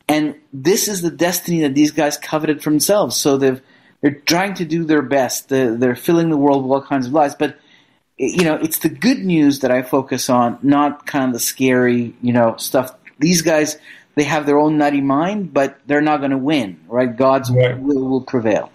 And 0.09 0.35
this 0.53 0.89
is 0.89 1.03
the 1.03 1.11
destiny 1.11 1.61
that 1.61 1.75
these 1.75 1.91
guys 1.93 2.17
coveted 2.17 2.63
for 2.63 2.71
themselves. 2.71 3.15
So 3.17 3.37
they've, 3.37 3.61
they're 4.01 4.21
trying 4.27 4.55
to 4.55 4.65
do 4.65 4.85
their 4.85 5.03
best. 5.03 5.51
They're, 5.51 5.77
they're 5.77 5.97
filling 5.97 6.31
the 6.31 6.37
world 6.37 6.65
with 6.65 6.73
all 6.73 6.83
kinds 6.83 7.07
of 7.07 7.13
lies. 7.13 7.35
But 7.35 7.59
you 8.19 8.45
know, 8.45 8.55
it's 8.55 8.79
the 8.79 8.89
good 8.89 9.25
news 9.25 9.61
that 9.61 9.71
I 9.71 9.83
focus 9.83 10.31
on, 10.31 10.59
not 10.63 11.07
kind 11.07 11.27
of 11.27 11.33
the 11.35 11.41
scary, 11.41 12.15
you 12.23 12.33
know, 12.33 12.57
stuff. 12.57 12.95
These 13.19 13.43
guys, 13.43 13.77
they 14.15 14.25
have 14.25 14.47
their 14.47 14.59
own 14.59 14.79
nutty 14.79 15.01
mind, 15.01 15.53
but 15.53 15.79
they're 15.87 16.01
not 16.01 16.19
going 16.19 16.31
to 16.31 16.39
win, 16.39 16.81
right? 16.89 17.15
God's 17.15 17.51
right. 17.51 17.79
will 17.79 18.09
will 18.09 18.23
prevail. 18.23 18.71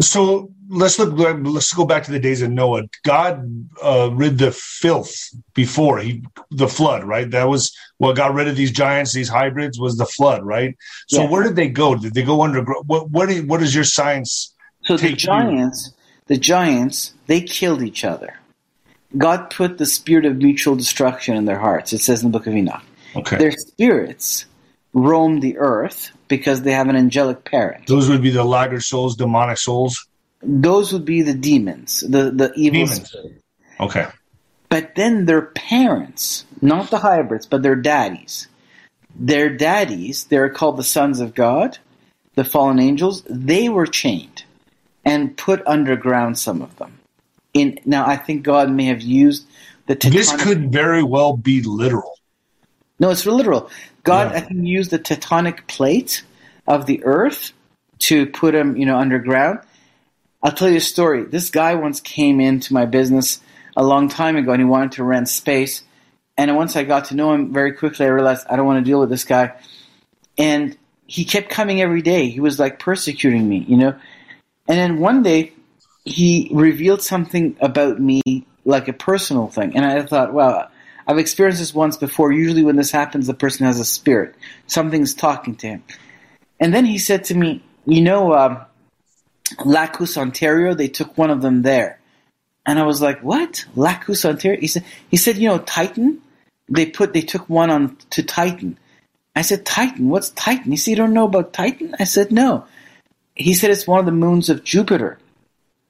So 0.00 0.52
let's 0.68 0.98
look. 0.98 1.14
Let's 1.42 1.72
go 1.72 1.84
back 1.84 2.04
to 2.04 2.12
the 2.12 2.20
days 2.20 2.42
of 2.42 2.50
Noah. 2.50 2.84
God 3.04 3.68
uh, 3.82 4.10
rid 4.12 4.38
the 4.38 4.52
filth 4.52 5.30
before 5.54 5.98
he 5.98 6.22
the 6.50 6.68
flood, 6.68 7.04
right? 7.04 7.28
That 7.28 7.48
was 7.48 7.76
what 7.96 8.14
got 8.16 8.34
rid 8.34 8.46
of 8.46 8.56
these 8.56 8.70
giants, 8.70 9.12
these 9.12 9.28
hybrids. 9.28 9.80
Was 9.80 9.96
the 9.96 10.06
flood, 10.06 10.44
right? 10.44 10.76
So 11.08 11.26
where 11.26 11.42
did 11.42 11.56
they 11.56 11.68
go? 11.68 11.96
Did 11.96 12.14
they 12.14 12.22
go 12.22 12.42
under? 12.42 12.62
What 12.62 13.10
what, 13.10 13.30
what 13.46 13.62
is 13.62 13.74
your 13.74 13.84
science? 13.84 14.54
So 14.84 14.96
the 14.96 15.14
giants 15.14 15.92
the 16.28 16.36
giants, 16.36 17.14
they 17.26 17.40
killed 17.40 17.82
each 17.82 18.04
other. 18.04 18.38
God 19.16 19.50
put 19.50 19.78
the 19.78 19.86
spirit 19.86 20.26
of 20.26 20.36
mutual 20.36 20.76
destruction 20.76 21.36
in 21.36 21.46
their 21.46 21.58
hearts. 21.58 21.92
It 21.92 22.00
says 22.00 22.22
in 22.22 22.30
the 22.30 22.38
book 22.38 22.46
of 22.46 22.54
Enoch. 22.54 22.82
Okay. 23.16 23.38
Their 23.38 23.52
spirits 23.52 24.44
roam 24.92 25.40
the 25.40 25.56
earth 25.58 26.12
because 26.28 26.62
they 26.62 26.72
have 26.72 26.88
an 26.88 26.96
angelic 26.96 27.44
parent. 27.44 27.86
Those 27.86 28.08
would 28.08 28.22
be 28.22 28.30
the 28.30 28.44
laggard 28.44 28.82
souls, 28.82 29.16
demonic 29.16 29.56
souls. 29.56 30.06
Those 30.42 30.92
would 30.92 31.04
be 31.04 31.22
the 31.22 31.34
demons, 31.34 32.00
the 32.00 32.30
the 32.30 32.52
evil 32.54 32.80
demons. 32.80 33.08
Spirit. 33.08 33.42
Okay. 33.80 34.06
But 34.68 34.94
then 34.94 35.24
their 35.24 35.42
parents, 35.42 36.44
not 36.60 36.90
the 36.90 36.98
hybrids, 36.98 37.46
but 37.46 37.62
their 37.62 37.74
daddies. 37.74 38.48
Their 39.18 39.48
daddies, 39.48 40.24
they're 40.24 40.50
called 40.50 40.76
the 40.76 40.84
sons 40.84 41.20
of 41.20 41.34
God, 41.34 41.78
the 42.34 42.44
fallen 42.44 42.78
angels. 42.78 43.22
They 43.28 43.70
were 43.70 43.86
chained 43.86 44.37
and 45.08 45.36
put 45.36 45.66
underground 45.66 46.38
some 46.38 46.62
of 46.62 46.76
them. 46.76 46.98
In 47.54 47.78
now, 47.84 48.06
I 48.06 48.16
think 48.16 48.42
God 48.42 48.70
may 48.70 48.86
have 48.86 49.02
used 49.02 49.46
the. 49.86 49.96
Tectonic- 49.96 50.12
this 50.12 50.42
could 50.42 50.70
very 50.70 51.02
well 51.02 51.36
be 51.36 51.62
literal. 51.62 52.14
No, 53.00 53.10
it's 53.10 53.24
literal. 53.24 53.70
God, 54.02 54.30
yeah. 54.30 54.38
I 54.38 54.40
think, 54.40 54.66
used 54.66 54.90
the 54.90 54.98
tectonic 54.98 55.66
plate 55.66 56.24
of 56.66 56.86
the 56.86 57.04
earth 57.04 57.52
to 58.00 58.26
put 58.26 58.52
them, 58.52 58.76
you 58.76 58.86
know, 58.86 58.98
underground. 58.98 59.60
I'll 60.42 60.52
tell 60.52 60.68
you 60.68 60.76
a 60.76 60.80
story. 60.80 61.24
This 61.24 61.50
guy 61.50 61.74
once 61.74 62.00
came 62.00 62.40
into 62.40 62.74
my 62.74 62.86
business 62.86 63.40
a 63.76 63.84
long 63.84 64.08
time 64.08 64.36
ago, 64.36 64.52
and 64.52 64.60
he 64.60 64.64
wanted 64.64 64.92
to 64.92 65.04
rent 65.04 65.28
space. 65.28 65.82
And 66.36 66.54
once 66.54 66.76
I 66.76 66.84
got 66.84 67.06
to 67.06 67.16
know 67.16 67.32
him 67.32 67.52
very 67.52 67.72
quickly, 67.72 68.06
I 68.06 68.10
realized 68.10 68.46
I 68.48 68.56
don't 68.56 68.66
want 68.66 68.84
to 68.84 68.88
deal 68.88 69.00
with 69.00 69.10
this 69.10 69.24
guy. 69.24 69.54
And 70.36 70.76
he 71.06 71.24
kept 71.24 71.48
coming 71.48 71.80
every 71.80 72.02
day. 72.02 72.28
He 72.28 72.38
was 72.38 72.60
like 72.60 72.78
persecuting 72.78 73.48
me, 73.48 73.64
you 73.66 73.76
know. 73.76 73.98
And 74.68 74.78
then 74.78 74.98
one 74.98 75.22
day, 75.22 75.52
he 76.04 76.50
revealed 76.52 77.02
something 77.02 77.56
about 77.60 78.00
me, 78.00 78.22
like 78.64 78.88
a 78.88 78.92
personal 78.92 79.48
thing. 79.48 79.74
And 79.74 79.84
I 79.84 80.02
thought, 80.02 80.32
wow, 80.32 80.68
I've 81.06 81.18
experienced 81.18 81.60
this 81.60 81.74
once 81.74 81.96
before. 81.96 82.32
Usually, 82.32 82.62
when 82.62 82.76
this 82.76 82.90
happens, 82.90 83.26
the 83.26 83.34
person 83.34 83.66
has 83.66 83.80
a 83.80 83.84
spirit. 83.84 84.34
Something's 84.66 85.14
talking 85.14 85.56
to 85.56 85.66
him. 85.66 85.84
And 86.60 86.74
then 86.74 86.84
he 86.84 86.98
said 86.98 87.24
to 87.24 87.34
me, 87.34 87.62
You 87.86 88.02
know, 88.02 88.32
uh, 88.32 88.64
Lacus, 89.64 90.18
Ontario, 90.18 90.74
they 90.74 90.88
took 90.88 91.16
one 91.16 91.30
of 91.30 91.40
them 91.40 91.62
there. 91.62 91.98
And 92.66 92.78
I 92.78 92.82
was 92.82 93.00
like, 93.00 93.22
What? 93.22 93.64
Lacus, 93.74 94.24
Ontario? 94.26 94.60
He 94.60 94.66
said, 94.66 94.84
he 95.10 95.16
said 95.16 95.38
You 95.38 95.48
know, 95.48 95.58
Titan? 95.58 96.20
They 96.68 96.84
put, 96.84 97.14
they 97.14 97.22
took 97.22 97.48
one 97.48 97.70
on 97.70 97.96
to 98.10 98.22
Titan. 98.22 98.78
I 99.34 99.40
said, 99.40 99.64
Titan? 99.64 100.10
What's 100.10 100.28
Titan? 100.30 100.70
He 100.72 100.76
said, 100.76 100.90
You 100.90 100.96
don't 100.96 101.14
know 101.14 101.24
about 101.24 101.54
Titan? 101.54 101.94
I 101.98 102.04
said, 102.04 102.30
No 102.30 102.66
he 103.38 103.54
said 103.54 103.70
it's 103.70 103.86
one 103.86 104.00
of 104.00 104.06
the 104.06 104.12
moons 104.12 104.50
of 104.50 104.64
Jupiter. 104.64 105.18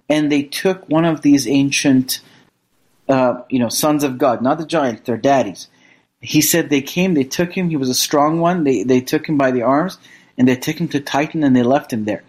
And 0.08 0.30
they 0.30 0.42
took 0.42 0.88
one 0.88 1.04
of 1.04 1.22
these 1.22 1.46
ancient, 1.46 2.20
uh, 3.08 3.42
you 3.48 3.58
know, 3.58 3.68
sons 3.68 4.04
of 4.04 4.18
God, 4.18 4.42
not 4.42 4.58
the 4.58 4.66
giants, 4.66 5.02
their 5.02 5.16
daddies. 5.16 5.68
He 6.20 6.40
said 6.40 6.68
they 6.68 6.82
came, 6.82 7.14
they 7.14 7.24
took 7.24 7.52
him, 7.52 7.68
he 7.68 7.76
was 7.76 7.88
a 7.88 7.94
strong 7.94 8.40
one, 8.40 8.64
they, 8.64 8.82
they 8.82 9.00
took 9.00 9.28
him 9.28 9.38
by 9.38 9.50
the 9.50 9.62
arms, 9.62 9.98
and 10.36 10.48
they 10.48 10.56
took 10.56 10.80
him 10.80 10.88
to 10.88 11.00
Titan 11.00 11.44
and 11.44 11.54
they 11.54 11.62
left 11.62 11.92
him 11.92 12.04
there. 12.04 12.24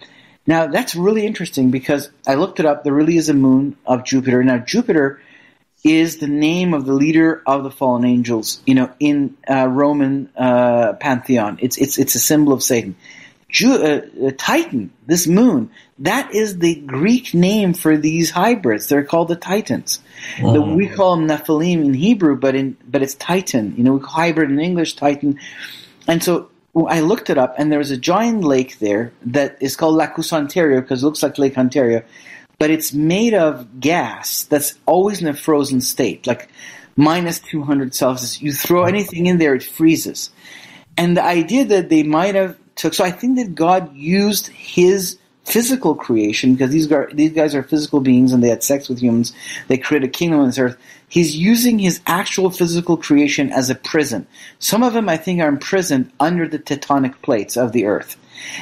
Now, 0.45 0.67
that's 0.67 0.95
really 0.95 1.25
interesting 1.25 1.69
because 1.69 2.09
I 2.27 2.35
looked 2.35 2.59
it 2.59 2.65
up. 2.65 2.83
There 2.83 2.93
really 2.93 3.17
is 3.17 3.29
a 3.29 3.33
moon 3.33 3.77
of 3.85 4.03
Jupiter. 4.03 4.43
Now, 4.43 4.57
Jupiter 4.57 5.21
is 5.83 6.17
the 6.17 6.27
name 6.27 6.73
of 6.73 6.85
the 6.85 6.93
leader 6.93 7.41
of 7.45 7.63
the 7.63 7.71
fallen 7.71 8.03
angels, 8.03 8.61
you 8.65 8.75
know, 8.75 8.91
in 8.99 9.37
uh, 9.49 9.67
Roman 9.67 10.29
uh, 10.35 10.93
pantheon. 10.93 11.59
It's, 11.61 11.77
it's, 11.77 11.97
it's 11.97 12.15
a 12.15 12.19
symbol 12.19 12.51
of 12.51 12.63
Satan. 12.63 12.95
Uh, 13.61 14.01
uh, 14.27 14.31
Titan, 14.37 14.91
this 15.07 15.25
moon, 15.25 15.71
that 15.97 16.35
is 16.35 16.59
the 16.59 16.75
Greek 16.75 17.33
name 17.33 17.73
for 17.73 17.97
these 17.97 18.29
hybrids. 18.29 18.87
They're 18.87 19.03
called 19.03 19.29
the 19.29 19.35
Titans. 19.35 20.01
The, 20.39 20.61
we 20.61 20.87
call 20.87 21.15
them 21.15 21.27
Nephilim 21.27 21.83
in 21.83 21.93
Hebrew, 21.95 22.37
but 22.37 22.53
in 22.53 22.77
but 22.87 23.01
it's 23.01 23.15
Titan. 23.15 23.73
You 23.75 23.83
know, 23.83 23.93
we 23.93 24.01
call 24.01 24.13
hybrid 24.13 24.51
in 24.51 24.59
English 24.59 24.95
Titan. 24.95 25.39
And 26.07 26.23
so 26.23 26.49
I 26.87 26.99
looked 27.01 27.31
it 27.31 27.39
up, 27.39 27.55
and 27.57 27.71
there 27.71 27.79
was 27.79 27.89
a 27.89 27.97
giant 27.97 28.43
lake 28.43 28.77
there 28.77 29.13
that 29.25 29.57
is 29.61 29.75
called 29.75 29.95
Lacus 29.95 30.31
Ontario 30.31 30.79
because 30.81 31.01
it 31.01 31.05
looks 31.05 31.23
like 31.23 31.37
Lake 31.39 31.57
Ontario. 31.57 32.03
but 32.59 32.69
it's 32.69 32.93
made 32.93 33.33
of 33.33 33.79
gas 33.79 34.43
that's 34.43 34.75
always 34.85 35.21
in 35.21 35.27
a 35.27 35.33
frozen 35.33 35.79
state, 35.81 36.27
like 36.27 36.49
minus 36.95 37.39
200 37.39 37.95
Celsius. 37.95 38.41
You 38.41 38.51
throw 38.51 38.83
anything 38.83 39.25
in 39.25 39.37
there, 39.37 39.55
it 39.55 39.63
freezes. 39.63 40.29
And 40.97 41.15
the 41.15 41.23
idea 41.23 41.63
that 41.65 41.87
they 41.87 42.03
might 42.03 42.35
have 42.35 42.57
took, 42.79 42.93
so 42.93 43.03
I 43.03 43.11
think 43.11 43.37
that 43.37 43.55
God 43.55 43.95
used 43.95 44.47
his 44.47 45.17
physical 45.43 45.95
creation, 45.95 46.53
because 46.53 46.71
these 46.71 46.87
guys, 46.87 47.07
these 47.13 47.31
guys 47.33 47.55
are 47.55 47.63
physical 47.63 48.01
beings 48.01 48.33
and 48.33 48.43
they 48.43 48.49
had 48.49 48.63
sex 48.63 48.87
with 48.87 48.99
humans, 48.99 49.33
they 49.67 49.77
created 49.77 50.09
a 50.09 50.11
kingdom 50.11 50.39
on 50.39 50.45
this 50.47 50.59
earth. 50.59 50.77
He's 51.07 51.35
using 51.35 51.79
his 51.79 52.01
actual 52.05 52.51
physical 52.51 52.97
creation 52.97 53.51
as 53.51 53.69
a 53.69 53.75
prison. 53.75 54.27
Some 54.59 54.83
of 54.83 54.93
them, 54.93 55.09
I 55.09 55.17
think, 55.17 55.41
are 55.41 55.49
imprisoned 55.49 56.11
under 56.19 56.47
the 56.47 56.59
tectonic 56.59 57.21
plates 57.23 57.57
of 57.57 57.71
the 57.71 57.85
earth. 57.85 58.15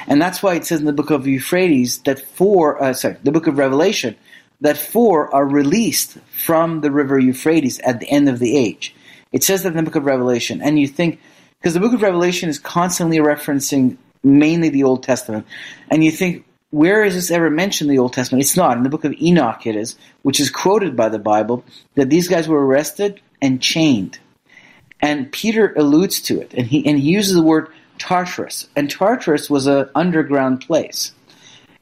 And 0.07 0.21
that's 0.21 0.41
why 0.41 0.55
it 0.55 0.65
says 0.65 0.79
in 0.79 0.85
the 0.85 0.93
book 0.93 1.11
of 1.11 1.27
Euphrates 1.27 1.99
that 2.03 2.19
four, 2.19 2.81
uh, 2.81 2.93
sorry, 2.93 3.17
the 3.23 3.33
book 3.33 3.47
of 3.47 3.57
Revelation, 3.57 4.15
that 4.61 4.77
four 4.77 5.33
are 5.35 5.45
released 5.45 6.17
from 6.31 6.81
the 6.81 6.89
river 6.89 7.19
Euphrates 7.19 7.79
at 7.79 7.99
the 7.99 8.09
end 8.09 8.29
of 8.29 8.39
the 8.39 8.57
age. 8.57 8.95
It 9.33 9.43
says 9.43 9.63
that 9.63 9.69
in 9.69 9.75
the 9.75 9.83
book 9.83 9.95
of 9.95 10.05
Revelation. 10.05 10.61
And 10.61 10.79
you 10.79 10.87
think, 10.87 11.19
because 11.59 11.73
the 11.73 11.79
book 11.81 11.93
of 11.93 12.01
Revelation 12.01 12.47
is 12.49 12.59
constantly 12.59 13.17
referencing 13.17 13.97
mainly 14.27 14.69
the 14.69 14.83
Old 14.83 15.03
Testament, 15.03 15.45
and 15.89 16.03
you 16.03 16.11
think, 16.11 16.45
where 16.69 17.03
is 17.03 17.15
this 17.15 17.31
ever 17.31 17.49
mentioned 17.49 17.89
in 17.89 17.95
the 17.95 18.01
Old 18.01 18.13
Testament? 18.13 18.43
It's 18.43 18.57
not. 18.57 18.77
In 18.77 18.83
the 18.83 18.89
book 18.89 19.05
of 19.05 19.13
Enoch, 19.21 19.65
it 19.65 19.75
is, 19.75 19.95
which 20.21 20.39
is 20.39 20.49
quoted 20.49 20.95
by 20.95 21.09
the 21.09 21.19
Bible, 21.19 21.63
that 21.95 22.09
these 22.09 22.27
guys 22.27 22.47
were 22.47 22.65
arrested 22.65 23.21
and 23.41 23.61
chained. 23.61 24.19
And 24.99 25.31
Peter 25.31 25.73
alludes 25.75 26.21
to 26.23 26.41
it, 26.41 26.53
and 26.53 26.67
he, 26.67 26.85
and 26.85 26.99
he 26.99 27.09
uses 27.11 27.35
the 27.35 27.41
word 27.41 27.69
Tartarus. 27.99 28.67
And 28.75 28.89
Tartarus 28.89 29.49
was 29.49 29.67
an 29.67 29.89
underground 29.95 30.61
place. 30.61 31.13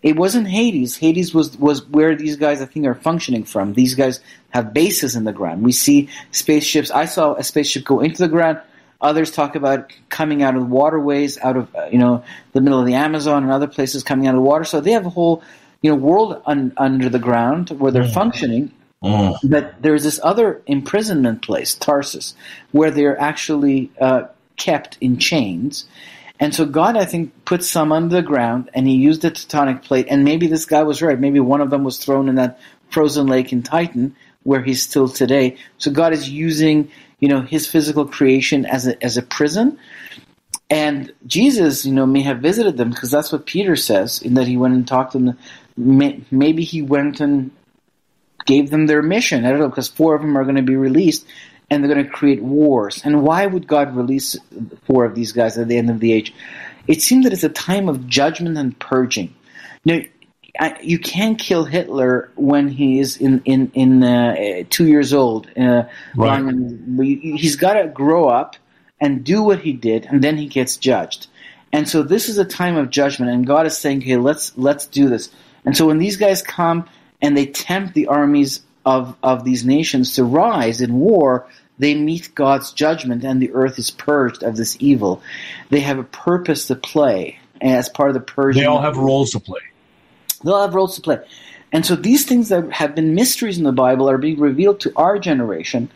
It 0.03 0.15
wasn't 0.15 0.47
Hades. 0.47 0.97
Hades 0.97 1.33
was, 1.33 1.57
was 1.57 1.83
where 1.87 2.15
these 2.15 2.35
guys, 2.35 2.61
I 2.61 2.65
think, 2.65 2.85
are 2.85 2.93
functioning 2.93 3.43
from. 3.43 3.73
These 3.73 3.95
guys 3.95 4.19
have 4.49 4.71
bases 4.71 5.15
in 5.15 5.23
the 5.23 5.33
ground. 5.33 5.63
We 5.63 5.71
see 5.71 6.09
spaceships. 6.29 6.91
I 6.91 7.05
saw 7.05 7.33
a 7.33 7.43
spaceship 7.43 7.85
go 7.85 8.01
into 8.01 8.21
the 8.21 8.27
ground. 8.27 8.59
Others 9.01 9.31
talk 9.31 9.55
about 9.55 9.91
coming 10.09 10.41
out 10.41 10.55
of 10.55 10.61
the 10.61 10.67
waterways, 10.67 11.37
out 11.39 11.57
of 11.57 11.75
you 11.91 11.99
know 11.99 12.23
the 12.53 12.61
middle 12.61 12.79
of 12.79 12.85
the 12.85 12.93
Amazon 12.93 13.43
and 13.43 13.51
other 13.51 13.67
places 13.67 14.03
coming 14.03 14.27
out 14.27 14.35
of 14.35 14.41
water. 14.41 14.63
So 14.63 14.81
they 14.81 14.91
have 14.91 15.05
a 15.05 15.09
whole 15.09 15.43
you 15.81 15.89
know 15.91 15.95
world 15.95 16.41
un- 16.45 16.73
under 16.77 17.09
the 17.09 17.19
ground 17.19 17.69
where 17.71 17.91
they're 17.91 18.03
mm. 18.03 18.13
functioning. 18.13 18.71
Mm. 19.03 19.37
But 19.43 19.81
there's 19.81 20.03
this 20.03 20.19
other 20.23 20.61
imprisonment 20.65 21.41
place, 21.41 21.75
Tarsus, 21.75 22.33
where 22.71 22.89
they're 22.89 23.19
actually 23.19 23.91
uh, 23.99 24.23
kept 24.57 24.97
in 25.01 25.19
chains. 25.19 25.85
And 26.39 26.53
so 26.53 26.65
God, 26.65 26.97
I 26.97 27.05
think, 27.05 27.45
put 27.45 27.63
some 27.63 27.91
under 27.91 28.15
the 28.15 28.21
ground 28.21 28.69
and 28.73 28.87
he 28.87 28.95
used 28.95 29.21
the 29.21 29.31
tectonic 29.31 29.83
plate. 29.83 30.07
And 30.09 30.23
maybe 30.23 30.47
this 30.47 30.65
guy 30.65 30.83
was 30.83 31.01
right. 31.01 31.19
Maybe 31.19 31.39
one 31.39 31.61
of 31.61 31.69
them 31.69 31.83
was 31.83 31.97
thrown 31.97 32.27
in 32.27 32.35
that 32.35 32.59
frozen 32.89 33.27
lake 33.27 33.53
in 33.53 33.63
Titan 33.63 34.15
where 34.43 34.61
he's 34.61 34.83
still 34.83 35.07
today. 35.07 35.57
So 35.77 35.91
God 35.91 36.13
is 36.13 36.29
using, 36.29 36.91
you 37.19 37.27
know, 37.27 37.41
his 37.41 37.67
physical 37.67 38.05
creation 38.05 38.65
as 38.65 38.87
a, 38.87 39.03
as 39.03 39.17
a 39.17 39.21
prison. 39.21 39.79
And 40.69 41.13
Jesus, 41.27 41.85
you 41.85 41.93
know, 41.93 42.05
may 42.05 42.21
have 42.23 42.39
visited 42.39 42.77
them 42.77 42.89
because 42.89 43.11
that's 43.11 43.31
what 43.31 43.45
Peter 43.45 43.75
says 43.75 44.21
in 44.21 44.33
that 44.35 44.47
he 44.47 44.57
went 44.57 44.73
and 44.73 44.87
talked 44.87 45.11
to 45.11 45.19
them. 45.19 45.37
Maybe 46.31 46.63
he 46.63 46.81
went 46.81 47.19
and 47.19 47.51
gave 48.45 48.69
them 48.69 48.87
their 48.87 49.01
mission. 49.01 49.45
I 49.45 49.51
don't 49.51 49.59
know 49.59 49.69
because 49.69 49.87
four 49.87 50.15
of 50.15 50.21
them 50.21 50.37
are 50.37 50.43
going 50.43 50.55
to 50.55 50.61
be 50.61 50.75
released 50.75 51.25
and 51.69 51.83
they're 51.83 51.93
going 51.93 52.05
to 52.05 52.11
create 52.11 52.41
wars. 52.41 53.01
And 53.03 53.23
why 53.23 53.45
would 53.45 53.67
God 53.67 53.95
release 53.95 54.37
four 54.85 55.05
of 55.05 55.15
these 55.15 55.31
guys 55.31 55.57
at 55.57 55.67
the 55.67 55.77
end 55.77 55.89
of 55.89 55.99
the 55.99 56.13
age? 56.13 56.33
It 56.87 57.01
seems 57.01 57.23
that 57.23 57.33
it's 57.33 57.43
a 57.43 57.49
time 57.49 57.89
of 57.89 58.07
judgment 58.07 58.57
and 58.57 58.77
purging. 58.77 59.33
Now, 59.83 59.99
you 60.81 60.99
can't 60.99 61.37
kill 61.37 61.65
Hitler 61.65 62.31
when 62.35 62.67
he 62.67 62.99
is 62.99 63.17
in 63.17 63.41
in 63.45 63.71
in 63.73 64.03
uh, 64.03 64.63
two 64.69 64.87
years 64.87 65.13
old. 65.13 65.47
Uh, 65.57 65.83
right. 66.15 66.53
He's 66.99 67.55
got 67.55 67.73
to 67.73 67.87
grow 67.87 68.27
up 68.27 68.55
and 68.99 69.23
do 69.23 69.43
what 69.43 69.59
he 69.59 69.73
did, 69.73 70.05
and 70.05 70.23
then 70.23 70.37
he 70.37 70.47
gets 70.47 70.77
judged. 70.77 71.27
And 71.73 71.89
so 71.89 72.03
this 72.03 72.29
is 72.29 72.37
a 72.37 72.45
time 72.45 72.77
of 72.77 72.89
judgment, 72.89 73.31
and 73.31 73.45
God 73.45 73.65
is 73.65 73.77
saying, 73.77 73.99
"Okay, 73.99 74.17
let's 74.17 74.57
let's 74.57 74.85
do 74.85 75.09
this." 75.09 75.29
And 75.65 75.75
so 75.75 75.87
when 75.87 75.97
these 75.97 76.17
guys 76.17 76.41
come 76.41 76.87
and 77.21 77.35
they 77.35 77.47
tempt 77.47 77.93
the 77.93 78.07
armies 78.07 78.61
of, 78.85 79.15
of 79.23 79.43
these 79.43 79.65
nations 79.65 80.13
to 80.13 80.23
rise 80.23 80.79
in 80.79 80.93
war, 80.93 81.47
they 81.79 81.95
meet 81.95 82.33
God's 82.35 82.71
judgment 82.71 83.23
and 83.23 83.41
the 83.41 83.51
earth 83.53 83.79
is 83.79 83.91
purged 83.91 84.43
of 84.43 84.55
this 84.55 84.77
evil. 84.79 85.21
They 85.69 85.81
have 85.81 85.97
a 85.97 86.03
purpose 86.03 86.67
to 86.67 86.75
play 86.75 87.39
as 87.59 87.89
part 87.89 88.09
of 88.09 88.13
the 88.13 88.21
purging. 88.21 88.61
They 88.61 88.67
all 88.67 88.81
have 88.81 88.97
roles 88.97 89.31
to 89.31 89.39
play. 89.39 89.61
They 90.45 90.51
all 90.51 90.61
have 90.61 90.75
roles 90.75 90.95
to 90.95 91.01
play. 91.01 91.19
And 91.71 91.85
so 91.85 91.95
these 91.95 92.23
things 92.23 92.49
that 92.49 92.71
have 92.71 92.95
been 92.95 93.15
mysteries 93.15 93.57
in 93.57 93.63
the 93.63 93.71
Bible 93.71 94.09
are 94.09 94.17
being 94.17 94.39
revealed 94.39 94.79
to 94.81 94.93
our 94.95 95.17
generation 95.19 95.89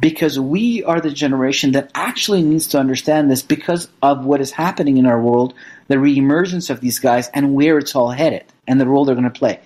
because 0.00 0.38
we 0.38 0.84
are 0.84 1.00
the 1.00 1.10
generation 1.10 1.72
that 1.72 1.90
actually 1.94 2.42
needs 2.42 2.68
to 2.68 2.78
understand 2.78 3.28
this 3.28 3.42
because 3.42 3.88
of 4.00 4.24
what 4.24 4.40
is 4.40 4.52
happening 4.52 4.96
in 4.96 5.06
our 5.06 5.20
world, 5.20 5.54
the 5.88 5.96
reemergence 5.96 6.70
of 6.70 6.80
these 6.80 7.00
guys, 7.00 7.28
and 7.34 7.54
where 7.54 7.78
it's 7.78 7.96
all 7.96 8.10
headed, 8.10 8.44
and 8.68 8.80
the 8.80 8.86
role 8.86 9.04
they're 9.04 9.16
going 9.16 9.24
to 9.24 9.30
play. 9.30 9.58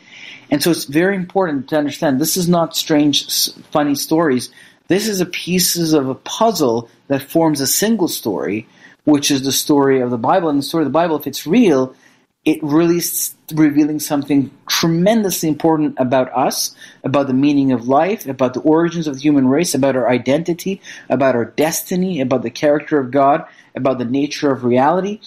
And 0.51 0.63
so 0.63 0.71
it's 0.71 0.85
very 0.85 1.17
important 1.17 1.69
to 1.69 1.77
understand 1.77 2.19
this 2.19 2.39
is 2.39 2.49
not 2.49 2.75
strange, 2.75 3.53
funny 3.71 3.95
stories. 3.95 4.49
This 4.89 5.07
is 5.07 5.21
a 5.21 5.27
pieces 5.27 5.93
of 5.93 6.09
a 6.09 6.15
puzzle 6.15 6.89
that 7.09 7.21
forms 7.21 7.61
a 7.61 7.67
single 7.67 8.09
story, 8.09 8.67
which 9.05 9.31
is 9.31 9.43
the 9.43 9.53
story 9.53 10.01
of 10.01 10.11
the 10.11 10.19
Bible. 10.19 10.49
And 10.49 10.61
the 10.61 10.63
story 10.63 10.83
of 10.83 10.89
the 10.89 10.99
Bible, 10.99 11.17
if 11.17 11.27
it's 11.27 11.47
real, 11.47 11.95
it 12.47 12.63
really 12.63 13.01
revealing 13.53 13.99
something 13.99 14.53
tremendously 14.69 15.49
important 15.49 15.97
about 15.99 16.33
us, 16.33 16.77
about 17.03 17.27
the 17.27 17.35
meaning 17.35 17.73
of 17.73 17.89
life, 17.89 18.25
about 18.27 18.55
the 18.55 18.61
origins 18.61 19.09
of 19.09 19.17
the 19.17 19.21
human 19.21 19.49
race, 19.49 19.75
about 19.75 19.97
our 19.97 20.09
identity, 20.09 20.81
about 21.09 21.35
our 21.35 21.45
destiny, 21.45 22.21
about 22.21 22.43
the 22.43 22.51
character 22.51 23.01
of 23.01 23.11
God, 23.11 23.45
about 23.75 23.99
the 23.99 24.05
nature 24.05 24.53
of 24.53 24.63
reality. 24.63 25.21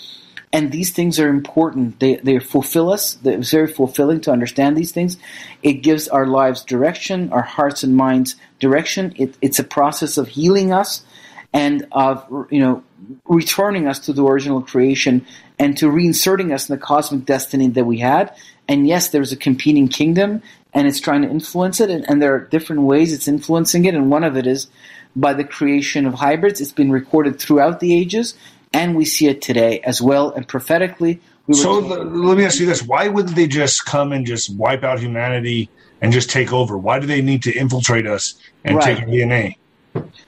And 0.54 0.72
these 0.72 0.92
things 0.92 1.20
are 1.20 1.28
important. 1.28 2.00
They, 2.00 2.16
they 2.16 2.40
fulfill 2.40 2.90
us. 2.90 3.18
It's 3.24 3.52
very 3.52 3.68
fulfilling 3.68 4.22
to 4.22 4.32
understand 4.32 4.78
these 4.78 4.94
things. 4.94 5.18
It 5.62 5.84
gives 5.84 6.08
our 6.08 6.26
lives 6.26 6.64
direction, 6.64 7.34
our 7.34 7.44
hearts 7.44 7.84
and 7.84 7.98
minds 7.98 8.38
direction. 8.60 9.14
It, 9.18 9.38
it's 9.42 9.60
a 9.60 9.64
process 9.66 10.18
of 10.18 10.30
healing 10.30 10.72
us 10.72 11.04
and 11.52 11.86
of, 11.92 12.26
you 12.50 12.62
know, 12.62 12.84
returning 13.26 13.88
us 13.88 14.00
to 14.00 14.14
the 14.14 14.24
original 14.24 14.62
creation 14.62 15.26
and 15.60 15.78
to 15.78 15.88
reinserting 15.88 16.54
us 16.54 16.70
in 16.70 16.76
the 16.76 16.82
cosmic 16.82 17.26
destiny 17.26 17.68
that 17.68 17.86
we 17.86 18.00
had. 18.00 18.34
And 18.68 18.88
yes, 18.88 19.10
there's 19.10 19.32
a 19.32 19.38
competing 19.38 19.90
kingdom 19.90 20.42
and 20.74 20.88
it's 20.88 21.00
trying 21.00 21.22
to 21.24 21.30
influence 21.30 21.80
it. 21.80 21.90
And, 21.90 22.10
and 22.10 22.22
there 22.22 22.34
are 22.34 22.40
different 22.40 22.84
ways 22.84 23.12
it's 23.12 23.28
influencing 23.28 23.86
it. 23.86 23.94
And 23.94 24.10
one 24.10 24.24
of 24.24 24.38
it 24.38 24.48
is 24.48 24.68
by 25.16 25.34
the 25.34 25.44
creation 25.44 26.06
of 26.06 26.14
hybrids. 26.14 26.62
It's 26.62 26.72
been 26.72 26.92
recorded 26.92 27.40
throughout 27.40 27.80
the 27.80 27.94
ages 27.94 28.36
and 28.74 28.96
we 28.96 29.06
see 29.06 29.28
it 29.28 29.42
today 29.42 29.80
as 29.82 30.02
well. 30.02 30.32
And 30.32 30.48
prophetically, 30.48 31.20
we 31.48 31.56
so 31.56 31.82
the, 31.82 32.04
let 32.04 32.38
me 32.38 32.46
ask 32.46 32.60
you 32.60 32.68
this: 32.68 32.84
Why 32.84 33.08
wouldn't 33.08 33.36
they 33.36 33.48
just 33.48 33.86
come 33.86 34.12
and 34.12 34.26
just 34.26 34.56
wipe 34.56 34.84
out 34.84 35.00
humanity 35.00 35.70
and 36.00 36.14
just 36.14 36.30
take 36.30 36.54
over? 36.54 36.78
Why 36.78 37.00
do 37.00 37.08
they 37.08 37.22
need 37.24 37.42
to 37.44 37.52
infiltrate 37.52 38.06
us 38.06 38.36
and 38.64 38.76
right. 38.76 38.98
take 38.98 39.00
our 39.00 39.10
DNA? 39.10 39.56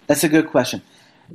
That's 0.08 0.24
a 0.24 0.30
good 0.30 0.50
question. 0.50 0.82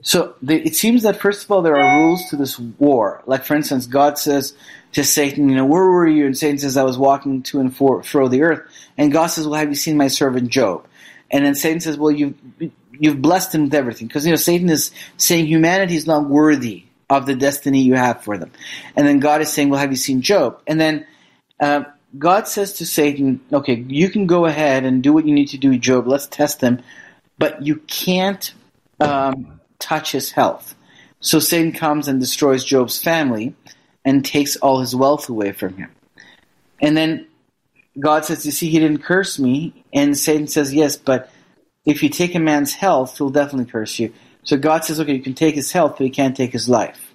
So 0.03 0.35
they, 0.43 0.61
it 0.61 0.75
seems 0.77 1.03
that 1.03 1.21
first 1.21 1.45
of 1.45 1.51
all 1.51 1.63
there 1.63 1.77
are 1.77 1.99
rules 1.99 2.29
to 2.31 2.37
this 2.37 2.59
war. 2.59 3.23
Like 3.27 3.45
for 3.45 3.55
instance, 3.55 3.87
God 3.87 4.19
says 4.19 4.55
to 4.93 5.05
Satan, 5.05 5.49
"You 5.49 5.57
know, 5.57 5.67
where 5.67 5.85
were 5.85 6.07
you?" 6.07 6.27
And 6.27 6.37
Satan 6.37 6.59
says, 6.59 6.77
"I 6.77 6.85
was 6.85 6.99
walking 6.99 7.43
to 7.45 7.61
and 7.61 7.75
fro 7.75 8.03
through 8.03 8.29
the 8.29 8.43
earth." 8.43 8.63
And 8.97 9.13
God 9.13 9.27
says, 9.27 9.47
"Well, 9.47 9.59
have 9.59 9.69
you 9.69 9.75
seen 9.75 9.97
my 9.97 10.09
servant 10.09 10.49
Job?" 10.49 10.87
And 11.31 11.45
then 11.45 11.55
Satan 11.55 11.81
says, 11.81 11.99
"Well, 11.99 12.11
you've 12.11 12.35
you've 12.93 13.21
blessed 13.21 13.55
him 13.55 13.65
with 13.65 13.75
everything," 13.75 14.07
because 14.07 14.25
you 14.25 14.33
know 14.33 14.37
Satan 14.37 14.69
is 14.69 14.91
saying 15.17 15.47
humanity 15.47 15.97
is 15.97 16.07
not 16.07 16.29
worthy 16.29 16.87
of 17.09 17.27
the 17.27 17.35
destiny 17.35 17.83
you 17.83 17.95
have 17.95 18.23
for 18.23 18.37
them. 18.37 18.51
And 18.97 19.07
then 19.07 19.21
God 19.21 19.41
is 19.41 19.53
saying, 19.53 19.71
Well, 19.71 19.81
have 19.81 19.91
you 19.91 19.97
seen 19.97 20.23
Job? 20.23 20.61
And 20.67 20.81
then 20.81 21.07
uh, 21.61 21.85
God 22.19 22.49
says 22.49 22.75
to 22.75 22.87
Satan, 22.87 23.41
Okay, 23.53 23.85
you 23.89 24.11
can 24.11 24.27
go 24.27 24.47
ahead 24.47 24.85
and 24.85 25.03
do 25.03 25.13
what 25.13 25.27
you 25.27 25.35
need 25.35 25.49
to 25.49 25.59
do, 25.59 25.77
Job. 25.79 26.07
Let's 26.07 26.27
test 26.27 26.61
him. 26.61 26.83
But 27.39 27.63
you 27.63 27.77
can't 27.77 28.53
um, 29.01 29.56
touch 29.79 30.13
his 30.13 30.33
health. 30.33 30.75
So 31.21 31.39
Satan 31.39 31.73
comes 31.73 32.09
and 32.09 32.21
destroys 32.21 32.65
Job's 32.65 33.03
family 33.03 33.55
and 34.05 34.25
takes 34.25 34.57
all 34.57 34.81
his 34.81 34.95
wealth 34.95 35.29
away 35.29 35.53
from 35.53 35.77
him. 35.77 35.91
And 36.81 36.97
then 36.97 37.27
God 37.99 38.25
says, 38.25 38.45
You 38.45 38.53
see, 38.53 38.69
he 38.69 38.79
didn't 38.79 39.03
curse 39.03 39.39
me. 39.39 39.85
And 39.93 40.17
Satan 40.17 40.47
says, 40.47 40.75
Yes, 40.75 40.97
but 40.97 41.31
if 41.87 42.03
you 42.03 42.09
take 42.09 42.35
a 42.35 42.41
man's 42.41 42.75
health, 42.75 43.17
he'll 43.17 43.31
definitely 43.31 43.71
curse 43.71 43.99
you. 43.99 44.13
So 44.43 44.57
God 44.57 44.85
says, 44.85 45.01
okay, 45.01 45.15
you 45.15 45.23
can 45.23 45.35
take 45.35 45.55
his 45.55 45.73
health, 45.73 45.97
but 45.99 46.05
you 46.05 46.11
can't 46.11 46.37
take 46.37 46.53
his 46.53 46.69
life. 46.69 47.15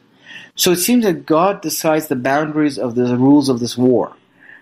So 0.55 0.71
it 0.71 0.77
seems 0.77 1.05
that 1.05 1.25
God 1.25 1.61
decides 1.61 2.07
the 2.07 2.15
boundaries 2.15 2.77
of 2.77 2.95
the 2.95 3.15
rules 3.17 3.49
of 3.49 3.59
this 3.59 3.77
war. 3.77 4.15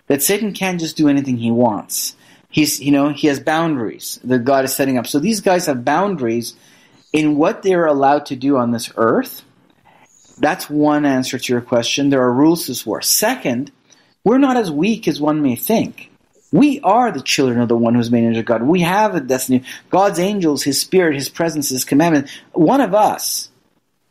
That 0.08 0.24
Satan 0.24 0.54
can't 0.54 0.80
just 0.80 0.98
do 0.98 1.08
anything 1.08 1.38
he 1.38 1.52
wants. 1.52 2.16
He's, 2.50 2.80
you 2.80 2.92
know, 2.92 3.10
he 3.10 3.28
has 3.28 3.40
boundaries 3.40 4.20
that 4.24 4.44
God 4.44 4.66
is 4.66 4.76
setting 4.76 4.98
up. 4.98 5.06
So 5.06 5.20
these 5.20 5.42
guys 5.42 5.68
have 5.68 5.86
boundaries 5.86 6.56
in 7.12 7.38
what 7.38 7.64
they're 7.64 7.86
allowed 7.86 8.28
to 8.28 8.36
do 8.36 8.58
on 8.58 8.72
this 8.72 8.92
earth. 8.98 9.44
That's 10.38 10.70
one 10.70 11.06
answer 11.06 11.38
to 11.38 11.54
your 11.54 11.62
question. 11.62 12.10
There 12.10 12.22
are 12.22 12.32
rules 12.32 12.66
to 12.66 12.72
this 12.72 12.86
war. 12.86 13.02
Second, 13.02 13.72
we're 14.24 14.38
not 14.38 14.58
as 14.58 14.72
weak 14.72 15.08
as 15.08 15.20
one 15.20 15.42
may 15.42 15.56
think. 15.56 16.12
We 16.52 16.80
are 16.82 17.12
the 17.12 17.22
children 17.22 17.60
of 17.60 17.68
the 17.68 17.78
one 17.78 17.94
who's 17.94 18.10
made 18.10 18.24
in 18.24 18.44
God. 18.44 18.64
We 18.64 18.82
have 18.82 19.16
a 19.16 19.20
destiny. 19.20 19.64
God's 19.90 20.20
angels, 20.20 20.64
His 20.64 20.80
Spirit, 20.80 21.16
His 21.16 21.30
presence, 21.30 21.70
His 21.70 21.86
commandment. 21.86 22.30
One 22.54 22.82
of 22.82 22.96
us, 22.96 23.50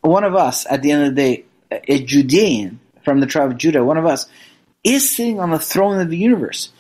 one 0.03 0.25
of 0.25 0.35
us, 0.35 0.67
at 0.69 0.83
the 0.83 0.93
end 0.93 1.05
of 1.05 1.15
the 1.15 1.21
day, 1.21 1.45
a 1.89 2.03
Judean 2.05 2.81
from 3.05 3.21
the 3.21 3.27
tribe 3.27 3.51
of 3.51 3.59
Judah, 3.59 3.85
one 3.85 3.97
of 3.97 4.07
us, 4.07 4.27
is 4.85 5.11
sitting 5.11 5.41
on 5.41 5.51
the 5.51 5.59
throne 5.59 5.99
of 5.99 6.11
the 6.11 6.17
universe. 6.17 6.71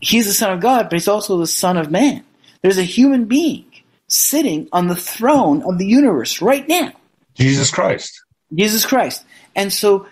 He's 0.00 0.26
the 0.26 0.34
Son 0.34 0.52
of 0.52 0.60
God, 0.60 0.84
but 0.84 0.94
He's 0.94 1.08
also 1.08 1.38
the 1.38 1.46
Son 1.46 1.76
of 1.76 1.90
Man. 1.90 2.24
There's 2.60 2.78
a 2.78 2.82
human 2.82 3.24
being 3.24 3.64
sitting 4.08 4.68
on 4.72 4.86
the 4.86 4.96
throne 4.96 5.62
of 5.62 5.78
the 5.78 5.86
universe 5.86 6.40
right 6.40 6.66
now. 6.68 6.92
Jesus 7.34 7.70
Christ. 7.70 8.22
Jesus 8.54 8.86
Christ. 8.86 9.24
And 9.54 9.72
so 9.72 10.06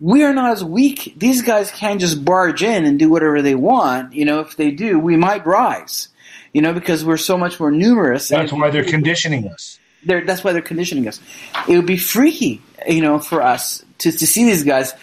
we 0.00 0.24
are 0.24 0.32
not 0.32 0.52
as 0.52 0.64
weak. 0.64 1.14
These 1.16 1.42
guys 1.42 1.70
can't 1.70 2.00
just 2.00 2.24
barge 2.24 2.62
in 2.62 2.84
and 2.84 2.98
do 2.98 3.10
whatever 3.10 3.42
they 3.42 3.54
want. 3.54 4.14
You 4.14 4.24
know, 4.24 4.40
if 4.40 4.56
they 4.56 4.70
do, 4.70 4.98
we 4.98 5.16
might 5.16 5.46
rise. 5.46 6.08
You 6.52 6.62
know, 6.62 6.72
because 6.72 7.04
we're 7.04 7.18
so 7.18 7.36
much 7.36 7.60
more 7.60 7.70
numerous. 7.70 8.28
That's 8.28 8.52
why 8.52 8.70
they're 8.70 8.84
conditioning 8.84 9.48
us. 9.48 9.78
They're, 10.04 10.24
that's 10.24 10.42
why 10.42 10.52
they're 10.52 10.62
conditioning 10.62 11.06
us. 11.08 11.20
It 11.68 11.76
would 11.76 11.86
be 11.86 11.98
freaky, 11.98 12.62
you 12.86 13.02
know, 13.02 13.18
for 13.18 13.42
us 13.42 13.84
to, 13.98 14.12
to 14.12 14.26
see 14.26 14.44
these 14.44 14.64
guys. 14.64 14.94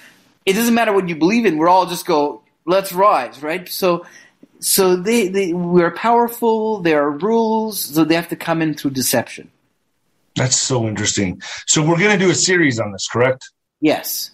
It 0.45 0.53
doesn't 0.53 0.73
matter 0.73 0.93
what 0.93 1.07
you 1.07 1.15
believe 1.15 1.45
in. 1.45 1.57
We're 1.57 1.69
all 1.69 1.85
just 1.85 2.05
go, 2.05 2.41
let's 2.65 2.93
rise, 2.93 3.43
right? 3.43 3.67
So, 3.69 4.05
so 4.59 4.95
they, 4.95 5.27
they 5.27 5.53
we're 5.53 5.91
powerful. 5.91 6.79
There 6.79 7.01
are 7.03 7.11
rules, 7.11 7.79
so 7.79 8.03
they 8.03 8.15
have 8.15 8.29
to 8.29 8.35
come 8.35 8.61
in 8.61 8.73
through 8.73 8.91
deception. 8.91 9.51
That's 10.35 10.57
so 10.57 10.87
interesting. 10.87 11.41
So 11.67 11.81
we're 11.81 11.99
going 11.99 12.17
to 12.17 12.23
do 12.23 12.29
a 12.29 12.35
series 12.35 12.79
on 12.79 12.91
this, 12.91 13.07
correct? 13.07 13.49
Yes. 13.79 14.31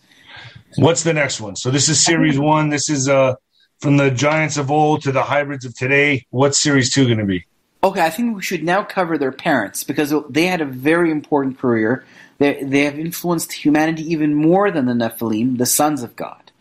What's 0.77 1.03
the 1.03 1.13
next 1.13 1.41
one? 1.41 1.55
So 1.55 1.69
this 1.69 1.89
is 1.89 2.03
series 2.03 2.39
one. 2.39 2.69
This 2.69 2.89
is 2.89 3.09
uh 3.09 3.35
from 3.79 3.97
the 3.97 4.11
giants 4.11 4.57
of 4.57 4.71
old 4.71 5.01
to 5.03 5.11
the 5.11 5.23
hybrids 5.23 5.65
of 5.65 5.75
today. 5.75 6.25
What's 6.29 6.59
series 6.59 6.93
two 6.93 7.05
going 7.05 7.17
to 7.17 7.25
be? 7.25 7.45
Okay, 7.83 8.05
I 8.05 8.11
think 8.11 8.35
we 8.35 8.43
should 8.43 8.63
now 8.63 8.83
cover 8.83 9.17
their 9.17 9.31
parents 9.31 9.83
because 9.83 10.13
they 10.29 10.45
had 10.45 10.61
a 10.61 10.65
very 10.65 11.11
important 11.11 11.57
career. 11.57 12.05
They 12.37 12.63
they 12.63 12.85
have 12.85 12.97
influenced 12.97 13.51
humanity 13.51 14.03
even 14.11 14.33
more 14.33 14.71
than 14.71 14.85
the 14.85 14.93
Nephilim, 14.93 15.57
the 15.57 15.65
sons 15.65 16.03
of 16.03 16.15
God. 16.15 16.51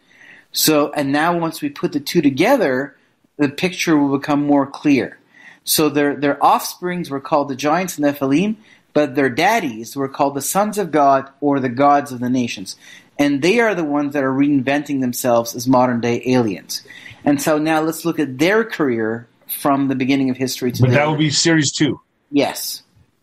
So, 0.52 0.92
and 0.92 1.12
now 1.12 1.38
once 1.38 1.62
we 1.62 1.68
put 1.68 1.92
the 1.92 2.00
two 2.00 2.22
together, 2.22 2.96
the 3.40 3.48
picture 3.48 3.96
will 3.96 4.16
become 4.16 4.46
more 4.46 4.66
clear. 4.66 5.18
So 5.64 5.88
their 5.88 6.14
their 6.14 6.42
offsprings 6.44 7.10
were 7.10 7.20
called 7.20 7.48
the 7.48 7.56
giants 7.56 7.98
and 7.98 8.06
Nephilim, 8.06 8.56
but 8.92 9.14
their 9.14 9.28
daddies 9.28 9.96
were 9.96 10.08
called 10.08 10.34
the 10.34 10.42
sons 10.42 10.78
of 10.78 10.90
God 10.90 11.28
or 11.40 11.60
the 11.60 11.68
gods 11.68 12.12
of 12.12 12.20
the 12.20 12.30
nations 12.30 12.76
and 13.20 13.42
they 13.42 13.60
are 13.60 13.74
the 13.74 13.84
ones 13.84 14.14
that 14.14 14.24
are 14.24 14.32
reinventing 14.32 15.02
themselves 15.02 15.54
as 15.54 15.68
modern 15.68 16.00
day 16.00 16.22
aliens. 16.24 16.82
And 17.22 17.40
so 17.40 17.58
now 17.58 17.82
let's 17.82 18.06
look 18.06 18.18
at 18.18 18.38
their 18.38 18.64
career 18.64 19.28
from 19.46 19.88
the 19.88 19.94
beginning 19.94 20.30
of 20.30 20.38
history 20.38 20.72
to. 20.72 20.82
But 20.82 20.92
that 20.92 21.06
will 21.06 21.18
be 21.18 21.28
series 21.28 21.70
two. 21.70 22.00
Yes. 22.30 22.82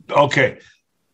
Okay, 0.10 0.60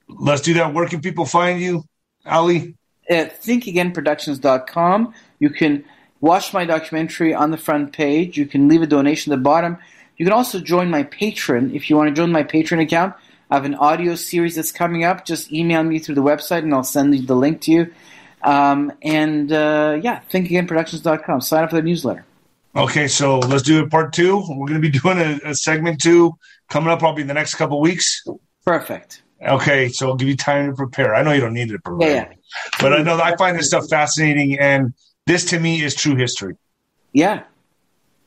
let's 0.09 0.41
do 0.41 0.55
that. 0.55 0.73
Where 0.73 0.87
can 0.87 1.01
people 1.01 1.25
find 1.25 1.61
you, 1.61 1.85
Ali? 2.25 2.75
At 3.09 3.41
thinkagainproductions.com. 3.41 5.13
You 5.39 5.49
can 5.49 5.85
watch 6.23 6.53
my 6.53 6.63
documentary 6.63 7.33
on 7.33 7.51
the 7.51 7.57
front 7.57 7.91
page. 7.91 8.37
You 8.37 8.45
can 8.45 8.69
leave 8.69 8.81
a 8.81 8.87
donation 8.87 9.33
at 9.33 9.35
the 9.35 9.41
bottom. 9.41 9.77
You 10.15 10.25
can 10.25 10.31
also 10.31 10.61
join 10.61 10.89
my 10.89 11.03
Patreon 11.03 11.75
if 11.75 11.89
you 11.89 11.97
want 11.97 12.07
to 12.07 12.15
join 12.15 12.31
my 12.31 12.43
Patreon 12.43 12.81
account. 12.81 13.13
I 13.51 13.55
have 13.55 13.65
an 13.65 13.75
audio 13.75 14.15
series 14.15 14.55
that's 14.55 14.71
coming 14.71 15.03
up. 15.03 15.25
Just 15.25 15.51
email 15.51 15.83
me 15.83 15.99
through 15.99 16.15
the 16.15 16.23
website 16.23 16.59
and 16.59 16.73
I'll 16.73 16.85
send 16.85 17.27
the 17.27 17.35
link 17.35 17.59
to 17.63 17.71
you. 17.73 17.93
Um, 18.41 18.93
and 19.01 19.51
uh, 19.51 19.99
yeah, 20.01 20.21
thinkagainproductions.com. 20.31 21.41
Sign 21.41 21.65
up 21.65 21.71
for 21.71 21.75
the 21.75 21.81
newsletter. 21.81 22.25
Okay, 22.73 23.09
so 23.09 23.39
let's 23.39 23.63
do 23.63 23.83
it 23.83 23.91
part 23.91 24.13
two. 24.13 24.37
We're 24.47 24.67
going 24.67 24.81
to 24.81 24.89
be 24.91 24.97
doing 24.99 25.17
a, 25.17 25.49
a, 25.49 25.55
segment 25.55 26.01
two 26.01 26.33
coming 26.69 26.89
up 26.89 26.99
probably 26.99 27.23
in 27.23 27.27
the 27.27 27.33
next 27.33 27.55
couple 27.55 27.81
weeks. 27.81 28.23
Perfect. 28.65 29.23
Okay, 29.45 29.89
so 29.89 30.07
I'll 30.07 30.15
give 30.15 30.29
you 30.29 30.37
time 30.37 30.69
to 30.69 30.75
prepare. 30.75 31.13
I 31.13 31.21
know 31.21 31.33
you 31.33 31.41
don't 31.41 31.53
need 31.53 31.67
to 31.69 31.79
prepare, 31.79 32.09
yeah, 32.09 32.27
yeah. 32.29 32.35
but 32.79 32.93
I 32.93 33.03
know 33.03 33.19
I 33.19 33.35
find 33.35 33.59
this 33.59 33.67
stuff 33.67 33.89
fascinating, 33.89 34.57
and 34.57 34.93
this 35.25 35.45
to 35.45 35.59
me 35.59 35.81
is 35.81 35.95
true 35.95 36.15
history. 36.15 36.55
Yeah, 37.13 37.43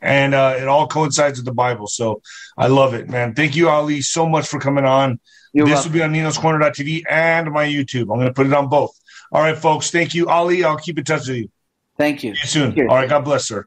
and 0.01 0.34
uh, 0.34 0.57
it 0.59 0.68
all 0.68 0.86
coincides 0.86 1.38
with 1.38 1.47
the 1.47 1.53
Bible. 1.53 1.86
So 1.86 2.22
I 2.57 2.68
love 2.68 2.94
it, 2.94 3.09
man. 3.09 3.34
Thank 3.34 3.57
you, 3.57 3.68
Ali, 3.68 4.03
so 4.03 4.28
much 4.28 4.47
for 4.47 4.61
coming 4.61 4.84
on. 4.84 5.18
You're 5.53 5.66
this 5.66 5.74
welcome. 5.74 5.92
will 5.92 5.99
be 5.99 6.03
on 6.05 6.12
Nino's 6.12 6.38
Corner.tv 6.38 7.03
and 7.09 7.51
my 7.51 7.66
YouTube. 7.66 8.03
I'm 8.03 8.18
going 8.18 8.26
to 8.26 8.32
put 8.32 8.47
it 8.47 8.53
on 8.53 8.68
both. 8.68 8.92
All 9.32 9.42
right, 9.42 9.57
folks. 9.57 9.90
Thank 9.90 10.14
you, 10.14 10.28
Ali. 10.28 10.64
I'll 10.64 10.76
keep 10.76 10.99
in 10.99 11.05
touch 11.05 11.28
with 11.28 11.38
you. 11.38 11.51
Thank 11.97 12.22
you. 12.22 12.34
See 12.34 12.61
you 12.61 12.72
soon. 12.72 12.88
All 12.88 12.97
right. 12.97 13.09
God 13.09 13.24
bless, 13.24 13.47
sir. 13.47 13.66